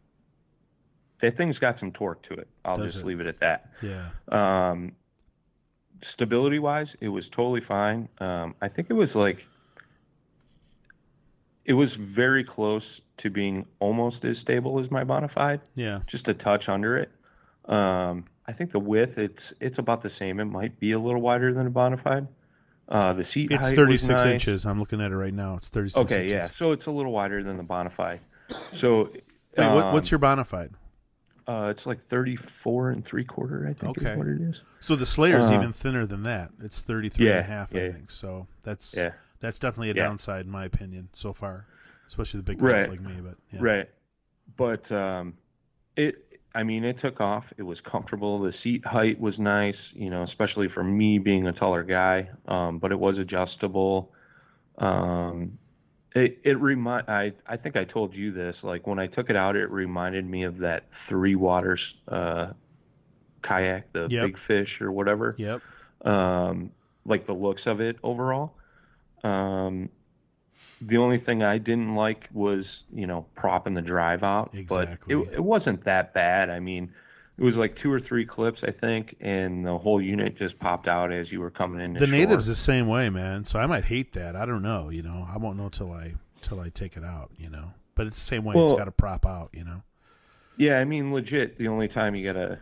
that 1.21 1.37
thing's 1.37 1.57
got 1.57 1.79
some 1.79 1.91
torque 1.91 2.21
to 2.23 2.33
it. 2.35 2.47
I'll 2.65 2.77
Does 2.77 2.93
just 2.93 3.03
it? 3.03 3.05
leave 3.07 3.19
it 3.19 3.27
at 3.27 3.39
that. 3.41 3.71
Yeah, 3.81 4.09
Um, 4.31 4.93
stability 6.13 6.59
wise, 6.59 6.87
it 7.01 7.09
was 7.09 7.23
totally 7.35 7.61
fine. 7.67 8.07
Um, 8.19 8.55
I 8.61 8.69
think 8.69 8.87
it 8.89 8.93
was 8.93 9.09
like 9.15 9.37
it 11.65 11.73
was 11.73 11.89
very 12.15 12.43
close 12.43 12.83
to 13.19 13.29
being 13.29 13.65
almost 13.79 14.23
as 14.23 14.37
stable 14.41 14.83
as 14.83 14.89
my 14.91 15.03
Bonafide, 15.03 15.59
yeah, 15.75 15.99
just 16.09 16.27
a 16.27 16.33
touch 16.33 16.63
under 16.67 16.97
it. 16.97 17.11
Um, 17.65 18.25
I 18.47 18.53
think 18.53 18.71
the 18.71 18.79
width 18.79 19.17
it's 19.17 19.37
it's 19.59 19.77
about 19.77 20.01
the 20.03 20.11
same. 20.17 20.39
It 20.39 20.45
might 20.45 20.79
be 20.79 20.93
a 20.93 20.99
little 20.99 21.21
wider 21.21 21.53
than 21.53 21.67
a 21.67 21.71
Bonafide. 21.71 22.27
Uh, 22.87 23.13
the 23.13 23.25
seat 23.33 23.51
it's 23.51 23.67
height 23.67 23.75
36 23.75 24.01
was 24.13 24.25
nice. 24.25 24.33
inches. 24.33 24.65
I'm 24.65 24.79
looking 24.79 24.99
at 24.99 25.11
it 25.11 25.15
right 25.15 25.33
now. 25.33 25.55
It's 25.57 25.69
36. 25.69 25.99
Okay, 26.11 26.23
inches. 26.23 26.31
yeah. 26.31 26.49
So 26.57 26.71
it's 26.71 26.87
a 26.87 26.91
little 26.91 27.11
wider 27.11 27.43
than 27.43 27.57
the 27.57 27.63
Bonafide. 27.63 28.17
So 28.81 29.09
Wait, 29.13 29.23
what, 29.55 29.85
um, 29.85 29.93
what's 29.93 30.09
your 30.09 30.19
Bonafide? 30.19 30.71
Uh, 31.49 31.69
it's 31.75 31.83
like 31.87 31.97
34 32.09 32.91
and 32.91 33.03
three 33.07 33.25
quarter, 33.25 33.65
I 33.67 33.73
think 33.73 33.97
Okay. 33.97 34.11
is 34.11 34.17
what 34.17 34.27
it 34.27 34.39
is. 34.39 34.55
So 34.81 34.95
the 34.95 35.05
Slayer's 35.05 35.49
uh, 35.49 35.53
even 35.53 35.73
thinner 35.73 36.05
than 36.05 36.21
that. 36.23 36.51
It's 36.61 36.79
33 36.79 37.25
and 37.25 37.33
a 37.33 37.39
Yeah, 37.39 37.41
half, 37.47 37.73
I 37.75 37.79
yeah. 37.79 37.91
think. 37.91 38.11
So 38.11 38.45
that's 38.63 38.95
Yeah. 38.95 39.11
that's 39.39 39.57
definitely 39.57 39.89
a 39.89 39.95
Yeah. 39.95 40.03
downside 40.07 40.45
in 40.45 40.51
my 40.51 40.65
opinion 40.65 41.09
so 41.13 41.33
far, 41.33 41.65
especially 42.07 42.41
the 42.41 42.43
big 42.43 42.61
Right. 42.61 42.81
guys 42.81 42.87
like 42.89 43.01
me. 43.01 43.19
But 43.21 43.37
yeah. 43.51 43.59
Right. 43.61 43.89
But 44.57 44.91
um, 44.91 45.33
it. 45.97 46.23
I 46.55 46.63
mean, 46.63 46.83
it 46.83 46.97
took 46.99 47.19
off. 47.21 47.45
It 47.57 47.63
was 47.63 47.79
comfortable. 47.81 48.39
The 48.41 48.53
seat 48.63 48.83
height 48.85 49.19
was 49.19 49.37
nice. 49.39 49.75
You 49.93 50.09
know, 50.09 50.23
especially 50.23 50.67
for 50.69 50.83
me 50.83 51.17
being 51.19 51.47
a 51.47 51.53
taller 51.53 51.83
guy. 51.83 52.29
Um, 52.47 52.77
but 52.79 52.91
it 52.91 52.99
was 52.99 53.17
adjustable. 53.17 54.11
Um, 54.77 55.57
it 56.15 56.39
it 56.43 56.59
remind. 56.59 57.07
I 57.09 57.33
I 57.47 57.57
think 57.57 57.75
I 57.75 57.83
told 57.83 58.13
you 58.13 58.31
this. 58.31 58.55
Like 58.63 58.87
when 58.87 58.99
I 58.99 59.07
took 59.07 59.29
it 59.29 59.35
out, 59.35 59.55
it 59.55 59.69
reminded 59.69 60.25
me 60.29 60.43
of 60.43 60.59
that 60.59 60.85
three 61.07 61.35
waters 61.35 61.81
uh, 62.07 62.53
kayak, 63.43 63.91
the 63.93 64.07
Yep. 64.09 64.25
big 64.25 64.37
fish 64.47 64.81
or 64.81 64.91
whatever. 64.91 65.35
Yep. 65.37 65.61
um, 66.05 66.71
like 67.05 67.25
the 67.27 67.33
looks 67.33 67.61
of 67.65 67.81
it 67.81 67.97
overall. 68.03 68.53
Um, 69.23 69.89
the 70.81 70.97
only 70.97 71.19
thing 71.19 71.43
I 71.43 71.57
didn't 71.57 71.95
like 71.95 72.29
was, 72.33 72.63
you 72.93 73.05
know, 73.05 73.25
propping 73.35 73.73
the 73.73 73.81
drive 73.81 74.23
out. 74.23 74.51
Exactly. 74.53 75.15
But 75.15 75.27
it, 75.29 75.33
it 75.35 75.43
wasn't 75.43 75.83
that 75.85 76.13
bad. 76.13 76.49
I 76.49 76.59
mean, 76.59 76.93
it 77.39 77.43
was 77.43 77.55
like 77.55 77.77
two 77.81 77.89
or 77.91 78.01
three 78.01 78.25
clips, 78.25 78.59
I 78.67 78.71
think, 78.71 79.15
and 79.21 79.65
the 79.65 79.77
whole 79.77 80.01
unit 80.01 80.37
just 80.37 80.59
popped 80.59 80.89
out 80.89 81.13
as 81.13 81.31
you 81.31 81.39
were 81.39 81.49
coming 81.49 81.79
in. 81.79 81.93
The 81.93 82.05
natives 82.05 82.47
the 82.47 82.55
same 82.55 82.87
way, 82.89 83.09
man. 83.09 83.45
So 83.45 83.59
I 83.59 83.65
might 83.65 83.85
hate 83.85 84.11
that. 84.13 84.35
I 84.35 84.45
don't 84.45 84.61
know. 84.61 84.89
You 84.89 85.03
know, 85.03 85.25
I 85.33 85.37
won't 85.37 85.57
know 85.57 85.69
till 85.69 85.93
I 85.93 86.15
till 86.41 86.59
I 86.59 86.67
take 86.67 86.97
it 86.97 87.03
out. 87.05 87.31
You 87.37 87.49
know, 87.49 87.73
but 87.95 88.07
it's 88.07 88.17
the 88.17 88.25
same 88.25 88.43
way. 88.43 88.55
It's 88.57 88.73
got 88.73 88.85
to 88.85 88.91
prop 88.91 89.25
out. 89.25 89.51
You 89.53 89.63
know. 89.63 89.83
Yeah, 90.57 90.79
I 90.79 90.83
mean, 90.83 91.13
legit. 91.13 91.57
The 91.57 91.69
only 91.69 91.87
time 91.87 92.13
you 92.13 92.25
gotta 92.31 92.59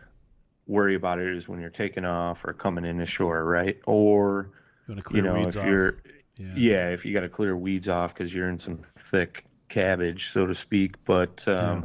worry 0.68 0.94
about 0.94 1.18
it 1.18 1.36
is 1.36 1.48
when 1.48 1.60
you're 1.60 1.70
taking 1.70 2.04
off 2.04 2.38
or 2.44 2.52
coming 2.52 2.84
in 2.84 3.00
ashore, 3.00 3.44
right? 3.44 3.76
Or 3.84 4.50
You 4.86 4.94
want 4.94 5.04
to 5.04 5.10
clear 5.10 5.24
you 5.24 5.28
know, 5.28 5.40
weeds 5.40 5.56
if 5.56 5.62
off. 5.62 5.68
you're 5.68 5.96
yeah. 6.36 6.54
yeah, 6.56 6.88
if 6.90 7.04
you 7.04 7.12
got 7.12 7.22
to 7.22 7.28
clear 7.28 7.56
weeds 7.56 7.88
off 7.88 8.12
because 8.16 8.32
you're 8.32 8.48
in 8.48 8.60
some 8.64 8.84
thick 9.10 9.44
cabbage, 9.70 10.20
so 10.32 10.46
to 10.46 10.54
speak. 10.62 10.94
But 11.04 11.34
um, 11.48 11.56
Yeah. 11.56 11.82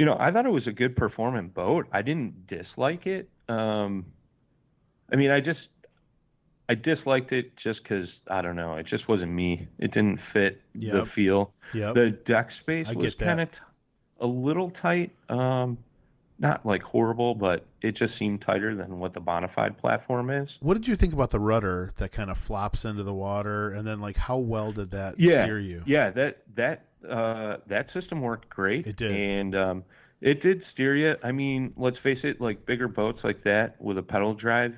You 0.00 0.06
know, 0.06 0.16
I 0.18 0.30
thought 0.30 0.46
it 0.46 0.50
was 0.50 0.66
a 0.66 0.72
good 0.72 0.96
performing 0.96 1.48
boat. 1.48 1.86
I 1.92 2.00
didn't 2.00 2.46
dislike 2.46 3.06
it. 3.06 3.28
Um, 3.50 4.06
I 5.12 5.16
mean, 5.16 5.30
I 5.30 5.40
just 5.40 5.60
I 6.70 6.74
disliked 6.74 7.32
it 7.32 7.52
just 7.62 7.82
because 7.82 8.08
I 8.26 8.40
don't 8.40 8.56
know. 8.56 8.76
It 8.76 8.86
just 8.86 9.10
wasn't 9.10 9.30
me. 9.30 9.68
It 9.78 9.92
didn't 9.92 10.20
fit 10.32 10.62
the 10.74 11.04
feel. 11.14 11.52
Yep. 11.74 11.94
The 11.96 12.18
deck 12.26 12.48
space 12.62 12.86
I 12.88 12.94
was 12.94 13.12
kind 13.16 13.42
of 13.42 13.50
t- 13.50 13.58
a 14.22 14.26
little 14.26 14.72
tight. 14.80 15.10
Um, 15.28 15.76
not 16.38 16.64
like 16.64 16.80
horrible, 16.80 17.34
but 17.34 17.66
it 17.82 17.94
just 17.94 18.18
seemed 18.18 18.40
tighter 18.40 18.74
than 18.74 19.00
what 19.00 19.12
the 19.12 19.20
Bonafide 19.20 19.76
platform 19.76 20.30
is. 20.30 20.48
what 20.60 20.78
did 20.78 20.88
you 20.88 20.96
think 20.96 21.12
about 21.12 21.28
the 21.28 21.40
rudder 21.40 21.92
that 21.98 22.10
kind 22.10 22.30
of 22.30 22.38
flops 22.38 22.86
into 22.86 23.02
the 23.02 23.12
water, 23.12 23.70
and 23.72 23.86
then 23.86 24.00
like 24.00 24.16
how 24.16 24.38
well 24.38 24.72
did 24.72 24.92
that 24.92 25.16
yeah, 25.18 25.42
steer 25.42 25.60
you? 25.60 25.82
Yeah, 25.84 26.08
that 26.12 26.38
that 26.56 26.86
uh, 27.08 27.56
that 27.68 27.86
system 27.94 28.20
worked 28.20 28.48
great. 28.48 28.86
It 28.86 28.96
did. 28.96 29.10
and 29.12 29.54
um, 29.56 29.84
it 30.20 30.42
did 30.42 30.62
steer 30.72 30.96
you. 30.96 31.14
I 31.22 31.32
mean, 31.32 31.72
let's 31.76 31.96
face 32.02 32.18
it, 32.24 32.40
like 32.40 32.66
bigger 32.66 32.88
boats 32.88 33.20
like 33.24 33.44
that 33.44 33.80
with 33.80 33.98
a 33.98 34.02
pedal 34.02 34.34
drive, 34.34 34.74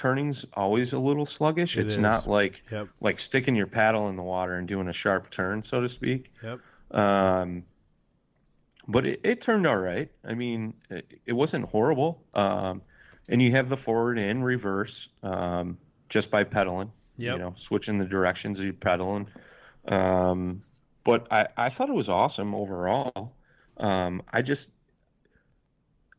turning's 0.00 0.36
always 0.54 0.92
a 0.92 0.98
little 0.98 1.28
sluggish. 1.36 1.70
It 1.76 1.86
it's 1.88 1.96
is. 1.96 1.98
not 1.98 2.28
like 2.28 2.54
Yep. 2.70 2.88
like 3.00 3.16
sticking 3.28 3.56
your 3.56 3.66
paddle 3.66 4.08
in 4.08 4.16
the 4.16 4.22
water 4.22 4.54
and 4.56 4.68
doing 4.68 4.88
a 4.88 4.92
sharp 4.92 5.26
turn, 5.34 5.64
so 5.70 5.80
to 5.80 5.88
speak. 5.94 6.30
Yep. 6.42 6.60
Um, 6.96 7.64
but 8.88 9.04
it, 9.06 9.20
it 9.24 9.42
turned 9.44 9.66
all 9.66 9.76
right. 9.76 10.10
I 10.24 10.34
mean, 10.34 10.74
it, 10.90 11.06
it 11.26 11.32
wasn't 11.32 11.64
horrible. 11.64 12.22
Um, 12.34 12.82
and 13.28 13.42
you 13.42 13.56
have 13.56 13.68
the 13.68 13.76
forward 13.78 14.18
and 14.18 14.44
reverse 14.44 14.92
um, 15.24 15.78
just 16.10 16.30
by 16.30 16.44
pedaling. 16.44 16.92
Yep. 17.18 17.32
You 17.32 17.38
know, 17.38 17.54
switching 17.66 17.98
the 17.98 18.04
directions 18.04 18.58
you're 18.60 18.72
pedaling. 18.74 19.26
Um, 19.88 20.60
but 21.06 21.26
I, 21.32 21.46
I 21.56 21.70
thought 21.70 21.88
it 21.88 21.94
was 21.94 22.08
awesome 22.08 22.54
overall. 22.54 23.32
Um, 23.78 24.22
I 24.32 24.42
just, 24.42 24.60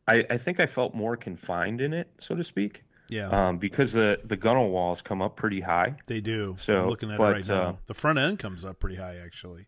I, 0.08 0.22
I 0.30 0.38
think 0.38 0.58
I 0.58 0.66
felt 0.74 0.94
more 0.94 1.16
confined 1.16 1.80
in 1.80 1.92
it, 1.92 2.08
so 2.26 2.34
to 2.34 2.44
speak, 2.44 2.78
Yeah, 3.10 3.28
um, 3.28 3.58
because 3.58 3.92
the 3.92 4.16
the 4.28 4.36
gunnel 4.36 4.70
walls 4.70 4.98
come 5.06 5.20
up 5.22 5.36
pretty 5.36 5.60
high. 5.60 5.96
they 6.06 6.20
do. 6.20 6.56
so, 6.66 6.72
I'm 6.72 6.88
looking 6.88 7.10
at 7.10 7.18
but, 7.18 7.28
it 7.30 7.32
right 7.32 7.46
now. 7.46 7.62
uh, 7.62 7.76
the 7.86 7.94
front 7.94 8.18
end 8.18 8.38
comes 8.38 8.64
up 8.64 8.80
pretty 8.80 8.96
high, 8.96 9.16
actually. 9.24 9.66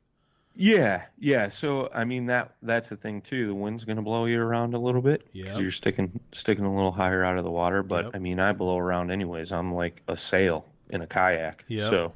Yeah, 0.56 1.02
yeah. 1.18 1.50
So 1.60 1.88
I 1.94 2.04
mean 2.04 2.26
that 2.26 2.54
that's 2.60 2.88
the 2.90 2.96
thing 2.96 3.22
too. 3.30 3.46
The 3.46 3.54
wind's 3.54 3.84
going 3.84 3.96
to 3.96 4.02
blow 4.02 4.24
you 4.26 4.40
around 4.40 4.74
a 4.74 4.78
little 4.80 5.00
bit. 5.00 5.22
Yep. 5.32 5.60
You're 5.60 5.72
sticking 5.72 6.18
sticking 6.42 6.64
a 6.64 6.74
little 6.74 6.90
higher 6.90 7.24
out 7.24 7.38
of 7.38 7.44
the 7.44 7.50
water, 7.50 7.82
but 7.84 8.06
Yep. 8.06 8.14
I 8.16 8.18
mean 8.18 8.40
I 8.40 8.52
blow 8.52 8.76
around 8.76 9.12
anyways. 9.12 9.52
I'm 9.52 9.72
like 9.72 10.02
a 10.08 10.16
sail 10.30 10.66
in 10.90 11.02
a 11.02 11.06
kayak. 11.06 11.62
Yep. 11.68 11.90
So, 11.92 12.12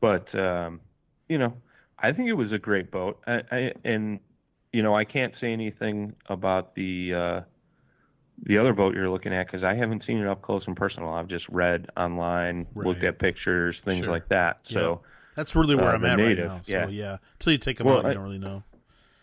but 0.00 0.34
um, 0.38 0.80
you 1.28 1.38
know, 1.38 1.54
I 2.02 2.12
think 2.12 2.28
it 2.28 2.34
was 2.34 2.52
a 2.52 2.58
great 2.58 2.90
boat. 2.90 3.20
I, 3.26 3.40
I 3.50 3.72
and 3.84 4.20
you 4.72 4.82
know 4.82 4.94
I 4.96 5.04
can't 5.04 5.34
say 5.40 5.52
anything 5.52 6.14
about 6.26 6.74
the 6.74 7.14
uh, 7.14 7.40
the 8.42 8.58
other 8.58 8.72
boat 8.72 8.94
you're 8.94 9.10
looking 9.10 9.34
at 9.34 9.46
because 9.46 9.62
I 9.64 9.74
haven't 9.74 10.04
seen 10.06 10.18
it 10.18 10.26
up 10.26 10.42
close 10.42 10.62
and 10.66 10.76
personal. 10.76 11.10
I've 11.10 11.28
just 11.28 11.48
read 11.48 11.88
online, 11.96 12.66
looked 12.74 13.04
at 13.04 13.18
pictures, 13.18 13.76
things 13.84 14.04
Sure. 14.04 14.10
like 14.10 14.28
that. 14.30 14.62
So. 14.70 15.02
That's 15.36 15.54
really 15.54 15.76
where 15.76 15.90
Uh, 15.90 15.94
I'm 15.94 16.04
at 16.04 16.16
native, 16.18 16.48
right 16.48 16.54
now. 16.56 16.60
So 16.62 16.72
yeah. 16.72 16.88
yeah, 16.88 17.16
until 17.34 17.52
you 17.52 17.58
take 17.58 17.78
them 17.78 17.86
Well, 17.86 17.98
out, 17.98 18.04
you 18.04 18.10
I- 18.10 18.12
don't 18.14 18.24
really 18.24 18.38
know. 18.38 18.62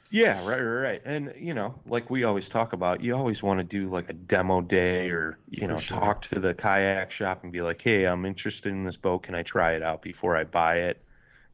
Yeah, 0.09 0.39
right, 0.47 0.61
right, 0.61 0.81
right. 0.89 1.01
And 1.05 1.33
you 1.37 1.53
know, 1.53 1.75
like 1.85 2.09
we 2.09 2.23
always 2.23 2.45
talk 2.47 2.71
about, 2.71 3.01
you 3.03 3.13
always 3.13 3.43
want 3.43 3.59
to 3.59 3.65
do 3.65 3.91
like 3.91 4.09
a 4.09 4.13
demo 4.13 4.61
day 4.61 5.09
or 5.09 5.37
you 5.49 5.67
know, 5.67 5.75
sure. 5.75 5.99
talk 5.99 6.27
to 6.31 6.39
the 6.39 6.53
kayak 6.53 7.11
shop 7.11 7.43
and 7.43 7.51
be 7.51 7.61
like, 7.61 7.81
"Hey, 7.83 8.05
I'm 8.05 8.25
interested 8.25 8.69
in 8.71 8.85
this 8.85 8.95
boat. 8.95 9.23
Can 9.23 9.35
I 9.35 9.43
try 9.43 9.73
it 9.73 9.83
out 9.83 10.01
before 10.01 10.37
I 10.37 10.45
buy 10.45 10.75
it?" 10.77 11.03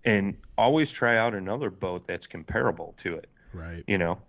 And 0.05 0.35
always 0.57 0.87
try 0.97 1.17
out 1.17 1.33
another 1.33 1.69
boat 1.69 2.03
that's 2.07 2.25
comparable 2.27 2.93
to 3.03 3.15
it, 3.15 3.29
Right. 3.53 3.83
you 3.87 3.97
know. 3.97 4.19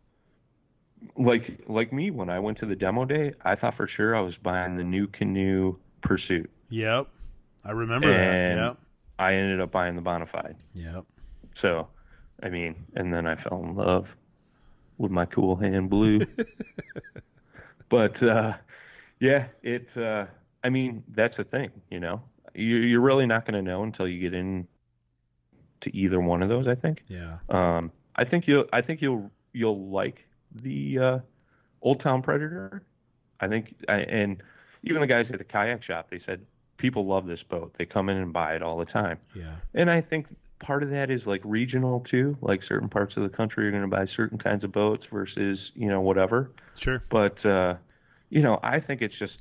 Like 1.17 1.61
like 1.69 1.93
me 1.93 2.11
when 2.11 2.31
I 2.31 2.39
went 2.39 2.59
to 2.59 2.67
the 2.67 2.77
demo 2.77 3.05
day, 3.05 3.33
I 3.45 3.57
thought 3.57 3.77
for 3.77 3.87
sure 3.89 4.17
I 4.17 4.21
was 4.21 4.35
buying 4.43 4.77
the 4.77 4.83
NuCanoe 4.85 5.77
Pursuit. 6.03 6.51
Yep. 6.71 7.09
I 7.65 7.71
remember 7.73 8.09
And- 8.09 8.59
that. 8.59 8.65
Yep. 8.67 8.79
I 9.19 9.35
ended 9.35 9.61
up 9.61 9.71
buying 9.71 9.95
the 9.97 10.03
Bonafide. 10.03 10.57
Yep. 10.75 11.05
So, 11.63 11.89
I 12.43 12.49
mean, 12.49 12.75
and 12.97 13.13
then 13.15 13.27
I 13.27 13.37
fell 13.43 13.63
in 13.63 13.75
love 13.77 14.07
with 14.99 15.11
my 15.13 15.25
cool 15.27 15.57
hand 15.57 15.89
blue. 15.91 16.21
but 17.91 18.21
uh, 18.23 18.55
yeah, 19.21 19.47
it. 19.63 19.87
Uh, 19.97 20.27
I 20.63 20.71
mean, 20.71 21.03
that's 21.15 21.37
the 21.37 21.45
thing. 21.45 21.71
You 21.91 22.01
know, 22.01 22.23
you, 22.55 22.77
you're 22.77 23.01
really 23.01 23.27
not 23.27 23.47
going 23.47 23.55
to 23.63 23.71
know 23.71 23.83
until 23.83 24.09
you 24.09 24.21
get 24.21 24.35
in 24.35 24.67
to 25.85 25.97
either 25.97 26.21
one 26.21 26.43
of 26.43 26.49
those. 26.49 26.67
I 26.67 26.75
think. 26.75 27.03
Yeah. 27.09 27.39
Um, 27.49 27.93
I 28.17 28.25
think 28.25 28.47
you'll. 28.47 28.65
I 28.73 28.83
think 28.83 29.01
you'll. 29.03 29.31
You'll 29.53 29.91
like 29.91 30.19
the 30.55 30.99
uh, 30.99 31.19
Old 31.83 32.03
Town 32.03 32.23
Predator. 32.23 32.83
I 33.41 33.49
think, 33.49 33.75
I, 33.89 33.99
and 33.99 34.43
even 34.83 35.01
the 35.01 35.07
guys 35.07 35.27
at 35.33 35.39
the 35.39 35.45
kayak 35.45 35.85
shop, 35.85 36.09
they 36.11 36.21
said 36.25 36.47
people 36.77 37.07
love 37.07 37.27
this 37.27 37.41
boat. 37.49 37.75
They 37.79 37.85
come 37.85 38.09
in 38.09 38.17
and 38.17 38.33
buy 38.33 38.55
it 38.55 38.63
all 38.63 38.79
the 38.79 38.85
time. 38.85 39.19
Yeah. 39.35 39.57
And 39.75 39.91
I 39.91 40.01
think 40.01 40.27
part 40.61 40.83
of 40.83 40.91
that 40.91 41.11
is 41.11 41.21
like 41.27 41.41
regional 41.45 42.05
too. 42.11 42.37
Like 42.41 42.61
certain 42.67 42.89
parts 42.89 43.17
of 43.17 43.23
the 43.23 43.29
country 43.29 43.69
are 43.69 43.71
going 43.71 43.83
to 43.83 43.89
buy 43.89 44.07
certain 44.17 44.39
kinds 44.39 44.65
of 44.65 44.73
boats 44.73 45.05
versus 45.13 45.59
you 45.75 45.89
know 45.89 46.01
whatever. 46.01 46.51
Sure. 46.77 47.03
But 47.11 47.45
uh, 47.45 47.75
you 48.31 48.43
know, 48.43 48.59
I 48.63 48.81
think 48.81 49.03
it's 49.03 49.19
just 49.19 49.35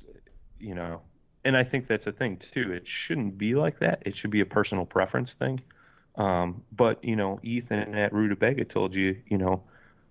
you 0.58 0.74
know, 0.74 1.00
and 1.44 1.56
I 1.56 1.64
think 1.64 1.88
that's 1.88 2.06
a 2.06 2.12
thing 2.12 2.40
too. 2.52 2.72
It 2.72 2.84
shouldn't 3.06 3.38
be 3.38 3.54
like 3.54 3.80
that. 3.80 4.02
It 4.06 4.14
should 4.20 4.30
be 4.30 4.40
a 4.40 4.46
personal 4.46 4.84
preference 4.84 5.30
thing. 5.38 5.60
Um, 6.16 6.62
but 6.70 7.02
you 7.04 7.16
know, 7.16 7.40
Ethan 7.42 7.94
at 7.94 8.12
Rutabaga 8.12 8.64
told 8.64 8.94
you, 8.94 9.16
you 9.26 9.38
know, 9.38 9.62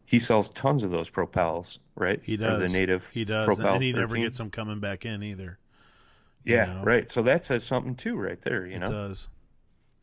he 0.06 0.22
sells 0.28 0.48
tons 0.62 0.84
of 0.84 0.92
those 0.92 1.10
propels, 1.10 1.66
right? 1.96 2.20
He 2.24 2.36
Or 2.36 2.38
does. 2.38 2.72
The 2.72 2.78
native. 2.78 3.02
He 3.14 3.26
does, 3.26 3.48
Propel 3.48 3.76
and 3.76 3.84
he 3.84 3.94
never 3.94 4.16
gets 4.18 4.38
them 4.38 4.50
coming 4.50 4.80
back 4.80 5.06
in 5.06 5.24
either. 5.24 5.58
Yeah, 6.44 6.74
know? 6.74 6.84
right. 6.84 7.08
So 7.16 7.24
that 7.24 7.44
says 7.48 7.62
something 7.70 7.96
too, 7.96 8.16
right 8.16 8.40
there. 8.44 8.66
You 8.68 8.76
It 8.76 8.80
know. 8.80 8.86
It 8.86 8.90
does. 8.90 9.30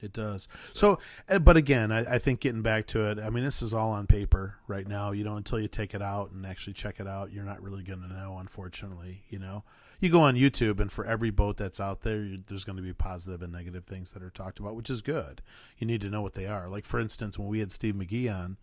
It 0.02 0.12
does. 0.14 0.48
So, 0.72 0.98
uh, 1.28 1.38
but 1.40 1.58
again, 1.58 1.92
I, 1.92 2.14
I 2.14 2.18
think 2.18 2.40
getting 2.40 2.62
back 2.62 2.86
to 2.88 3.10
it, 3.10 3.18
I 3.18 3.28
mean, 3.28 3.44
this 3.44 3.60
is 3.60 3.74
all 3.74 3.90
on 3.90 4.06
paper 4.06 4.56
right 4.66 4.88
now. 4.88 5.12
You 5.12 5.24
know, 5.24 5.34
until 5.36 5.60
you 5.60 5.68
take 5.68 5.94
it 5.94 6.00
out 6.00 6.30
and 6.30 6.46
actually 6.46 6.72
check 6.72 7.00
it 7.00 7.06
out, 7.06 7.32
you're 7.32 7.44
not 7.44 7.62
really 7.62 7.82
going 7.82 8.00
to 8.00 8.08
know. 8.08 8.38
Unfortunately, 8.40 9.22
you 9.28 9.38
know, 9.38 9.62
you 10.00 10.08
go 10.10 10.20
on 10.22 10.34
YouTube, 10.34 10.80
and 10.80 10.90
for 10.90 11.04
every 11.04 11.30
boat 11.30 11.56
that's 11.56 11.80
out 11.80 12.02
there, 12.02 12.26
there's 12.46 12.64
going 12.64 12.76
to 12.76 12.82
be 12.82 12.92
positive 12.92 13.42
and 13.42 13.52
negative 13.52 13.84
things 13.84 14.12
that 14.12 14.22
are 14.22 14.30
talked 14.30 14.58
about, 14.58 14.74
which 14.74 14.90
is 14.90 15.02
good. 15.02 15.42
You 15.78 15.86
need 15.86 16.00
to 16.02 16.10
know 16.10 16.22
what 16.22 16.34
they 16.34 16.46
are. 16.46 16.68
Like 16.68 16.84
for 16.84 16.98
instance, 17.00 17.38
when 17.38 17.48
we 17.48 17.58
had 17.60 17.72
Steve 17.72 17.94
McGee 17.94 18.32
on, 18.34 18.56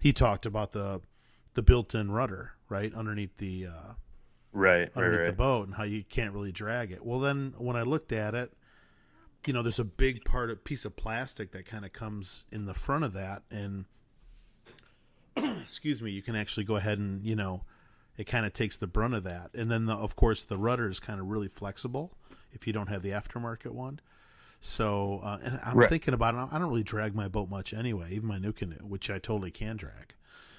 he 0.00 0.12
talked 0.12 0.46
about 0.46 0.72
the 0.72 1.00
the 1.54 1.62
built-in 1.62 2.10
rudder 2.12 2.52
right 2.68 2.94
underneath 2.94 3.36
the 3.38 3.66
uh, 3.66 3.92
Right. 4.52 4.78
Right. 4.80 4.90
underneath 4.96 5.20
Right. 5.20 5.26
the 5.26 5.32
boat 5.32 5.66
and 5.66 5.74
how 5.76 5.82
you 5.82 6.04
can't 6.04 6.32
really 6.32 6.52
drag 6.52 6.92
it. 6.92 7.04
Well, 7.04 7.18
then 7.20 7.54
when 7.58 7.76
I 7.76 7.82
looked 7.82 8.12
at 8.12 8.34
it, 8.34 8.52
you 9.46 9.52
know, 9.52 9.62
there's 9.62 9.78
a 9.78 9.84
big 9.84 10.24
part 10.24 10.50
of 10.50 10.62
piece 10.64 10.84
of 10.84 10.94
plastic 10.96 11.52
that 11.52 11.66
kind 11.66 11.84
of 11.84 11.92
comes 11.92 12.44
in 12.52 12.66
the 12.66 12.74
front 12.74 13.04
of 13.04 13.12
that, 13.14 13.42
and 13.50 13.86
excuse 15.36 16.02
me, 16.02 16.10
you 16.10 16.22
can 16.22 16.36
actually 16.36 16.64
go 16.64 16.76
ahead 16.76 16.98
and 16.98 17.24
you 17.24 17.36
know, 17.36 17.62
it 18.18 18.24
kind 18.26 18.44
of 18.44 18.52
takes 18.52 18.76
the 18.76 18.86
brunt 18.86 19.14
of 19.14 19.22
that, 19.24 19.50
and 19.54 19.70
then 19.70 19.86
the, 19.86 19.94
of 19.94 20.16
course 20.16 20.44
the 20.44 20.58
rudder 20.58 20.90
is 20.90 21.00
kind 21.00 21.20
of 21.20 21.28
really 21.28 21.48
flexible 21.48 22.12
if 22.52 22.66
you 22.66 22.72
don't 22.74 22.88
have 22.88 23.00
the 23.00 23.10
aftermarket 23.10 23.70
one. 23.70 24.00
So, 24.60 25.20
uh, 25.22 25.38
and 25.42 25.60
I'm 25.64 25.76
Right. 25.76 25.88
thinking 25.88 26.12
about 26.14 26.34
it. 26.34 26.52
I 26.52 26.58
don't 26.58 26.68
really 26.68 26.82
drag 26.82 27.14
my 27.14 27.28
boat 27.28 27.48
much 27.48 27.72
anyway, 27.72 28.12
even 28.12 28.28
my 28.28 28.38
NuCanoe, 28.38 28.82
which 28.82 29.08
I 29.08 29.18
totally 29.18 29.52
can 29.52 29.76
drag. 29.76 30.14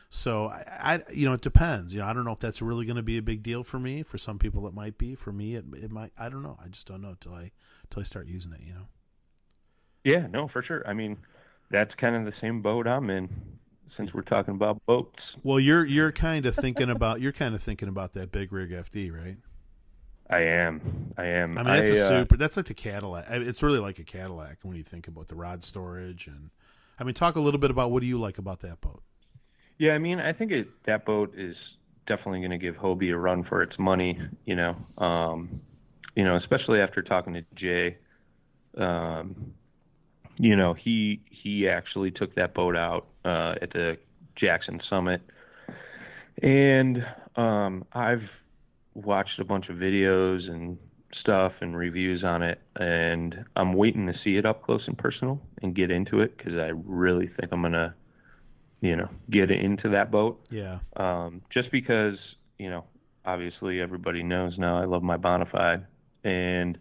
So 0.09 0.47
I, 0.47 0.63
I, 0.95 1.11
you 1.13 1.27
know, 1.27 1.33
it 1.33 1.41
depends. 1.41 1.93
You 1.93 1.99
know, 1.99 2.07
I 2.07 2.13
don't 2.13 2.23
know 2.25 2.31
if 2.31 2.39
that's 2.39 2.61
really 2.61 2.85
going 2.85 2.95
to 2.95 3.03
be 3.03 3.17
a 3.17 3.21
big 3.21 3.43
deal 3.43 3.63
for 3.63 3.77
me. 3.77 4.01
For 4.01 4.17
some 4.17 4.39
people, 4.39 4.67
it 4.67 4.73
might 4.73 4.97
be. 4.97 5.13
For 5.15 5.31
me, 5.31 5.55
it, 5.55 5.65
it 5.73 5.91
might. 5.91 6.11
I 6.17 6.29
don't 6.29 6.41
know. 6.41 6.57
I 6.63 6.69
just 6.69 6.87
don't 6.87 7.01
know 7.01 7.15
till 7.19 7.33
I 7.33 7.51
till 7.91 7.99
I 7.99 8.03
start 8.03 8.27
using 8.27 8.53
it. 8.53 8.61
You 8.65 8.73
know. 8.73 8.87
Yeah, 10.03 10.27
no, 10.27 10.47
for 10.47 10.63
sure. 10.63 10.87
I 10.87 10.93
mean, 10.93 11.17
that's 11.69 11.93
kind 11.95 12.15
of 12.15 12.25
the 12.25 12.33
same 12.41 12.61
boat 12.61 12.87
I'm 12.87 13.09
in 13.09 13.29
since 13.97 14.13
we're 14.13 14.21
talking 14.21 14.53
about 14.53 14.85
boats. 14.85 15.19
Well, 15.43 15.59
you're 15.59 15.85
you're 15.85 16.11
kind 16.11 16.45
of 16.45 16.55
thinking 16.55 16.89
about 16.89 17.21
you're 17.21 17.31
kind 17.31 17.55
of 17.55 17.61
thinking 17.61 17.89
about 17.89 18.13
that 18.13 18.31
big 18.31 18.51
rig 18.51 18.71
FD, 18.71 19.13
right? 19.13 19.37
I 20.29 20.41
am. 20.41 21.13
I 21.17 21.25
am. 21.25 21.57
I 21.57 21.63
mean, 21.63 21.73
that's 21.73 21.89
a 21.89 22.05
uh, 22.05 22.07
super. 22.07 22.37
That's 22.37 22.57
like 22.57 22.67
the 22.67 22.73
Cadillac. 22.73 23.25
It's 23.29 23.63
really 23.63 23.79
like 23.79 23.99
a 23.99 24.03
Cadillac 24.03 24.59
when 24.61 24.75
you 24.75 24.83
think 24.83 25.07
about 25.07 25.27
the 25.27 25.35
rod 25.35 25.63
storage 25.63 26.27
and. 26.27 26.51
I 26.99 27.05
mean, 27.05 27.13
talk 27.13 27.37
a 27.37 27.39
little 27.39 27.61
bit 27.61 27.71
about 27.71 27.91
what 27.91 28.01
do 28.01 28.07
you 28.07 28.19
like 28.19 28.39
about 28.39 28.59
that 28.59 28.81
boat? 28.81 29.01
Yeah, 29.77 29.93
I 29.93 29.99
mean, 29.99 30.19
I 30.19 30.33
think 30.33 30.51
it, 30.51 30.67
that 30.85 31.05
boat 31.05 31.33
is 31.37 31.55
definitely 32.07 32.39
going 32.39 32.51
to 32.51 32.57
give 32.57 32.75
Hobie 32.75 33.13
a 33.13 33.17
run 33.17 33.45
for 33.45 33.63
its 33.63 33.79
money. 33.79 34.19
You 34.45 34.55
know, 34.55 34.75
um, 34.97 35.61
you 36.15 36.25
know, 36.25 36.35
especially 36.35 36.81
after 36.81 37.01
talking 37.01 37.33
to 37.35 37.45
Jay. 37.55 37.97
Um, 38.77 39.53
you 40.39 40.55
know, 40.55 40.73
he 40.73 41.21
he 41.29 41.67
actually 41.67 42.11
took 42.11 42.33
that 42.35 42.53
boat 42.53 42.75
out 42.75 43.07
uh, 43.25 43.55
at 43.61 43.71
the 43.73 43.97
Jackson 44.35 44.81
Summit, 44.89 45.21
and 46.41 47.05
um, 47.35 47.85
I've 47.93 48.23
watched 48.93 49.39
a 49.39 49.45
bunch 49.45 49.69
of 49.69 49.75
videos 49.75 50.49
and 50.49 50.77
stuff 51.19 51.51
and 51.59 51.75
reviews 51.75 52.23
on 52.23 52.41
it, 52.41 52.61
and 52.77 53.45
I'm 53.57 53.73
waiting 53.73 54.07
to 54.07 54.13
see 54.23 54.37
it 54.37 54.45
up 54.45 54.63
close 54.63 54.83
and 54.87 54.97
personal 54.97 55.41
and 55.61 55.75
get 55.75 55.91
into 55.91 56.21
it 56.21 56.37
because 56.37 56.53
I 56.53 56.71
really 56.85 57.27
think 57.27 57.51
I'm 57.51 57.61
gonna, 57.61 57.93
you 58.79 58.95
know, 58.95 59.09
get 59.29 59.51
into 59.51 59.89
that 59.89 60.09
boat. 60.09 60.39
Yeah. 60.49 60.79
Um, 60.95 61.41
just 61.53 61.69
because, 61.69 62.15
you 62.57 62.69
know, 62.69 62.85
obviously 63.25 63.81
everybody 63.81 64.23
knows 64.23 64.57
now 64.57 64.81
I 64.81 64.85
love 64.85 65.03
my 65.03 65.17
Bonafide 65.17 65.83
and, 66.23 66.77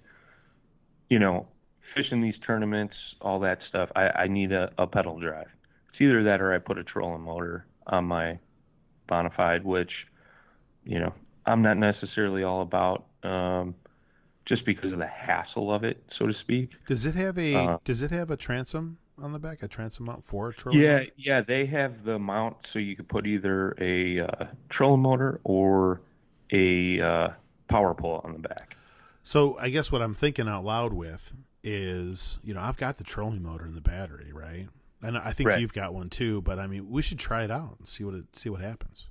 you 1.11 1.18
know, 1.18 1.48
fishing 1.95 2.20
these 2.22 2.34
tournaments, 2.47 2.95
all 3.20 3.41
that 3.41 3.59
stuff, 3.68 3.89
I, 3.97 4.09
I 4.09 4.26
need 4.28 4.53
a, 4.53 4.70
a 4.78 4.86
pedal 4.86 5.18
drive. 5.18 5.47
It's 5.93 6.01
either 6.01 6.22
that 6.24 6.41
or 6.41 6.53
I 6.55 6.59
put 6.59 6.78
a 6.78 6.84
trolling 6.84 7.22
motor 7.22 7.66
on 7.86 8.05
my 8.05 8.39
Bonafide, 9.09 9.62
which, 9.64 9.91
you 10.84 10.99
know, 11.01 11.12
I'm 11.47 11.62
not 11.62 11.78
necessarily 11.78 12.43
all 12.43 12.62
about, 12.62 13.07
um, 13.22 13.74
just 14.47 14.64
because 14.64 14.93
of 14.93 14.99
the 14.99 15.07
hassle 15.07 15.74
of 15.74 15.84
it, 15.84 16.03
so 16.18 16.26
to 16.26 16.32
speak. 16.43 16.70
Does 16.86 17.05
it 17.07 17.14
have 17.14 17.39
a 17.39 17.55
Uh, 17.55 17.78
Does 17.84 18.03
it 18.03 18.11
have 18.11 18.30
a 18.30 18.36
transom 18.36 18.99
on 19.20 19.32
the 19.32 19.39
back? 19.39 19.62
A 19.62 19.68
transom 19.68 20.07
mount 20.07 20.24
for 20.24 20.51
a 20.51 20.55
trolling 20.55 20.80
Yeah, 20.80 20.99
motor? 20.99 21.11
yeah, 21.16 21.41
they 21.47 21.66
have 21.66 22.05
the 22.05 22.18
mount 22.18 22.57
so 22.72 22.78
you 22.78 22.97
could 22.97 23.09
put 23.09 23.26
either 23.26 23.74
a 23.80 24.20
uh, 24.20 24.47
trolling 24.70 25.01
motor 25.03 25.41
or 25.45 26.01
a 26.53 27.01
uh, 27.01 27.28
power 27.68 27.95
pole 27.95 28.20
on 28.24 28.32
the 28.34 28.39
back. 28.39 28.76
So 29.22 29.59
I 29.59 29.68
guess 29.68 29.93
what 29.93 30.01
I'm 30.01 30.14
thinking 30.14 30.49
out 30.49 30.64
loud 30.64 30.93
with 30.95 31.34
is, 31.73 32.39
you 32.43 32.55
know, 32.55 32.61
I've 32.61 32.77
got 32.77 32.97
the 32.97 33.05
trolling 33.05 33.43
motor 33.43 33.64
and 33.64 33.75
the 33.75 33.81
battery, 33.81 34.33
right? 34.33 34.69
And 35.03 35.16
I 35.19 35.33
think 35.33 35.49
Right. 35.51 35.61
you've 35.61 35.73
got 35.73 35.95
one 35.95 36.09
too. 36.11 36.41
But 36.43 36.59
I 36.59 36.66
mean, 36.66 36.89
we 36.91 37.03
should 37.03 37.19
try 37.19 37.45
it 37.45 37.51
out 37.51 37.77
and 37.79 37.87
see 37.87 38.05
what 38.05 38.14
it 38.14 38.35
see 38.37 38.49
what 38.49 38.61
happens. 38.61 39.09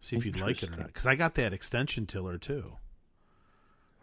See 0.00 0.16
if 0.16 0.26
you'd 0.26 0.36
like 0.38 0.62
it 0.62 0.70
or 0.70 0.76
not. 0.76 0.88
Because 0.88 1.06
I 1.06 1.14
got 1.14 1.34
that 1.36 1.52
extension 1.52 2.04
tiller 2.06 2.36
too. 2.38 2.76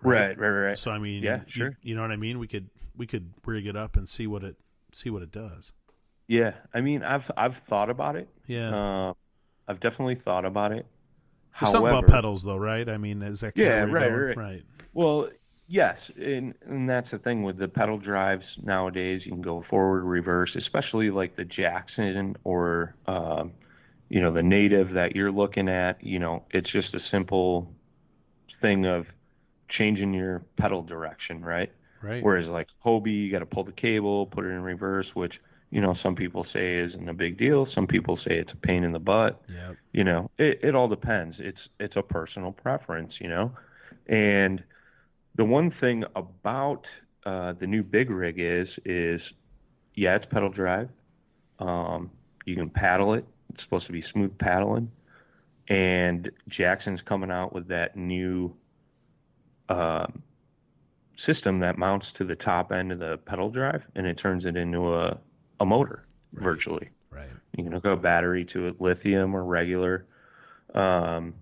Right, 0.02 0.38
right, 0.38 0.50
right. 0.50 0.78
So 0.78 0.92
I 0.92 1.00
mean, 1.00 1.24
Yeah, 1.24 1.42
you- 1.48 1.52
sure. 1.52 1.78
You, 1.82 1.96
know 1.96 2.02
what 2.02 2.12
I 2.12 2.16
mean? 2.18 2.40
We 2.40 2.48
could 2.48 2.70
we 2.96 3.06
could 3.08 3.34
rig 3.46 3.66
it 3.68 3.76
up 3.76 3.96
and 3.96 4.08
see 4.08 4.28
what 4.28 4.44
it 4.44 4.56
see 4.92 5.10
what 5.10 5.22
it 5.22 5.32
does. 5.32 5.74
Yeah, 6.28 6.54
I 6.74 6.82
mean, 6.82 7.04
I've 7.04 7.30
I've 7.38 7.58
thought 7.70 7.90
about 7.90 8.16
it. 8.16 8.30
Yeah. 8.48 8.74
Uh, 9.10 9.14
I've 9.68 9.80
definitely 9.80 10.16
thought 10.16 10.46
about 10.46 10.72
it. 10.72 10.86
There's 11.60 11.72
However, 11.72 11.72
something 11.72 11.98
about 12.00 12.08
pedals 12.10 12.44
though, 12.44 12.58
right? 12.58 12.88
I 12.90 12.98
mean, 12.98 13.22
is 13.22 13.42
that 13.42 13.56
Yeah, 13.56 13.86
you're 13.86 13.88
right, 13.88 14.36
right. 14.38 14.64
Well, 14.94 15.30
yes, 15.74 15.98
and 16.16 16.54
and 16.68 16.88
that's 16.88 17.10
the 17.12 17.18
thing 17.18 17.44
with 17.44 17.58
the 17.58 17.68
pedal 17.68 17.98
drives 17.98 18.46
nowadays. 18.64 19.22
You 19.26 19.32
can 19.32 19.42
go 19.42 19.64
forward, 19.70 20.04
reverse, 20.04 20.56
especially 20.56 21.10
like 21.10 21.36
the 21.36 21.44
Jackson 21.46 22.36
or 22.44 22.96
um, 23.08 23.52
you 24.10 24.22
know 24.22 24.32
the 24.32 24.44
native 24.44 24.94
that 24.94 25.16
you're 25.16 25.32
looking 25.32 25.68
at. 25.68 26.04
You 26.04 26.20
know, 26.20 26.44
it's 26.52 26.72
just 26.72 26.94
a 26.94 27.00
simple 27.12 27.68
thing 28.62 28.86
of 28.86 29.06
changing 29.78 30.14
your 30.14 30.44
pedal 30.58 30.84
direction, 30.84 31.44
right? 31.44 31.72
Right. 32.02 32.22
Whereas 32.24 32.48
like 32.48 32.68
Hobie, 32.86 33.26
you 33.26 33.32
got 33.32 33.40
to 33.40 33.46
pull 33.46 33.64
the 33.64 33.72
cable, 33.72 34.28
put 34.28 34.46
it 34.46 34.50
in 34.50 34.62
reverse, 34.62 35.08
which 35.16 35.34
you 35.72 35.82
know 35.82 35.96
some 36.04 36.16
people 36.16 36.46
say 36.54 36.78
isn't 36.80 37.10
a 37.10 37.14
big 37.14 37.38
deal. 37.40 37.68
Some 37.74 37.88
people 37.88 38.18
say 38.18 38.36
it's 38.38 38.52
a 38.52 38.68
pain 38.68 38.84
in 38.84 38.92
the 38.92 39.00
butt 39.00 39.42
Yeah. 39.50 39.72
you 39.92 40.04
know 40.04 40.30
it, 40.38 40.60
it 40.62 40.76
all 40.76 40.88
depends 40.88 41.38
it's 41.40 41.58
it's 41.80 41.96
a 41.96 42.04
personal 42.04 42.52
preference 42.52 43.14
you 43.20 43.28
know 43.28 43.52
and 44.08 44.64
the 45.36 45.46
one 45.46 45.74
thing 45.82 46.04
about 46.16 46.82
uh, 47.26 47.54
the 47.60 47.68
new 47.68 47.84
big 47.84 48.10
rig 48.10 48.36
is 48.38 48.68
is 48.86 49.22
yeah 49.96 50.16
it's 50.16 50.26
pedal 50.32 50.50
drive. 50.50 50.90
Um, 51.60 52.12
you 52.46 52.56
can 52.56 52.70
paddle 52.70 53.14
it. 53.14 53.26
It's 53.54 53.64
supposed 53.64 53.88
to 53.88 53.94
be 53.94 54.04
smooth 54.12 54.38
paddling. 54.38 54.92
And 55.70 56.30
jackson's 56.50 57.00
coming 57.08 57.32
out 57.32 57.54
with 57.54 57.70
that 57.70 57.96
new 57.96 58.54
um, 59.70 60.22
system 61.26 61.60
that 61.60 61.78
mounts 61.78 62.06
to 62.18 62.26
the 62.26 62.36
top 62.36 62.72
end 62.72 62.92
of 62.92 63.00
the 63.00 63.18
pedal 63.26 63.50
drive 63.50 63.82
and 63.96 64.06
it 64.06 64.16
turns 64.16 64.46
it 64.46 64.58
into 64.58 64.94
a, 64.94 65.18
a 65.60 65.66
motor 65.66 66.06
virtually. 66.34 66.90
Right. 67.10 67.30
you 67.56 67.64
can 67.64 67.74
hook 67.74 67.86
a 67.86 67.96
battery 67.96 68.46
to 68.54 68.68
it, 68.68 68.82
lithium 68.82 69.36
or 69.36 69.44
regular. 69.44 70.06
Um, 70.74 71.36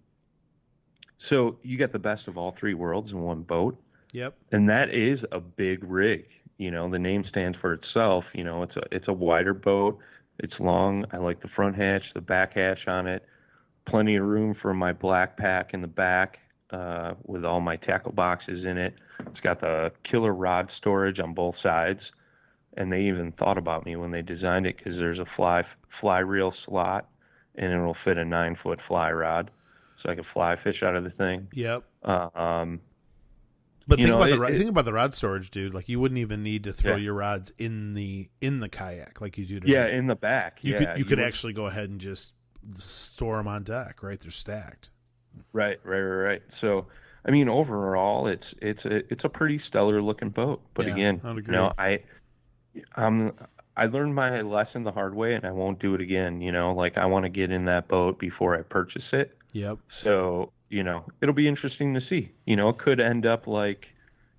so 1.30 1.58
you 1.64 1.78
get 1.78 1.92
the 1.92 2.00
best 2.00 2.28
of 2.28 2.38
all 2.38 2.56
three 2.60 2.74
worlds 2.74 3.12
in 3.12 3.22
one 3.22 3.44
boat, 3.44 3.78
Yep. 4.14 4.36
and 4.52 4.70
that 4.70 4.94
is 4.94 5.20
a 5.32 5.40
big 5.40 5.84
rig. 5.84 6.26
You 6.58 6.72
know, 6.72 6.90
the 6.90 7.00
name 7.00 7.24
stands 7.30 7.58
for 7.60 7.74
itself. 7.74 8.24
You 8.34 8.44
know, 8.44 8.64
it's 8.64 8.76
a 8.76 8.84
it's 8.92 9.08
a 9.08 9.14
wider 9.14 9.54
boat. 9.54 10.00
It's 10.40 10.54
long. 10.60 11.06
I 11.12 11.18
like 11.18 11.42
the 11.42 11.48
front 11.56 11.76
hatch, 11.76 12.04
the 12.14 12.22
back 12.22 12.54
hatch 12.54 12.88
on 12.88 13.08
it. 13.08 13.26
Plenty 13.88 14.16
of 14.16 14.26
room 14.26 14.56
for 14.62 14.74
my 14.74 14.94
black 14.94 15.38
pack 15.38 15.74
in 15.74 15.82
the 15.82 15.88
back 15.88 16.38
uh, 16.72 17.14
with 17.26 17.46
all 17.46 17.62
my 17.62 17.76
tackle 17.78 18.12
boxes 18.12 18.66
in 18.66 18.78
it. 18.78 18.94
It's 19.20 19.40
got 19.42 19.62
the 19.62 19.92
killer 20.10 20.34
rod 20.34 20.70
storage 20.78 21.20
on 21.20 21.34
both 21.34 21.56
sides 21.62 22.00
and 22.78 22.92
they 22.92 23.02
even 23.02 23.32
thought 23.34 23.58
about 23.58 23.86
me 23.86 23.96
when 23.96 24.12
they 24.12 24.22
designed 24.22 24.66
it 24.66 24.78
because 24.78 24.94
there's 24.96 25.20
a 25.20 25.26
fly 25.36 25.64
fly 26.00 26.20
reel 26.20 26.54
slot 26.66 27.08
and 27.56 27.72
it'll 27.72 27.98
fit 28.04 28.18
a 28.18 28.26
nine 28.26 28.58
foot 28.62 28.80
fly 28.88 29.12
rod 29.12 29.52
so 30.04 30.10
i 30.12 30.16
can 30.16 30.26
fly 30.34 30.56
fish 30.64 30.82
out 30.84 30.96
of 30.96 31.04
the 31.04 31.10
thing 31.12 31.48
Yep. 31.54 31.84
uh, 32.04 32.30
um 32.36 32.82
But 33.88 33.98
think 33.98 34.10
know, 34.10 34.18
about 34.18 34.30
the 34.30 34.36
it- 34.36 34.40
ro- 34.40 34.48
it- 34.48 34.58
think 34.58 34.70
about 34.70 34.86
the 34.86 34.94
rod 34.94 35.14
storage, 35.16 35.50
dude. 35.52 35.74
Like 35.74 35.90
you 35.90 36.00
wouldn't 36.00 36.20
even 36.20 36.44
need 36.44 36.64
to 36.66 36.72
throw 36.72 36.96
Yeah. 36.96 37.04
your 37.06 37.14
rods 37.16 37.52
in 37.58 37.94
the 37.96 38.30
in 38.40 38.60
the 38.60 38.70
kayak 38.70 39.20
like 39.22 39.38
you 39.38 39.46
do. 39.46 39.60
To 39.60 39.68
yeah 39.68 39.88
in 39.88 40.08
the 40.08 40.16
back 40.16 40.60
you 40.64 40.74
yeah, 40.74 40.80
could 40.80 40.98
you 41.00 41.04
could 41.06 41.18
would- 41.18 41.28
actually 41.28 41.54
go 41.54 41.66
ahead 41.66 41.90
and 41.90 42.00
just 42.00 42.34
store 42.78 43.38
them 43.38 43.48
on 43.48 43.64
deck, 43.64 44.04
right? 44.04 44.20
They're 44.20 44.32
stacked. 44.32 44.92
right 45.54 45.80
right 45.84 46.00
right 46.00 46.24
right 46.30 46.42
so 46.60 46.88
i 47.26 47.32
mean 47.32 47.48
overall 47.50 48.28
it's 48.28 48.44
it's 48.62 48.84
a 48.86 48.98
it's 49.12 49.24
a 49.24 49.30
pretty 49.30 49.60
stellar 49.68 50.02
looking 50.02 50.30
boat 50.30 50.62
but 50.76 50.86
Yeah, 50.86 50.94
again 50.94 51.22
you 51.24 51.42
know 51.54 51.72
i 51.78 52.00
i'm 52.96 53.32
i 53.78 53.86
learned 53.86 54.14
my 54.14 54.42
lesson 54.42 54.84
the 54.84 54.92
hard 54.92 55.16
way 55.16 55.34
and 55.34 55.46
i 55.46 55.52
won't 55.52 55.80
do 55.80 55.96
it 55.96 56.02
again 56.02 56.42
you 56.42 56.52
know 56.52 56.74
like 56.74 56.98
i 56.98 57.06
want 57.06 57.24
to 57.24 57.30
get 57.30 57.50
in 57.50 57.64
that 57.66 57.88
boat 57.88 58.20
before 58.20 58.58
i 58.58 58.62
purchase 58.62 59.08
it 59.14 59.38
Yep. 59.54 59.78
So, 60.04 60.52
you 60.70 60.84
know, 60.84 61.06
it'll 61.22 61.36
be 61.36 61.48
interesting 61.48 61.94
to 61.96 62.02
see. 62.10 62.32
You 62.46 62.56
know, 62.56 62.70
it 62.70 62.78
could 62.80 63.00
end 63.00 63.26
up 63.26 63.48
like, 63.48 63.86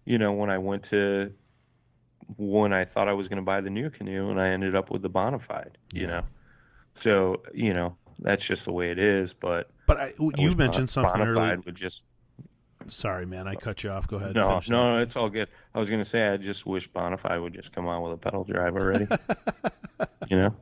you 0.04 0.18
know, 0.18 0.32
when 0.32 0.50
I 0.50 0.58
went 0.58 0.84
to 0.90 1.32
when 2.38 2.72
I 2.72 2.84
thought 2.86 3.08
I 3.08 3.12
was 3.12 3.28
going 3.28 3.36
to 3.36 3.44
buy 3.44 3.60
the 3.60 3.68
NuCanoe 3.68 4.30
and 4.30 4.40
I 4.40 4.48
ended 4.50 4.74
up 4.74 4.90
with 4.90 5.02
the 5.02 5.10
Bonafide, 5.10 5.72
you 5.92 6.02
Yeah. 6.02 6.06
know. 6.06 6.22
So, 7.02 7.42
you 7.52 7.74
know, 7.74 7.96
that's 8.20 8.46
just 8.46 8.64
the 8.64 8.72
way 8.72 8.90
it 8.90 8.98
is, 8.98 9.30
but 9.40 9.70
But 9.86 9.96
I, 9.98 10.12
you 10.36 10.54
mentioned 10.54 10.88
something 10.88 11.20
earlier. 11.20 11.58
would 11.66 11.76
just 11.76 11.96
Sorry, 12.88 13.26
man, 13.26 13.46
I 13.46 13.54
cut 13.54 13.84
you 13.84 13.90
off. 13.90 14.08
Go 14.08 14.16
ahead. 14.16 14.34
no, 14.34 14.48
finish 14.48 14.66
that. 14.66 14.72
no, 14.72 14.98
it's 14.98 15.12
all 15.14 15.28
good. 15.28 15.48
I 15.74 15.78
was 15.78 15.88
going 15.88 16.04
to 16.04 16.10
say 16.10 16.26
I 16.28 16.36
just 16.36 16.66
wish 16.66 16.82
Bonafide 16.94 17.40
would 17.42 17.54
just 17.54 17.72
come 17.74 17.86
out 17.86 18.02
with 18.02 18.12
a 18.14 18.16
pedal 18.16 18.42
drive 18.44 18.74
already. 18.74 19.06
you 20.28 20.36
know, 20.38 20.54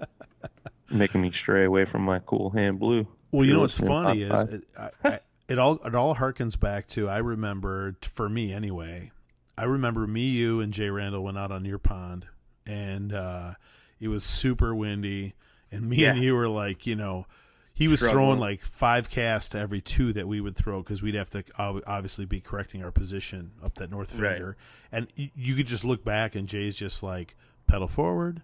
making 0.91 1.21
me 1.23 1.33
stray 1.43 1.65
away 1.65 1.87
from 1.91 2.03
my 2.03 2.19
cool 2.21 2.51
hand 2.51 2.79
blue. 2.79 3.07
Well, 3.33 3.45
you 3.47 3.53
know 3.55 3.61
what's 3.61 3.79
funny 3.79 4.23
is 4.23 4.43
it, 4.55 4.65
I, 4.79 4.91
I, 5.05 5.21
it 5.49 5.59
all 5.59 5.75
it 5.85 5.95
all 5.95 6.15
harkens 6.17 6.59
back 6.59 6.89
to 6.89 7.09
I 7.09 7.19
remember 7.19 7.95
for 8.03 8.29
me 8.29 8.53
anyway. 8.53 9.13
I 9.59 9.65
remember 9.65 10.07
me, 10.07 10.23
you, 10.31 10.61
and 10.61 10.73
Jay 10.73 10.89
Randall 10.89 11.23
went 11.23 11.37
out 11.39 11.53
on 11.53 11.65
your 11.67 11.79
pond, 11.79 12.27
and 12.67 13.13
uh, 13.13 13.55
it 14.01 14.09
was 14.09 14.25
super 14.25 14.75
windy, 14.75 15.35
and 15.71 15.89
me 15.89 16.05
and 16.07 16.19
you 16.23 16.35
were 16.35 16.49
like, 16.49 16.87
you 16.87 16.97
know, 16.97 17.27
he 17.75 17.87
was 17.87 18.01
Struggling. 18.01 18.25
throwing 18.25 18.41
like 18.41 18.61
five 18.63 19.11
casts 19.11 19.55
every 19.55 19.81
two 19.83 20.13
that 20.15 20.27
we 20.27 20.41
would 20.41 20.57
throw 20.57 20.83
because 20.83 21.03
we'd 21.03 21.15
have 21.15 21.29
to 21.31 21.45
obviously 21.59 22.25
be 22.25 22.41
correcting 22.41 22.83
our 22.83 22.91
position 22.91 23.53
up 23.63 23.75
that 23.77 23.91
north 23.91 24.19
Right. 24.19 24.33
finger, 24.33 24.57
and 24.91 25.09
you 25.17 25.55
could 25.55 25.67
just 25.67 25.85
look 25.85 26.05
back, 26.05 26.35
and 26.35 26.49
Jay's 26.49 26.75
just 26.77 27.03
like 27.03 27.37
pedal 27.67 27.89
forward, 27.89 28.43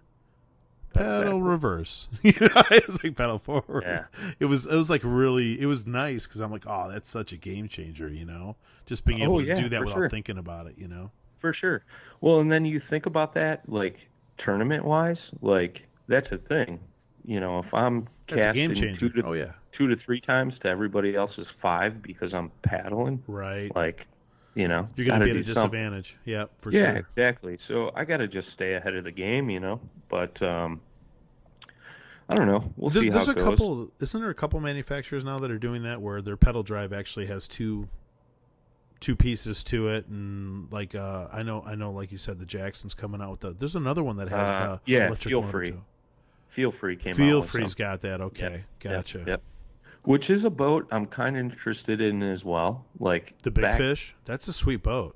pedal 0.97 1.41
reverse. 1.41 2.09
you 2.23 2.33
know, 2.41 2.47
it's 2.71 3.03
like 3.03 3.15
pedal 3.15 3.39
forward. 3.39 3.83
Yeah. 3.85 4.05
It 4.39 4.45
was 4.45 4.65
it 4.65 4.75
was 4.75 4.89
like 4.89 5.01
really 5.03 5.59
it 5.59 5.65
was 5.65 5.85
nice 5.87 6.25
because 6.27 6.41
I'm 6.41 6.51
like, 6.51 6.65
oh, 6.67 6.89
that's 6.91 7.09
such 7.09 7.33
a 7.33 7.37
game 7.37 7.67
changer, 7.67 8.09
you 8.09 8.25
know, 8.25 8.55
just 8.85 9.05
being 9.05 9.21
able 9.21 9.35
Oh, 9.35 9.41
to 9.41 9.47
yeah, 9.47 9.55
do 9.55 9.69
that 9.69 9.81
without 9.83 9.97
sure. 9.97 10.09
thinking 10.09 10.37
about 10.37 10.67
it, 10.67 10.77
you 10.77 10.87
know. 10.87 11.11
For 11.39 11.53
sure. 11.53 11.83
Well, 12.21 12.39
and 12.39 12.51
then 12.51 12.65
you 12.65 12.81
think 12.89 13.05
about 13.05 13.33
that, 13.35 13.67
like 13.69 13.97
tournament 14.37 14.83
wise, 14.85 15.17
like 15.41 15.81
that's 16.07 16.27
a 16.31 16.37
thing. 16.37 16.79
You 17.25 17.39
know, 17.39 17.59
if 17.59 17.73
I'm 17.73 18.07
That's 18.29 18.45
casting 18.45 18.73
two 18.97 19.09
to 19.09 19.23
Oh 19.25 19.33
yeah, 19.33 19.51
two 19.77 19.87
to 19.87 19.95
three 20.05 20.21
times 20.21 20.53
to 20.61 20.67
everybody 20.69 21.15
else's 21.15 21.47
five 21.61 22.01
because 22.01 22.33
I'm 22.33 22.51
paddling, 22.63 23.21
right. 23.27 23.69
like, 23.75 24.07
you 24.55 24.67
know, 24.67 24.87
You're 24.95 25.05
gonna 25.07 25.25
be 25.25 25.31
at 25.31 25.35
a 25.35 25.43
do 25.43 25.53
something. 25.53 25.71
disadvantage. 25.71 26.17
Yeah, 26.25 26.45
for 26.61 26.71
yeah, 26.71 26.79
sure. 26.93 26.95
exactly. 26.97 27.59
So 27.67 27.91
I 27.95 28.05
got 28.05 28.17
to 28.17 28.27
just 28.27 28.47
stay 28.55 28.73
ahead 28.75 28.95
of 28.95 29.03
the 29.03 29.11
game, 29.11 29.49
you 29.49 29.59
know. 29.59 29.79
But 30.09 30.41
um, 30.41 30.79
I 32.29 32.35
don't 32.35 32.47
know. 32.47 32.73
We'll 32.75 32.89
There's, 32.89 33.03
see 33.05 33.09
there's 33.09 33.29
a 33.29 33.33
goes. 33.33 33.43
couple. 33.43 33.91
Isn't 34.01 34.19
there 34.21 34.29
a 34.29 34.33
couple 34.35 34.59
manufacturers 34.59 35.23
now 35.23 35.39
that 35.39 35.49
are 35.49 35.57
doing 35.59 35.83
that 35.83 36.01
where 36.01 36.21
their 36.21 36.35
pedal 36.37 36.61
drive 36.63 36.91
actually 36.93 37.27
has 37.27 37.47
two 37.47 37.87
two 38.99 39.15
pieces 39.15 39.63
to 39.65 39.89
it, 39.89 40.07
and 40.07 40.71
like 40.71 40.93
uh, 40.95 41.27
I 41.31 41.43
know, 41.43 41.63
I 41.65 41.75
know, 41.75 41.91
like 41.91 42.11
you 42.11 42.17
said, 42.17 42.39
the 42.39 42.45
Jackson's 42.45 42.93
coming 42.93 43.21
out 43.21 43.31
with 43.31 43.39
the. 43.41 43.51
There's 43.53 43.75
another 43.75 44.03
one 44.03 44.17
that 44.17 44.27
has 44.29 44.49
Uh, 44.49 44.79
the 44.85 44.91
yeah, 44.91 45.07
electric 45.07 45.31
Feel 45.31 45.49
Free. 45.51 45.71
too. 45.71 45.81
Feel 46.55 46.71
free 46.71 46.95
came 46.95 47.11
out. 47.13 47.17
Feel 47.17 47.39
with 47.41 47.49
Free's 47.49 47.75
got 47.75 48.01
that. 48.01 48.19
Okay, 48.19 48.63
gotcha. 48.79 49.23
Yep. 49.27 49.41
Which 50.03 50.29
is 50.29 50.43
a 50.43 50.49
boat 50.49 50.87
I'm 50.91 51.05
kind 51.05 51.37
of 51.37 51.43
interested 51.45 52.01
in 52.01 52.23
as 52.23 52.43
well. 52.43 52.85
Like 52.99 53.37
The 53.43 53.51
Big 53.51 53.61
back- 53.63 53.77
Fish. 53.77 54.15
That's 54.25 54.47
a 54.47 54.53
sweet 54.53 54.81
boat. 54.81 55.15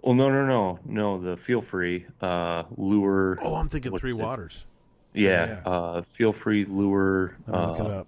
Well, 0.00 0.14
no, 0.14 0.30
no, 0.30 0.46
no, 0.46 0.78
no. 0.86 1.20
The 1.20 1.36
Feel 1.46 1.62
Free 1.70 2.06
uh, 2.20 2.64
lure. 2.76 3.38
Oh, 3.42 3.54
I'm 3.56 3.68
thinking 3.68 3.96
Three? 3.98 4.12
Waters. 4.12 4.66
Yeah, 5.14 5.60
yeah. 5.64 5.70
Uh, 5.70 6.02
Feel 6.16 6.32
Free 6.42 6.64
lure. 6.64 7.36
Me 7.46 7.52
look 7.52 7.80
uh, 7.80 7.84
it 7.84 7.90
up. 7.90 8.06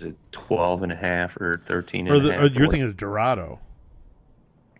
Is 0.00 0.08
it 0.08 0.16
12 0.48 0.82
and 0.84 0.92
a 0.92 0.96
half 0.96 1.36
or 1.40 1.62
13 1.68 2.08
Or, 2.08 2.14
and 2.14 2.22
a 2.22 2.26
the, 2.26 2.32
half? 2.32 2.42
or 2.42 2.46
you're 2.48 2.62
What- 2.66 2.70
thinking 2.70 2.88
of 2.88 2.96
Dorado, 2.96 3.58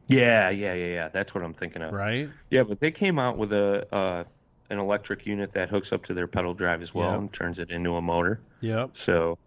Yeah, 0.09 0.51
yeah, 0.51 0.73
yeah, 0.75 0.87
yeah. 0.87 1.09
That's 1.09 1.35
what 1.35 1.43
I'm 1.43 1.55
thinking 1.55 1.83
of. 1.83 1.93
right? 1.93 2.29
Yeah, 2.51 2.63
but 2.63 2.81
they 2.81 2.91
came 2.91 3.19
out 3.19 3.37
with 3.39 3.53
a 3.53 3.87
uh, 3.95 4.25
an 4.71 4.79
electric 4.79 5.27
unit 5.27 5.53
that 5.55 5.69
hooks 5.69 5.89
up 5.93 6.05
to 6.07 6.15
their 6.15 6.27
pedal 6.27 6.53
drive 6.55 6.83
as 6.83 6.93
well 6.95 7.11
Yeah. 7.11 7.19
and 7.19 7.33
turns 7.33 7.59
it 7.59 7.71
into 7.71 7.95
a 7.95 8.03
motor. 8.03 8.41
Yep. 8.61 8.91
So, 9.07 9.39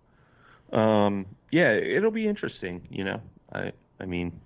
um, 0.71 1.25
yeah, 1.51 1.71
it'll 1.73 2.11
be 2.11 2.27
interesting. 2.27 2.88
You 2.89 3.03
know, 3.05 3.21
I 3.53 3.71
I 3.99 4.05
mean, 4.05 4.39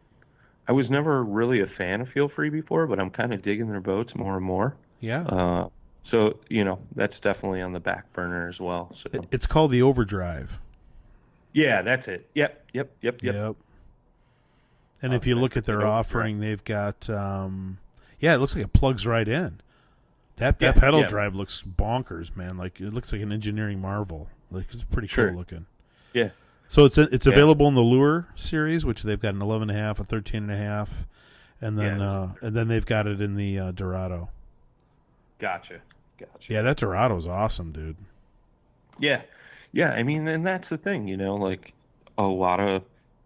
I 0.68 0.72
was 0.72 0.90
never 0.90 1.24
really 1.24 1.62
a 1.62 1.68
fan 1.78 2.02
of 2.02 2.10
Feel 2.10 2.30
Free 2.30 2.50
before, 2.50 2.88
but 2.88 3.00
I'm 3.00 3.10
kind 3.12 3.34
of 3.34 3.42
digging 3.44 3.70
their 3.70 3.82
boats 3.82 4.14
more 4.16 4.36
and 4.38 4.46
more. 4.46 4.76
Yeah. 5.00 5.24
Uh, 5.24 5.70
so 6.12 6.40
you 6.50 6.64
know, 6.64 6.80
that's 6.96 7.16
definitely 7.22 7.62
on 7.62 7.74
the 7.74 7.80
back 7.80 8.12
burner 8.14 8.50
as 8.50 8.60
well. 8.60 8.96
So 9.04 9.22
it's 9.32 9.48
called 9.48 9.72
the 9.72 9.82
Overdrive. 9.82 10.60
yeah, 11.54 11.82
that's 11.82 12.08
it. 12.08 12.30
Yep, 12.36 12.66
yep, 12.74 12.92
yep, 13.02 13.22
yep. 13.24 13.56
And 15.02 15.14
Oh, 15.14 15.16
if 15.18 15.28
you 15.28 15.36
look 15.36 15.58
at 15.58 15.66
their 15.66 15.86
offering, 15.86 16.40
they've 16.40 16.64
got, 16.64 17.10
um, 17.10 17.78
yeah, 18.20 18.34
it 18.36 18.38
looks 18.38 18.56
like 18.56 18.64
it 18.64 18.72
plugs 18.74 19.06
right 19.06 19.28
in. 19.28 19.60
That 20.38 20.60
that 20.60 20.76
Yeah, 20.76 20.80
pedal 20.82 21.02
yeah. 21.02 21.08
drive 21.08 21.36
looks 21.36 21.62
bonkers, 21.62 22.36
man. 22.36 22.58
Like 22.58 22.80
it 22.80 22.92
looks 22.94 23.12
like 23.12 23.22
an 23.22 23.32
engineering 23.32 23.80
marvel. 23.82 24.30
Like 24.50 24.66
it's 24.72 24.84
pretty 24.84 25.08
Sure. 25.10 25.28
cool 25.30 25.38
looking. 25.38 25.66
Yeah. 26.14 26.30
So 26.70 26.86
it's 26.86 26.98
it's 26.98 27.28
Yeah. 27.28 27.34
available 27.34 27.68
in 27.68 27.76
the 27.76 27.82
Lure 27.82 28.28
series, 28.36 28.86
which 28.86 29.04
they've 29.04 29.20
got 29.20 29.36
an 29.36 29.42
11 29.42 29.70
and 29.70 29.78
a 29.78 29.82
half, 29.82 30.00
a 30.00 30.04
13 30.04 30.44
and 30.44 30.52
a 30.52 30.58
half, 30.58 31.06
and 31.62 31.78
then 31.78 32.00
Yeah. 32.00 32.12
uh, 32.12 32.32
and 32.42 32.56
then 32.56 32.68
they've 32.68 32.86
got 32.86 33.06
it 33.06 33.22
in 33.22 33.36
the 33.36 33.60
uh, 33.60 33.72
Dorado. 33.72 34.30
Gotcha. 35.40 35.82
Gotcha. 36.32 36.54
Yeah, 36.54 36.62
that 36.64 36.78
Dorado 36.78 37.10
Dorado's 37.16 37.28
awesome, 37.28 37.72
dude. 37.72 37.98
Yeah. 39.00 39.22
Yeah, 39.72 39.90
I 39.90 40.04
mean, 40.04 40.28
and 40.28 40.46
that's 40.46 40.70
the 40.70 40.78
thing, 40.78 41.08
you 41.08 41.18
know, 41.18 41.36
like 41.36 41.74
a 42.18 42.24
lot 42.24 42.60
of 42.60 42.84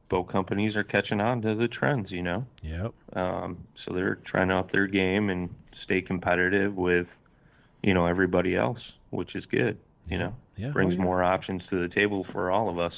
boat 0.09 0.29
companies 0.31 0.75
are 0.77 0.83
catching 0.85 1.19
on 1.19 1.41
to 1.41 1.55
the 1.55 1.67
trends, 1.67 2.09
you 2.11 2.23
know. 2.23 2.45
Yep. 2.61 2.93
Um, 3.13 3.57
so 3.85 3.93
they're 3.93 4.15
trying 4.25 4.47
to 4.49 4.55
up 4.55 4.71
their 4.71 4.87
game 4.87 5.29
and 5.29 5.49
stay 5.83 6.01
competitive 6.01 6.75
with, 6.75 7.07
you 7.83 7.93
know, 7.93 8.05
everybody 8.05 8.55
else, 8.55 8.79
which 9.09 9.35
is 9.35 9.45
good, 9.45 9.77
you 10.09 10.17
know. 10.17 10.33
Yeah. 10.55 10.69
Brings 10.71 10.93
Oh, 10.93 10.97
yeah. 10.97 11.03
more 11.03 11.23
options 11.23 11.63
to 11.69 11.85
the 11.85 11.93
table 11.93 12.25
for 12.31 12.49
all 12.49 12.69
of 12.69 12.79
us. 12.79 12.93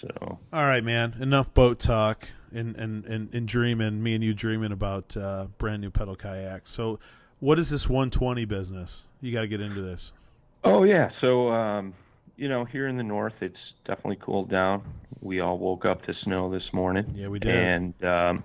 So, 0.00 0.38
All 0.52 0.64
right, 0.66 0.82
man. 0.82 1.14
Enough 1.20 1.54
boat 1.54 1.78
talk 1.78 2.26
and 2.52 2.74
and 2.76 3.04
and, 3.04 3.32
and 3.34 3.46
dreaming. 3.46 4.02
Me 4.02 4.14
and 4.14 4.24
you 4.24 4.32
dreaming 4.34 4.72
about 4.72 5.16
uh, 5.16 5.46
brand 5.58 5.82
new 5.82 5.90
pedal 5.90 6.16
kayaks. 6.16 6.70
So, 6.70 6.98
what 7.40 7.58
is 7.58 7.70
this 7.70 7.88
120 7.88 8.44
business? 8.44 9.06
You 9.20 9.32
got 9.32 9.42
to 9.42 9.48
get 9.48 9.60
into 9.60 9.82
this. 9.82 10.12
Oh 10.62 10.84
yeah, 10.84 11.10
so 11.20 11.48
um, 11.50 11.94
you 12.36 12.48
know, 12.48 12.64
here 12.64 12.86
in 12.86 12.96
the 12.96 13.02
north, 13.02 13.34
it's 13.40 13.56
definitely 13.86 14.18
cooled 14.22 14.50
down. 14.50 14.82
We 15.20 15.40
all 15.40 15.58
woke 15.58 15.84
up 15.84 16.04
to 16.04 16.14
snow 16.22 16.50
this 16.50 16.62
morning. 16.72 17.10
Yeah, 17.14 17.28
we 17.28 17.38
did. 17.38 17.54
And 17.54 18.04
um, 18.04 18.44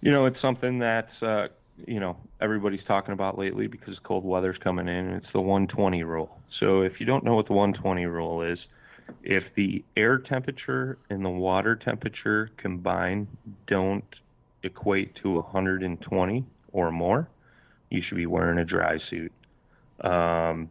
you 0.00 0.10
know, 0.10 0.26
it's 0.26 0.40
something 0.40 0.78
that's 0.78 1.22
uh, 1.22 1.48
you 1.86 2.00
know 2.00 2.16
everybody's 2.40 2.84
talking 2.86 3.12
about 3.12 3.38
lately 3.38 3.66
because 3.66 3.94
cold 4.02 4.24
weather's 4.24 4.58
coming 4.64 4.88
in. 4.88 4.94
and 4.94 5.16
It's 5.16 5.32
the 5.32 5.40
120 5.40 6.02
rule. 6.04 6.38
So 6.58 6.82
if 6.82 7.00
you 7.00 7.06
don't 7.06 7.24
know 7.24 7.34
what 7.34 7.46
the 7.46 7.52
120 7.52 8.06
rule 8.06 8.42
is, 8.42 8.58
if 9.22 9.44
the 9.56 9.84
air 9.96 10.18
temperature 10.18 10.98
and 11.10 11.24
the 11.24 11.30
water 11.30 11.76
temperature 11.76 12.50
combined 12.56 13.28
don't 13.66 14.04
equate 14.62 15.16
to 15.22 15.32
120 15.34 16.44
or 16.72 16.90
more, 16.90 17.28
you 17.90 18.02
should 18.06 18.16
be 18.16 18.26
wearing 18.26 18.58
a 18.58 18.64
dry 18.64 18.98
suit. 19.10 19.32
Um, 20.00 20.70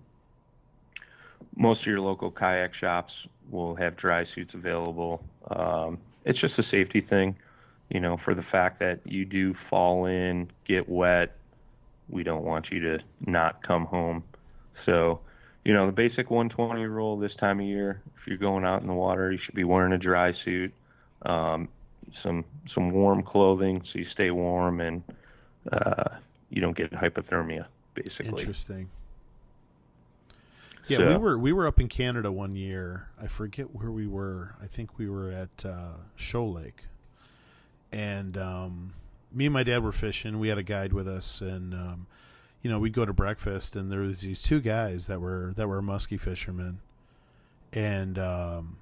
most 1.55 1.81
of 1.81 1.87
your 1.87 1.99
local 1.99 2.31
kayak 2.31 2.73
shops 2.73 3.13
will 3.51 3.75
have 3.75 3.97
dry 3.97 4.25
suits 4.33 4.53
available. 4.53 5.21
Um, 5.49 5.99
it's 6.25 6.39
just 6.39 6.57
a 6.57 6.63
safety 6.71 7.01
thing, 7.01 7.35
you 7.89 7.99
know, 7.99 8.17
for 8.23 8.33
the 8.33 8.45
fact 8.51 8.79
that 8.79 9.01
you 9.05 9.25
do 9.25 9.53
fall 9.69 10.05
in, 10.05 10.49
get 10.67 10.87
wet. 10.87 11.35
We 12.09 12.23
don't 12.23 12.43
want 12.43 12.67
you 12.71 12.79
to 12.81 12.99
not 13.25 13.65
come 13.65 13.85
home. 13.85 14.23
So, 14.85 15.19
you 15.65 15.73
know, 15.73 15.85
the 15.85 15.91
basic 15.91 16.31
120 16.31 16.85
rule 16.85 17.17
this 17.17 17.35
time 17.39 17.59
of 17.59 17.65
year, 17.65 18.01
if 18.17 18.27
you're 18.27 18.37
going 18.37 18.63
out 18.63 18.81
in 18.81 18.87
the 18.87 18.93
water, 18.93 19.31
you 19.31 19.39
should 19.43 19.55
be 19.55 19.63
wearing 19.63 19.93
a 19.93 19.97
dry 19.97 20.33
suit, 20.45 20.73
um, 21.23 21.67
some 22.23 22.43
some 22.73 22.91
warm 22.91 23.21
clothing 23.21 23.83
so 23.91 23.99
you 23.99 24.05
stay 24.11 24.31
warm 24.31 24.81
and 24.81 25.03
uh, 25.71 26.15
you 26.49 26.61
don't 26.61 26.75
get 26.75 26.91
hypothermia, 26.91 27.65
basically. 27.93 28.41
Interesting. 28.41 28.89
Yeah, 30.87 31.07
we 31.09 31.17
were 31.17 31.37
we 31.37 31.53
were 31.53 31.67
up 31.67 31.79
in 31.79 31.87
Canada 31.87 32.31
one 32.31 32.55
year. 32.55 33.09
I 33.21 33.27
forget 33.27 33.75
where 33.75 33.91
we 33.91 34.07
were. 34.07 34.55
I 34.61 34.65
think 34.65 34.97
we 34.97 35.07
were 35.07 35.29
at 35.31 35.63
uh, 35.63 35.93
Shoal 36.15 36.51
Lake, 36.53 36.85
and 37.91 38.35
um, 38.35 38.93
me 39.31 39.45
and 39.45 39.53
my 39.53 39.61
dad 39.61 39.83
were 39.83 39.91
fishing. 39.91 40.39
We 40.39 40.49
had 40.49 40.57
a 40.57 40.63
guide 40.63 40.91
with 40.91 41.07
us, 41.07 41.41
and 41.41 41.75
um, 41.75 42.07
you 42.63 42.71
know 42.71 42.79
we'd 42.79 42.93
go 42.93 43.05
to 43.05 43.13
breakfast, 43.13 43.75
and 43.75 43.91
there 43.91 43.99
was 43.99 44.21
these 44.21 44.41
two 44.41 44.59
guys 44.61 45.05
that 45.05 45.21
were 45.21 45.53
that 45.57 45.67
were 45.67 45.81
muskie 45.83 46.19
fishermen, 46.19 46.79
and 47.71 48.17
um, 48.17 48.77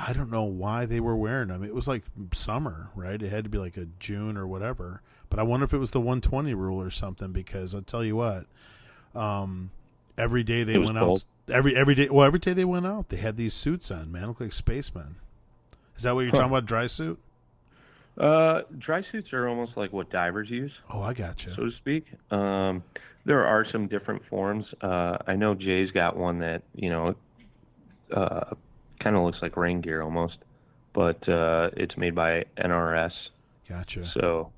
I 0.00 0.12
don't 0.12 0.30
know 0.30 0.44
why 0.44 0.86
they 0.86 1.00
were 1.00 1.16
wearing 1.16 1.48
them. 1.48 1.64
It 1.64 1.74
was 1.74 1.88
like 1.88 2.04
summer, 2.32 2.90
right? 2.94 3.20
It 3.20 3.30
had 3.30 3.42
to 3.44 3.50
be 3.50 3.58
like 3.58 3.76
a 3.76 3.86
June 3.98 4.36
or 4.36 4.46
whatever. 4.46 5.02
But 5.28 5.40
I 5.40 5.42
wonder 5.42 5.64
if 5.64 5.74
it 5.74 5.78
was 5.78 5.90
the 5.90 6.00
120 6.00 6.54
rule 6.54 6.80
or 6.80 6.90
something 6.90 7.32
because 7.32 7.74
I'll 7.74 7.82
tell 7.82 8.04
you 8.04 8.14
what, 8.16 8.46
um, 9.14 9.70
every 10.16 10.42
day 10.44 10.62
they 10.64 10.78
went 10.78 10.96
cold. 10.96 11.24
out. 11.48 11.54
Every 11.54 11.74
every 11.76 11.94
day, 11.94 12.08
well, 12.10 12.26
every 12.26 12.38
day 12.38 12.52
they 12.52 12.64
went 12.64 12.86
out, 12.86 13.08
they 13.08 13.16
had 13.16 13.36
these 13.36 13.54
suits 13.54 13.90
on. 13.90 14.12
Man, 14.12 14.26
look 14.28 14.40
like 14.40 14.52
spacemen. 14.52 15.16
Is 15.96 16.04
that 16.04 16.14
what 16.14 16.20
you're 16.20 16.30
Huh. 16.30 16.36
talking 16.38 16.52
about? 16.52 16.66
Dry 16.66 16.86
suit? 16.86 17.18
Uh, 18.18 18.62
dry 18.78 19.02
suits 19.12 19.32
are 19.32 19.48
almost 19.48 19.76
like 19.76 19.92
what 19.92 20.10
divers 20.10 20.50
use, 20.50 20.72
Oh, 20.90 21.02
I 21.02 21.14
gotcha. 21.14 21.54
so 21.54 21.64
to 21.66 21.70
speak. 21.72 22.04
Um, 22.32 22.82
there 23.24 23.44
are 23.46 23.64
some 23.70 23.86
different 23.86 24.22
forms. 24.28 24.64
Uh, 24.82 25.18
I 25.26 25.36
know 25.36 25.54
Jay's 25.54 25.90
got 25.92 26.16
one 26.16 26.38
that 26.40 26.62
you 26.74 26.90
know, 26.90 27.14
uh, 28.14 28.54
kind 29.00 29.16
of 29.16 29.22
looks 29.24 29.38
like 29.42 29.56
rain 29.56 29.80
gear 29.80 30.02
almost, 30.02 30.36
but 30.94 31.28
uh, 31.28 31.70
it's 31.76 31.96
made 31.96 32.14
by 32.14 32.44
NRS. 32.56 33.12
Gotcha. 33.68 34.10
So, 34.14 34.52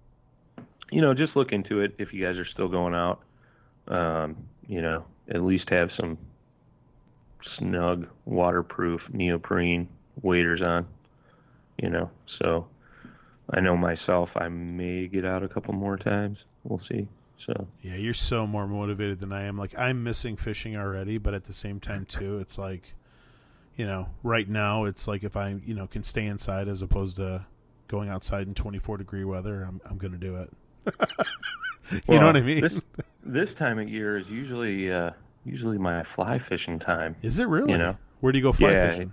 you 0.90 1.00
know, 1.00 1.14
just 1.14 1.36
look 1.36 1.52
into 1.52 1.80
it 1.80 1.94
if 1.98 2.12
you 2.12 2.24
guys 2.24 2.36
are 2.36 2.46
still 2.46 2.68
going 2.68 2.94
out. 2.94 3.20
Um, 3.88 4.36
you 4.66 4.82
know, 4.82 5.04
at 5.28 5.42
least 5.42 5.68
have 5.70 5.90
some 5.98 6.18
snug, 7.58 8.06
waterproof 8.24 9.00
neoprene 9.12 9.88
waders 10.22 10.62
on. 10.64 10.86
You 11.82 11.90
know, 11.90 12.10
so 12.40 12.66
I 13.50 13.60
know 13.60 13.76
myself, 13.76 14.28
I 14.36 14.48
may 14.48 15.06
get 15.06 15.24
out 15.24 15.42
a 15.42 15.48
couple 15.48 15.74
more 15.74 15.96
times. 15.96 16.38
We'll 16.64 16.80
see. 16.90 17.08
So, 17.46 17.66
Yeah, 17.82 17.94
you're 17.94 18.12
so 18.12 18.46
more 18.46 18.66
motivated 18.66 19.18
than 19.18 19.32
I 19.32 19.44
am. 19.44 19.56
Like 19.56 19.76
I'm 19.78 20.04
missing 20.04 20.36
fishing 20.36 20.76
already, 20.76 21.16
but 21.16 21.32
at 21.32 21.44
the 21.44 21.54
same 21.54 21.80
time 21.80 22.04
too, 22.04 22.38
it's 22.38 22.58
like, 22.58 22.94
you 23.80 23.86
know, 23.86 24.08
right 24.22 24.46
now 24.46 24.84
it's 24.84 25.08
like 25.08 25.24
if 25.24 25.38
I, 25.38 25.56
you 25.64 25.72
know, 25.72 25.86
can 25.86 26.02
stay 26.02 26.26
inside 26.26 26.68
as 26.68 26.82
opposed 26.82 27.16
to 27.16 27.46
going 27.88 28.10
outside 28.10 28.46
in 28.46 28.52
24 28.52 28.98
degree 28.98 29.24
weather, 29.24 29.62
I'm 29.66 29.80
I'm 29.88 29.96
going 29.96 30.12
to 30.12 30.18
do 30.18 30.36
it. 30.36 30.52
you 32.06 32.20
know 32.20 32.26
what 32.26 32.36
I 32.36 32.42
mean? 32.42 32.60
This, 32.60 32.72
this 33.24 33.48
time 33.58 33.78
of 33.78 33.88
year 33.88 34.18
is 34.18 34.26
usually 34.28 34.92
uh, 34.92 35.12
usually 35.46 35.78
my 35.78 36.04
fly 36.14 36.42
fishing 36.46 36.78
time. 36.78 37.16
Is 37.22 37.38
it 37.38 37.48
really? 37.48 37.72
you 37.72 37.78
know. 37.78 37.96
Where 38.20 38.32
do 38.32 38.38
you 38.38 38.42
go 38.44 38.52
fly 38.52 38.72
Yeah. 38.72 38.90
fishing? 38.90 39.12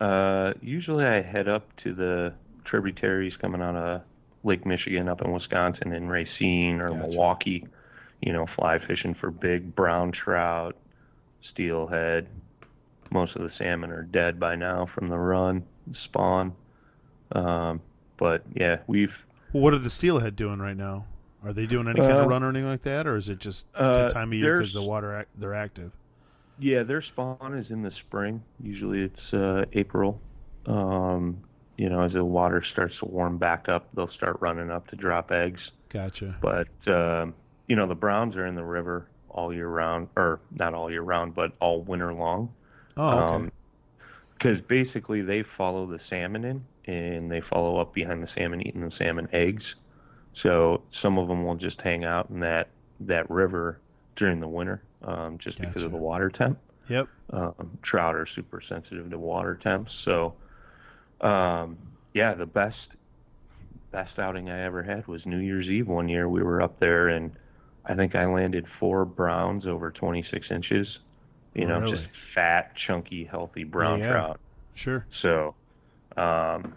Uh, 0.00 0.52
usually 0.62 1.04
I 1.04 1.20
head 1.20 1.48
up 1.48 1.66
to 1.82 1.92
the 1.92 2.34
tributaries 2.66 3.32
coming 3.40 3.60
out 3.60 3.74
of 3.74 4.02
Lake 4.44 4.64
Michigan 4.64 5.08
up 5.08 5.22
in 5.22 5.32
Wisconsin 5.32 5.92
in 5.92 6.08
Racine 6.08 6.80
or 6.80 6.90
Gotcha. 6.90 7.08
Milwaukee, 7.08 7.66
you 8.20 8.32
know, 8.32 8.46
fly 8.54 8.78
fishing 8.86 9.16
for 9.20 9.32
big 9.32 9.74
brown 9.74 10.12
trout, 10.12 10.76
steelhead. 11.50 12.28
Most 13.10 13.36
of 13.36 13.42
the 13.42 13.50
salmon 13.58 13.90
are 13.90 14.02
dead 14.02 14.38
by 14.40 14.54
now 14.56 14.86
from 14.94 15.08
the 15.08 15.18
run, 15.18 15.64
spawn. 16.04 16.54
Um, 17.32 17.80
but 18.18 18.42
yeah, 18.54 18.78
we've 18.86 19.12
Well, 19.52 19.62
what 19.62 19.74
are 19.74 19.78
the 19.78 19.90
steelhead 19.90 20.36
doing 20.36 20.58
right 20.58 20.76
now? 20.76 21.06
Are 21.44 21.52
they 21.52 21.66
doing 21.66 21.86
any 21.88 22.00
kind 22.00 22.12
of 22.12 22.24
Uh, 22.26 22.28
run 22.28 22.42
or 22.42 22.48
anything 22.48 22.68
like 22.68 22.82
that, 22.82 23.06
or 23.06 23.16
is 23.16 23.28
it 23.28 23.38
just 23.38 23.66
uh, 23.74 23.92
that 23.94 24.10
time 24.10 24.28
of 24.32 24.34
year 24.38 24.56
because 24.58 24.72
the 24.72 24.82
water 24.82 25.26
they're 25.36 25.54
active? 25.54 25.92
Yeah, 26.58 26.84
their 26.84 27.02
spawn 27.02 27.54
is 27.54 27.70
in 27.70 27.82
the 27.82 27.90
spring. 28.06 28.42
Usually 28.62 29.02
it's 29.02 29.34
uh, 29.34 29.64
April. 29.72 30.20
Um, 30.66 31.38
you 31.76 31.88
know, 31.90 32.02
as 32.02 32.12
the 32.12 32.24
water 32.24 32.64
starts 32.72 32.94
to 33.00 33.06
warm 33.06 33.36
back 33.38 33.68
up, 33.68 33.88
they'll 33.94 34.10
start 34.16 34.38
running 34.40 34.70
up 34.70 34.86
to 34.88 34.96
drop 34.96 35.32
eggs. 35.32 35.60
Gotcha. 35.88 36.38
But 36.40 36.68
um, 36.86 37.34
you 37.66 37.76
know, 37.76 37.86
the 37.86 37.94
browns 37.94 38.36
are 38.36 38.46
in 38.46 38.54
the 38.54 38.64
river 38.64 39.08
all 39.28 39.52
year 39.52 39.68
round, 39.68 40.08
or 40.16 40.40
not 40.52 40.72
all 40.74 40.90
year 40.90 41.02
round, 41.02 41.34
but 41.34 41.52
all 41.60 41.82
winter 41.82 42.14
long. 42.14 42.54
Oh, 42.96 43.08
okay. 43.08 43.50
Because 44.38 44.60
basically 44.68 45.22
they 45.22 45.44
follow 45.56 45.86
the 45.86 46.00
salmon 46.10 46.44
in, 46.44 46.64
and 46.86 47.30
they 47.30 47.40
follow 47.40 47.80
up 47.80 47.94
behind 47.94 48.22
the 48.22 48.28
salmon, 48.36 48.66
eating 48.66 48.82
the 48.82 48.92
salmon 48.98 49.28
eggs. 49.32 49.64
So 50.42 50.82
some 51.00 51.18
of 51.18 51.28
them 51.28 51.44
will 51.44 51.54
just 51.54 51.80
hang 51.80 52.04
out 52.04 52.30
in 52.30 52.40
that 52.40 52.68
that 53.00 53.28
river 53.30 53.78
during 54.16 54.40
the 54.40 54.48
winter, 54.48 54.82
um, 55.02 55.38
just 55.38 55.58
because 55.58 55.82
of 55.82 55.92
the 55.92 55.98
water 55.98 56.30
temp 56.30 56.58
yep. 56.88 57.08
um, 57.30 57.78
trout 57.82 58.14
are 58.14 58.26
super 58.34 58.62
sensitive 58.68 59.10
to 59.10 59.18
water 59.18 59.58
temps. 59.62 59.90
So, 60.04 60.34
um, 61.20 61.78
yeah, 62.12 62.34
the 62.34 62.46
best 62.46 62.76
best 63.90 64.18
outing 64.18 64.50
I 64.50 64.64
ever 64.64 64.82
had 64.82 65.06
was 65.06 65.24
New 65.24 65.38
Year's 65.38 65.66
Eve 65.66 65.86
one 65.86 66.08
year. 66.08 66.28
We 66.28 66.42
were 66.42 66.60
up 66.60 66.80
there, 66.80 67.08
and 67.08 67.32
I 67.84 67.94
think 67.94 68.14
I 68.14 68.26
landed 68.26 68.66
four 68.80 69.04
browns 69.04 69.66
over 69.66 69.90
26 69.90 70.46
inches. 70.50 70.98
You 71.54 71.66
know, 71.66 71.80
Really? 71.80 71.96
just 71.98 72.08
fat, 72.34 72.72
chunky, 72.86 73.24
healthy 73.24 73.64
brown 73.64 74.00
Yeah. 74.00 74.10
trout. 74.10 74.40
Sure. 74.74 75.06
So, 75.22 75.54
um, 76.16 76.74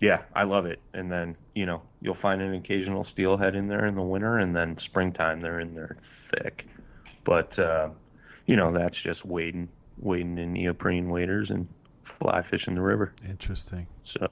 yeah, 0.00 0.22
I 0.34 0.42
love 0.42 0.66
it. 0.66 0.80
And 0.94 1.10
then, 1.10 1.36
you 1.54 1.64
know, 1.64 1.82
you'll 2.00 2.16
find 2.20 2.42
an 2.42 2.54
occasional 2.54 3.06
steelhead 3.12 3.54
in 3.54 3.68
there 3.68 3.86
in 3.86 3.94
the 3.94 4.02
winter, 4.02 4.38
and 4.38 4.54
then 4.54 4.78
springtime 4.84 5.40
they're 5.40 5.60
in 5.60 5.74
there 5.74 5.96
thick. 6.34 6.64
But, 7.24 7.56
uh, 7.58 7.90
you 8.46 8.56
know, 8.56 8.72
that's 8.72 8.96
just 9.02 9.24
wading, 9.24 9.68
wading 9.98 10.38
in 10.38 10.52
neoprene 10.52 11.08
waders 11.08 11.50
and 11.50 11.68
fly 12.18 12.42
fishing 12.50 12.74
the 12.74 12.82
river. 12.82 13.12
Interesting. 13.28 13.86
So, 14.18 14.28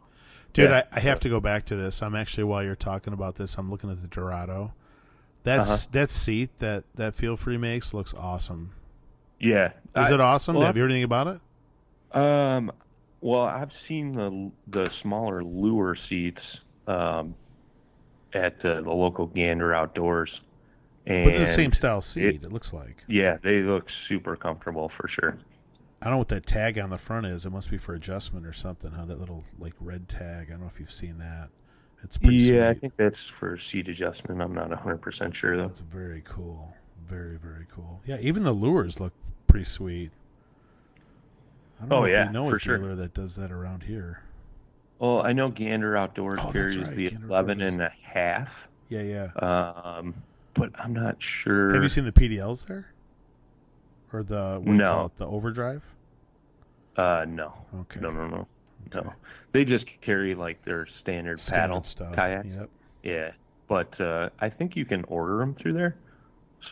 Dude, 0.53 0.71
Yeah. 0.71 0.85
I, 0.93 0.99
I 0.99 1.01
have 1.01 1.19
to 1.21 1.29
go 1.29 1.41
back 1.41 1.65
to 1.67 1.77
this. 1.77 2.01
I'm 2.03 2.15
actually 2.15 2.45
while 2.45 2.63
you're 2.63 2.77
talking 2.77 3.13
about 3.13 3.35
this, 3.37 3.57
I'm 3.59 3.69
looking 3.71 3.91
at 3.91 4.01
the 4.03 4.07
Dorado. 4.09 4.73
That's 5.43 5.69
Uh-huh. 5.71 5.89
that 5.93 6.11
seat 6.11 6.59
that 6.59 6.85
that 6.95 7.15
Feel 7.15 7.37
Free 7.37 7.57
makes 7.57 7.93
looks 7.93 8.15
awesome. 8.15 8.71
Yeah. 9.41 9.69
Is 9.97 10.09
I- 10.11 10.15
it 10.15 10.21
awesome? 10.21 10.57
well, 10.57 10.67
Have 10.67 10.77
you 10.77 10.83
heard 10.83 10.91
anything 10.91 11.05
about 11.05 11.27
it? 11.29 11.41
Um, 12.17 12.71
well, 13.21 13.43
I've 13.43 13.71
seen 13.89 14.15
the 14.15 14.51
the 14.69 14.91
smaller 15.03 15.43
lure 15.43 15.97
seats 16.09 16.41
um, 16.87 17.35
at 18.33 18.55
uh, 18.65 18.83
the 18.83 18.91
local 18.91 19.27
Gander 19.27 19.75
Outdoors, 19.75 20.31
and 21.07 21.25
But 21.25 21.39
the 21.39 21.47
same 21.47 21.73
style 21.73 22.01
seat. 22.01 22.25
it- 22.27 22.45
It, 22.45 22.53
looks 22.53 22.73
like. 22.73 23.03
Yeah, 23.09 23.39
they 23.43 23.61
look 23.61 23.87
super 24.09 24.37
comfortable 24.37 24.91
for 24.97 25.09
sure. 25.09 25.37
I 26.03 26.07
don't 26.07 26.15
know 26.15 26.19
what 26.19 26.29
that 26.29 26.45
tag 26.47 26.79
on 26.79 26.91
the 26.91 26.99
front 26.99 27.25
is. 27.27 27.47
It 27.47 27.51
must 27.51 27.71
be 27.71 27.79
for 27.79 27.95
adjustment 27.95 28.47
or 28.47 28.53
something. 28.53 28.91
How 28.93 29.07
that 29.07 29.19
little 29.19 29.43
like 29.59 29.73
red 29.81 30.07
tag. 30.09 30.49
I 30.49 30.51
don't 30.53 30.61
know 30.61 30.67
if 30.67 30.79
you've 30.79 30.93
seen 30.93 31.17
that. 31.19 31.49
It's 32.03 32.19
pretty 32.19 32.37
yeah, 32.45 32.69
I 32.69 32.75
think 32.75 32.93
that's 32.99 33.17
for 33.41 33.59
seat 33.73 33.89
adjustment. 33.89 34.43
I'm 34.43 34.55
not 34.55 34.69
100 34.69 35.01
percent 35.01 35.35
sure 35.41 35.57
though. 35.57 35.69
That's 35.69 35.81
very 35.81 36.21
cool. 36.27 36.77
Very 37.09 37.37
very 37.37 37.67
cool. 37.75 38.01
Yeah, 38.07 38.19
even 38.21 38.45
the 38.45 38.53
lures 38.53 38.99
look 39.01 39.13
pretty 39.47 39.65
sweet. 39.65 40.11
I 41.79 41.83
don't 41.83 41.93
Oh, 41.93 42.01
know 42.01 42.05
if 42.07 42.13
yeah, 42.13 42.27
you 42.27 42.33
know 42.33 42.51
a 42.55 42.59
sure. 42.59 42.79
dealer 42.79 42.95
that 42.95 43.15
does 43.15 43.37
that 43.37 43.51
around 43.53 43.83
here. 43.83 44.21
Well, 44.99 45.23
I 45.23 45.33
know 45.33 45.49
Gander 45.51 45.97
Outdoors 45.97 46.39
Oh, 46.43 46.51
carries 46.53 46.79
right, 46.79 46.95
the 46.95 47.11
Gander 47.11 47.27
11 47.27 47.61
Outdoors. 47.61 47.73
and 47.75 47.83
a 47.83 47.93
half, 48.03 48.49
Yeah, 48.89 49.03
yeah. 49.03 49.27
um, 49.43 50.15
but 50.55 50.71
I'm 50.79 50.93
not 50.95 51.17
sure. 51.43 51.75
Have 51.75 51.83
you 51.83 51.89
seen 51.89 52.05
the 52.05 52.13
PDLs 52.13 52.67
there? 52.67 52.87
Or 54.13 54.23
the 54.23 54.55
what 54.59 54.65
do 54.67 54.71
you 54.71 54.77
No. 54.79 54.93
call 54.93 55.07
it? 55.07 55.17
The 55.17 55.27
overdrive? 55.27 55.83
Uh, 56.97 57.27
no, 57.29 57.53
Okay. 57.81 58.01
no, 58.01 58.13
no, 58.13 58.29
no, 58.29 58.47
Okay. 58.87 59.05
no. 59.07 59.13
They 59.53 59.65
just 59.65 59.85
carry 60.01 60.35
like 60.37 60.65
their 60.65 60.87
standard, 61.01 61.41
Standard 61.41 61.61
paddle 61.61 61.83
stuff. 61.83 62.15
kayak. 62.15 62.45
Yep. 62.47 62.71
Yeah, 63.03 63.33
but 63.69 64.01
uh, 64.01 64.31
I 64.41 64.49
think 64.49 64.77
you 64.77 64.85
can 64.85 65.05
order 65.05 65.39
them 65.39 65.55
through 65.55 65.73
there. 65.75 65.97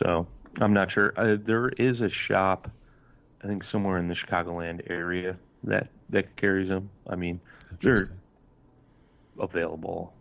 So 0.03 0.27
I'm 0.59 0.73
not 0.73 0.91
sure. 0.91 1.13
Uh, 1.17 1.37
there 1.45 1.69
is 1.69 2.01
a 2.01 2.09
shop, 2.27 2.69
I 3.43 3.47
think 3.47 3.63
somewhere 3.71 3.97
in 3.97 4.07
the 4.07 4.15
Chicagoland 4.15 4.89
area 4.89 5.37
that 5.63 5.87
that 6.09 6.35
carries 6.35 6.69
them. 6.69 6.89
I 7.07 7.15
mean, 7.15 7.39
they're 7.81 8.11
available, 9.39 10.13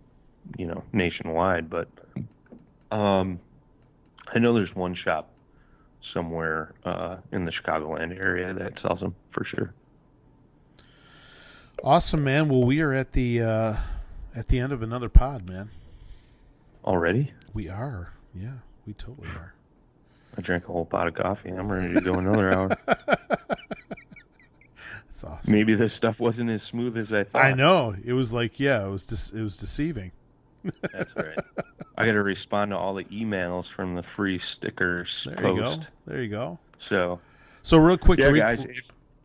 you 0.57 0.67
know, 0.67 0.85
nationwide. 0.93 1.69
But 1.69 1.89
um, 2.91 3.41
I 4.29 4.39
know 4.39 4.55
there's 4.55 4.75
one 4.75 4.95
shop 4.95 5.31
somewhere 6.15 6.75
uh, 6.85 7.17
in 7.33 7.45
the 7.45 7.53
Chicagoland 7.53 8.17
area 8.19 8.55
that 8.55 8.75
sells 8.81 9.01
them 9.01 9.15
for 9.33 9.45
sure. 9.45 9.75
Awesome, 11.83 12.23
man. 12.23 12.49
Well, 12.49 12.63
we 12.63 12.81
are 12.81 12.93
at 12.93 13.13
the 13.13 13.43
uh, 13.43 13.77
at 14.37 14.47
the 14.49 14.61
end 14.61 14.73
of 14.73 14.83
another 14.83 15.09
pod, 15.09 15.49
man. 15.49 15.71
Already, 16.85 17.33
We 17.55 17.69
are. 17.69 18.13
Yeah, 18.35 18.55
we 18.87 18.93
totally 18.95 19.29
are. 19.29 19.55
I 20.37 20.41
drank 20.41 20.65
a 20.65 20.73
whole 20.73 20.85
pot 20.87 21.09
of 21.09 21.15
coffee. 21.15 21.51
I'm 21.51 21.71
ready 21.71 21.93
to 21.95 22.01
go 22.01 22.15
another 22.15 22.51
hour. 22.53 22.69
That's 25.07 25.25
awesome. 25.25 25.53
Maybe 25.53 25.75
this 25.75 25.93
stuff 25.99 26.19
wasn't 26.19 26.51
as 26.51 26.61
smooth 26.71 26.97
as 26.97 27.13
I 27.13 27.25
thought. 27.25 27.45
I 27.45 27.53
know. 27.53 27.95
It 28.05 28.13
was 28.15 28.33
like, 28.33 28.59
yeah, 28.59 28.85
it 28.87 28.89
was 28.91 29.05
just, 29.05 29.35
it 29.35 29.43
was 29.43 29.57
deceiving. 29.59 30.11
That's 30.93 31.15
right. 31.17 31.39
I 31.99 32.07
got 32.07 32.13
to 32.13 32.23
respond 32.23 32.71
to 32.71 32.77
all 32.79 32.95
the 32.95 33.05
emails 33.05 33.65
from 33.77 33.95
the 33.95 34.05
free 34.17 34.41
stickers 34.57 35.09
There 35.27 35.37
post. 35.37 35.55
you 35.57 35.61
go. 35.61 35.77
There 36.07 36.23
you 36.23 36.31
go. 36.31 36.59
So, 36.89 37.21
So 37.63 37.77
real 37.79 37.99
quick, 37.99 38.19
yeah, 38.21 38.29
to 38.29 38.39
guys, 38.39 38.59
if- 38.61 38.77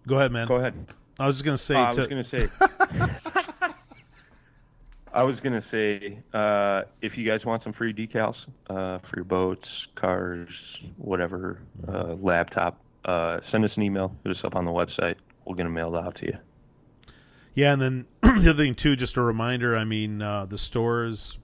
go 0.08 0.18
ahead, 0.18 0.32
man. 0.32 0.47
go 0.47 0.55
ahead. 0.55 0.74
I 1.20 1.26
was 1.26 1.36
just 1.36 1.45
gonna 1.45 1.58
say 1.58 1.76
Uh, 1.76 1.80
I 1.80 1.88
was 1.88 1.97
going 1.97 2.24
to 2.26 2.30
say. 2.30 2.47
I 5.14 5.24
was 5.24 5.39
to 5.39 5.64
say, 5.72 6.20
uh, 6.34 6.84
if 7.01 7.18
you 7.18 7.28
guys 7.28 7.45
want 7.45 7.64
some 7.64 7.74
free 7.74 7.93
decals 7.93 8.36
uh, 8.70 8.99
for 8.99 9.16
your 9.16 9.26
boats, 9.26 9.68
cars, 9.95 10.49
whatever, 10.97 11.60
uh, 11.88 12.16
laptop, 12.22 12.80
uh, 13.05 13.39
send 13.51 13.66
us 13.66 13.72
an 13.76 13.84
email. 13.84 14.16
Hit 14.24 14.36
us 14.36 14.43
up 14.43 14.55
on 14.55 14.66
the 14.66 14.72
website. 14.72 15.16
We'll 15.45 15.55
get 15.55 15.64
them 15.64 15.74
mailed 15.74 15.95
out 15.95 16.16
to 16.18 16.26
you. 16.26 16.38
Yeah, 17.55 17.74
and 17.74 17.82
then 17.82 18.05
the 18.22 18.49
other 18.49 18.53
thing 18.53 18.76
too, 18.76 18.95
just 18.95 19.18
a 19.18 19.22
reminder. 19.22 19.76
I 19.76 19.86
mean, 19.86 20.22
uh, 20.22 20.45
the 20.45 20.58
stores, 20.58 21.39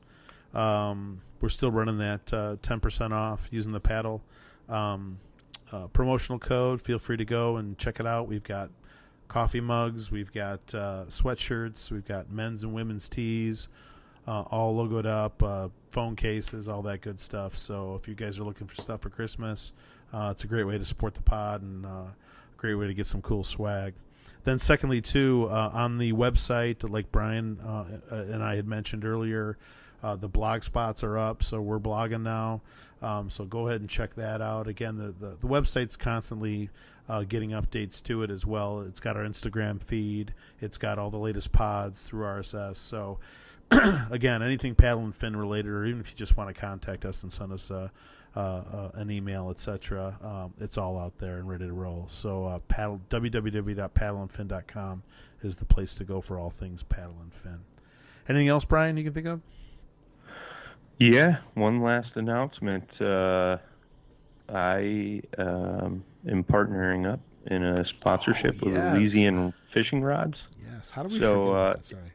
um, 0.53 1.21
we're 1.41 1.49
still 1.49 1.71
running 1.71 1.97
that 1.97 2.61
ten 2.61 2.79
percent 2.79 3.13
off 3.13 3.47
using 3.49 3.71
the 3.71 3.79
paddle 3.79 4.21
um, 4.69 5.19
uh, 5.71 5.87
promotional 5.87 6.39
code. 6.39 6.81
Feel 6.81 6.99
free 6.99 7.17
to 7.17 7.25
go 7.25 7.57
and 7.57 7.77
check 7.77 7.99
it 7.99 8.05
out. 8.05 8.27
We've 8.27 8.43
got 8.43 8.69
coffee 9.33 9.61
mugs, 9.61 10.11
we've 10.11 10.31
got 10.31 10.59
uh, 10.75 11.05
sweatshirts, 11.07 11.89
we've 11.89 12.05
got 12.05 12.31
men's 12.31 12.61
and 12.61 12.71
women's 12.71 13.09
tees, 13.09 13.67
uh, 14.27 14.43
all 14.51 14.75
logoed 14.75 15.07
up, 15.07 15.41
uh, 15.41 15.69
phone 15.89 16.15
cases, 16.15 16.69
all 16.69 16.83
that 16.83 17.01
good 17.01 17.19
stuff. 17.19 17.57
So 17.57 17.95
if 17.95 18.07
you 18.07 18.13
guys 18.13 18.39
are 18.39 18.43
looking 18.43 18.67
for 18.67 18.75
stuff 18.75 19.01
for 19.01 19.09
Christmas, 19.09 19.73
uh, 20.13 20.29
it's 20.31 20.43
a 20.43 20.47
great 20.47 20.65
way 20.65 20.77
to 20.77 20.85
support 20.85 21.15
the 21.15 21.23
pod 21.23 21.63
and 21.63 21.83
uh, 21.83 21.89
a 21.89 22.15
great 22.57 22.75
way 22.75 22.85
to 22.85 22.93
get 22.93 23.07
some 23.07 23.23
cool 23.23 23.43
swag. 23.43 23.95
Then, 24.43 24.59
secondly, 24.59 25.01
too, 25.01 25.47
uh, 25.49 25.71
on 25.73 25.97
the 25.97 26.13
website, 26.13 26.87
like 26.87 27.11
Brian 27.11 27.57
and 28.11 28.43
I 28.43 28.55
had 28.55 28.67
mentioned 28.67 29.03
earlier, 29.03 29.57
uh, 30.03 30.15
the 30.15 30.27
blog 30.27 30.61
spots 30.61 31.03
are 31.03 31.17
up, 31.17 31.41
so 31.41 31.59
we're 31.59 31.79
blogging 31.79 32.21
now. 32.21 32.61
Um, 33.01 33.31
so 33.31 33.45
go 33.45 33.67
ahead 33.67 33.81
and 33.81 33.89
check 33.89 34.13
that 34.13 34.41
out. 34.41 34.67
Again, 34.67 34.95
the 34.97 35.11
the, 35.11 35.37
the 35.37 35.47
website's 35.47 35.97
constantly 35.97 36.69
uh, 37.09 37.23
getting 37.23 37.51
updates 37.51 38.01
to 38.03 38.23
it 38.23 38.29
as 38.29 38.45
well. 38.45 38.81
It's 38.81 38.99
got 38.99 39.17
our 39.17 39.23
Instagram 39.23 39.81
feed. 39.81 40.33
It's 40.61 40.77
got 40.77 40.99
all 40.99 41.09
the 41.09 41.17
latest 41.17 41.51
pods 41.51 42.03
through 42.03 42.25
RSS. 42.25 42.77
So 42.77 43.19
again, 44.11 44.41
anything 44.43 44.75
paddle 44.75 45.03
and 45.03 45.15
fin 45.15 45.35
related, 45.35 45.69
or 45.71 45.85
even 45.85 45.99
if 45.99 46.09
you 46.09 46.15
just 46.15 46.37
want 46.37 46.53
to 46.53 46.59
contact 46.59 47.05
us 47.05 47.23
and 47.23 47.31
send 47.31 47.51
us 47.51 47.71
a, 47.71 47.91
an 48.35 49.11
email, 49.11 49.49
etc., 49.49 50.17
um, 50.23 50.53
it's 50.59 50.77
all 50.77 50.99
out 50.99 51.17
there 51.17 51.37
and 51.37 51.49
ready 51.49 51.65
to 51.65 51.73
roll. 51.73 52.05
So 52.07 52.45
uh, 52.45 52.59
paddle 52.67 53.01
www.paddleandfin.com 53.09 55.03
is 55.41 55.55
the 55.57 55.65
place 55.65 55.95
to 55.95 56.03
go 56.03 56.21
for 56.21 56.37
all 56.37 56.49
things 56.49 56.83
paddle 56.83 57.17
and 57.21 57.33
fin. 57.33 57.59
Anything 58.29 58.47
else, 58.47 58.63
Brian? 58.65 58.95
You 58.97 59.03
can 59.03 59.13
think 59.13 59.27
of? 59.27 59.41
Yeah, 60.99 61.37
one 61.55 61.81
last 61.81 62.11
announcement. 62.15 62.89
Uh, 63.01 63.57
I 64.49 65.21
um, 65.37 66.03
am 66.29 66.43
partnering 66.43 67.11
up 67.11 67.19
in 67.47 67.63
a 67.63 67.85
sponsorship 67.85 68.55
Oh, 68.63 68.67
with. 68.67 68.77
Elysian 68.77 69.53
Fishing 69.73 70.01
Rods. 70.03 70.37
Yes. 70.65 70.91
How 70.91 71.03
do 71.03 71.09
we 71.13 71.19
So, 71.19 71.53
uh? 71.53 71.73
Sorry. 71.81 72.11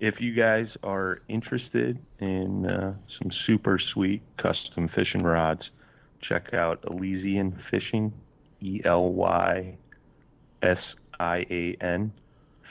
If 0.00 0.20
you 0.20 0.34
guys 0.34 0.66
are 0.82 1.20
interested 1.28 1.96
in 2.18 2.66
uh, 2.66 2.94
some 3.20 3.30
super 3.46 3.78
sweet 3.92 4.20
custom 4.36 4.88
fishing 4.92 5.22
rods, 5.22 5.62
check 6.20 6.52
out 6.52 6.82
Elysian 6.90 7.56
Fishing, 7.70 8.12
E 8.60 8.80
L 8.84 9.12
Y 9.12 9.76
S 10.60 10.78
I 11.20 11.46
A 11.48 11.76
N, 11.80 12.12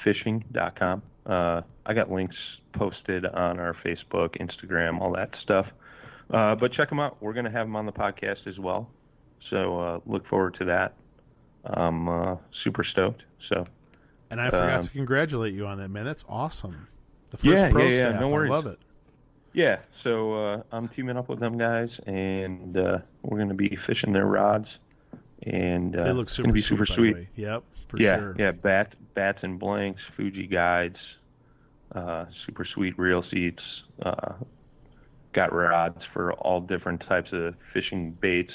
fishing.com. 0.03 1.01
Uh, 1.25 1.61
I 1.85 1.93
got 1.93 2.11
links 2.11 2.35
posted 2.73 3.25
on 3.25 3.59
our 3.59 3.75
Facebook, 3.85 4.35
Instagram, 4.41 4.99
all 4.99 5.13
that 5.13 5.29
stuff. 5.41 5.67
Uh, 6.31 6.55
but 6.55 6.71
check 6.73 6.89
them 6.89 6.99
out. 6.99 7.21
We're 7.21 7.33
going 7.33 7.45
to 7.45 7.51
have 7.51 7.67
them 7.67 7.75
on 7.75 7.85
the 7.85 7.91
podcast 7.91 8.47
as 8.47 8.57
well. 8.57 8.89
So 9.49 9.79
uh, 9.79 9.99
look 10.05 10.25
forward 10.27 10.55
to 10.59 10.65
that. 10.65 10.93
I'm 11.65 12.07
uh, 12.07 12.35
super 12.63 12.83
stoked. 12.83 13.23
So 13.49 13.65
And 14.29 14.39
I 14.39 14.49
forgot 14.49 14.75
um, 14.75 14.83
to 14.83 14.89
congratulate 14.91 15.53
you 15.53 15.67
on 15.67 15.77
that, 15.79 15.89
man. 15.89 16.05
That's 16.05 16.23
awesome. 16.29 16.87
The 17.31 17.37
first 17.37 17.63
Yeah, 17.63 17.69
pro 17.69 17.83
yeah, 17.83 17.89
yeah, 17.89 17.97
staff. 18.09 18.21
no 18.21 18.35
I 18.35 18.47
love 18.47 18.65
it. 18.67 18.79
Yeah, 19.53 19.79
so 20.03 20.33
uh, 20.33 20.63
I'm 20.71 20.87
teaming 20.89 21.17
up 21.17 21.27
with 21.27 21.39
them 21.41 21.57
guys, 21.57 21.89
and 22.07 22.77
uh, 22.77 22.99
we're 23.23 23.37
going 23.37 23.49
to 23.49 23.53
be 23.53 23.77
fishing 23.85 24.13
their 24.13 24.25
rods, 24.25 24.67
and 25.43 25.93
uh, 25.93 26.05
They 26.05 26.11
look 26.13 26.27
it's 26.27 26.33
super 26.33 26.47
going 26.47 26.49
to 26.51 26.53
be 26.53 26.61
sweet, 26.61 26.77
super 26.77 26.85
sweet. 26.85 27.27
Yep, 27.35 27.63
for 27.89 27.97
yeah, 27.97 28.15
sure. 28.17 28.35
yeah, 28.39 28.51
bat, 28.51 28.93
bats 29.13 29.39
and 29.41 29.59
blanks, 29.59 29.99
Fuji 30.15 30.47
guides, 30.47 30.95
uh, 31.93 32.25
super 32.45 32.63
sweet 32.63 32.97
reel 32.97 33.25
seats. 33.29 33.61
Got 35.33 35.53
rods 35.53 35.97
for 36.13 36.33
all 36.33 36.59
different 36.61 37.01
types 37.07 37.29
of 37.31 37.55
fishing 37.73 38.11
baits, 38.19 38.53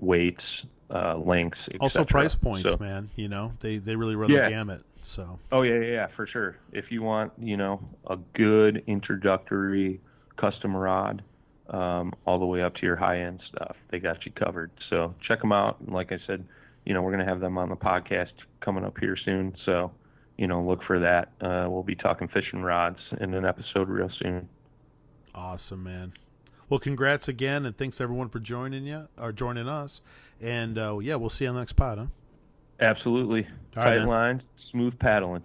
weights, 0.00 0.42
uh, 0.90 1.16
lengths. 1.16 1.58
Also, 1.80 2.04
price 2.04 2.34
points, 2.34 2.70
So- 2.70 2.78
man. 2.78 3.10
You 3.16 3.28
know, 3.28 3.52
they 3.60 3.78
they 3.78 3.94
really 3.96 4.16
run 4.16 4.30
Yeah. 4.30 4.44
the 4.44 4.50
gamut. 4.50 4.82
So 5.02 5.38
Oh 5.52 5.62
yeah, 5.62 5.74
yeah, 5.80 5.86
yeah, 5.92 6.06
for 6.16 6.26
sure. 6.26 6.56
If 6.72 6.90
you 6.90 7.02
want, 7.02 7.32
you 7.38 7.56
know, 7.56 7.80
a 8.08 8.16
good 8.34 8.82
introductory 8.86 10.00
custom 10.36 10.74
rod, 10.76 11.22
um, 11.70 12.12
all 12.26 12.38
the 12.38 12.46
way 12.46 12.62
up 12.62 12.74
to 12.76 12.86
your 12.86 12.96
high 12.96 13.20
end 13.20 13.40
stuff, 13.48 13.76
they 13.90 13.98
got 14.00 14.24
you 14.26 14.32
covered. 14.32 14.70
So 14.90 15.14
check 15.26 15.40
them 15.40 15.52
out. 15.52 15.78
And 15.80 15.90
like 15.92 16.10
I 16.10 16.18
said, 16.26 16.44
you 16.84 16.92
know, 16.94 17.02
we're 17.02 17.10
gonna 17.12 17.24
have 17.24 17.40
them 17.40 17.56
on 17.58 17.68
the 17.68 17.76
podcast 17.76 18.32
coming 18.60 18.84
up 18.84 18.98
here 18.98 19.16
soon. 19.16 19.54
So, 19.64 19.90
you 20.38 20.46
know, 20.46 20.62
look 20.62 20.82
for 20.82 20.98
that. 21.00 21.28
Uh, 21.40 21.66
we'll 21.70 21.82
be 21.82 21.94
talking 21.94 22.26
fishing 22.28 22.62
rods 22.62 22.98
in 23.20 23.34
an 23.34 23.44
episode 23.44 23.88
real 23.88 24.10
soon. 24.22 24.48
Awesome, 25.34 25.82
man. 25.82 26.12
Well, 26.68 26.80
congrats 26.80 27.28
again, 27.28 27.66
and 27.66 27.76
thanks 27.76 28.00
everyone 28.00 28.28
for 28.30 28.40
joining 28.40 28.84
you 28.84 29.08
or 29.18 29.32
joining 29.32 29.68
us. 29.68 30.00
And 30.40 30.78
uh, 30.78 30.98
yeah, 30.98 31.16
we'll 31.16 31.30
see 31.30 31.44
you 31.44 31.48
on 31.50 31.54
the 31.54 31.60
next 31.60 31.74
pod, 31.74 31.98
huh? 31.98 32.06
Absolutely. 32.80 33.46
All 33.76 33.84
right, 33.84 33.90
Tight 33.90 33.98
man. 33.98 34.06
lines, 34.08 34.42
smooth 34.70 34.98
paddling. 34.98 35.44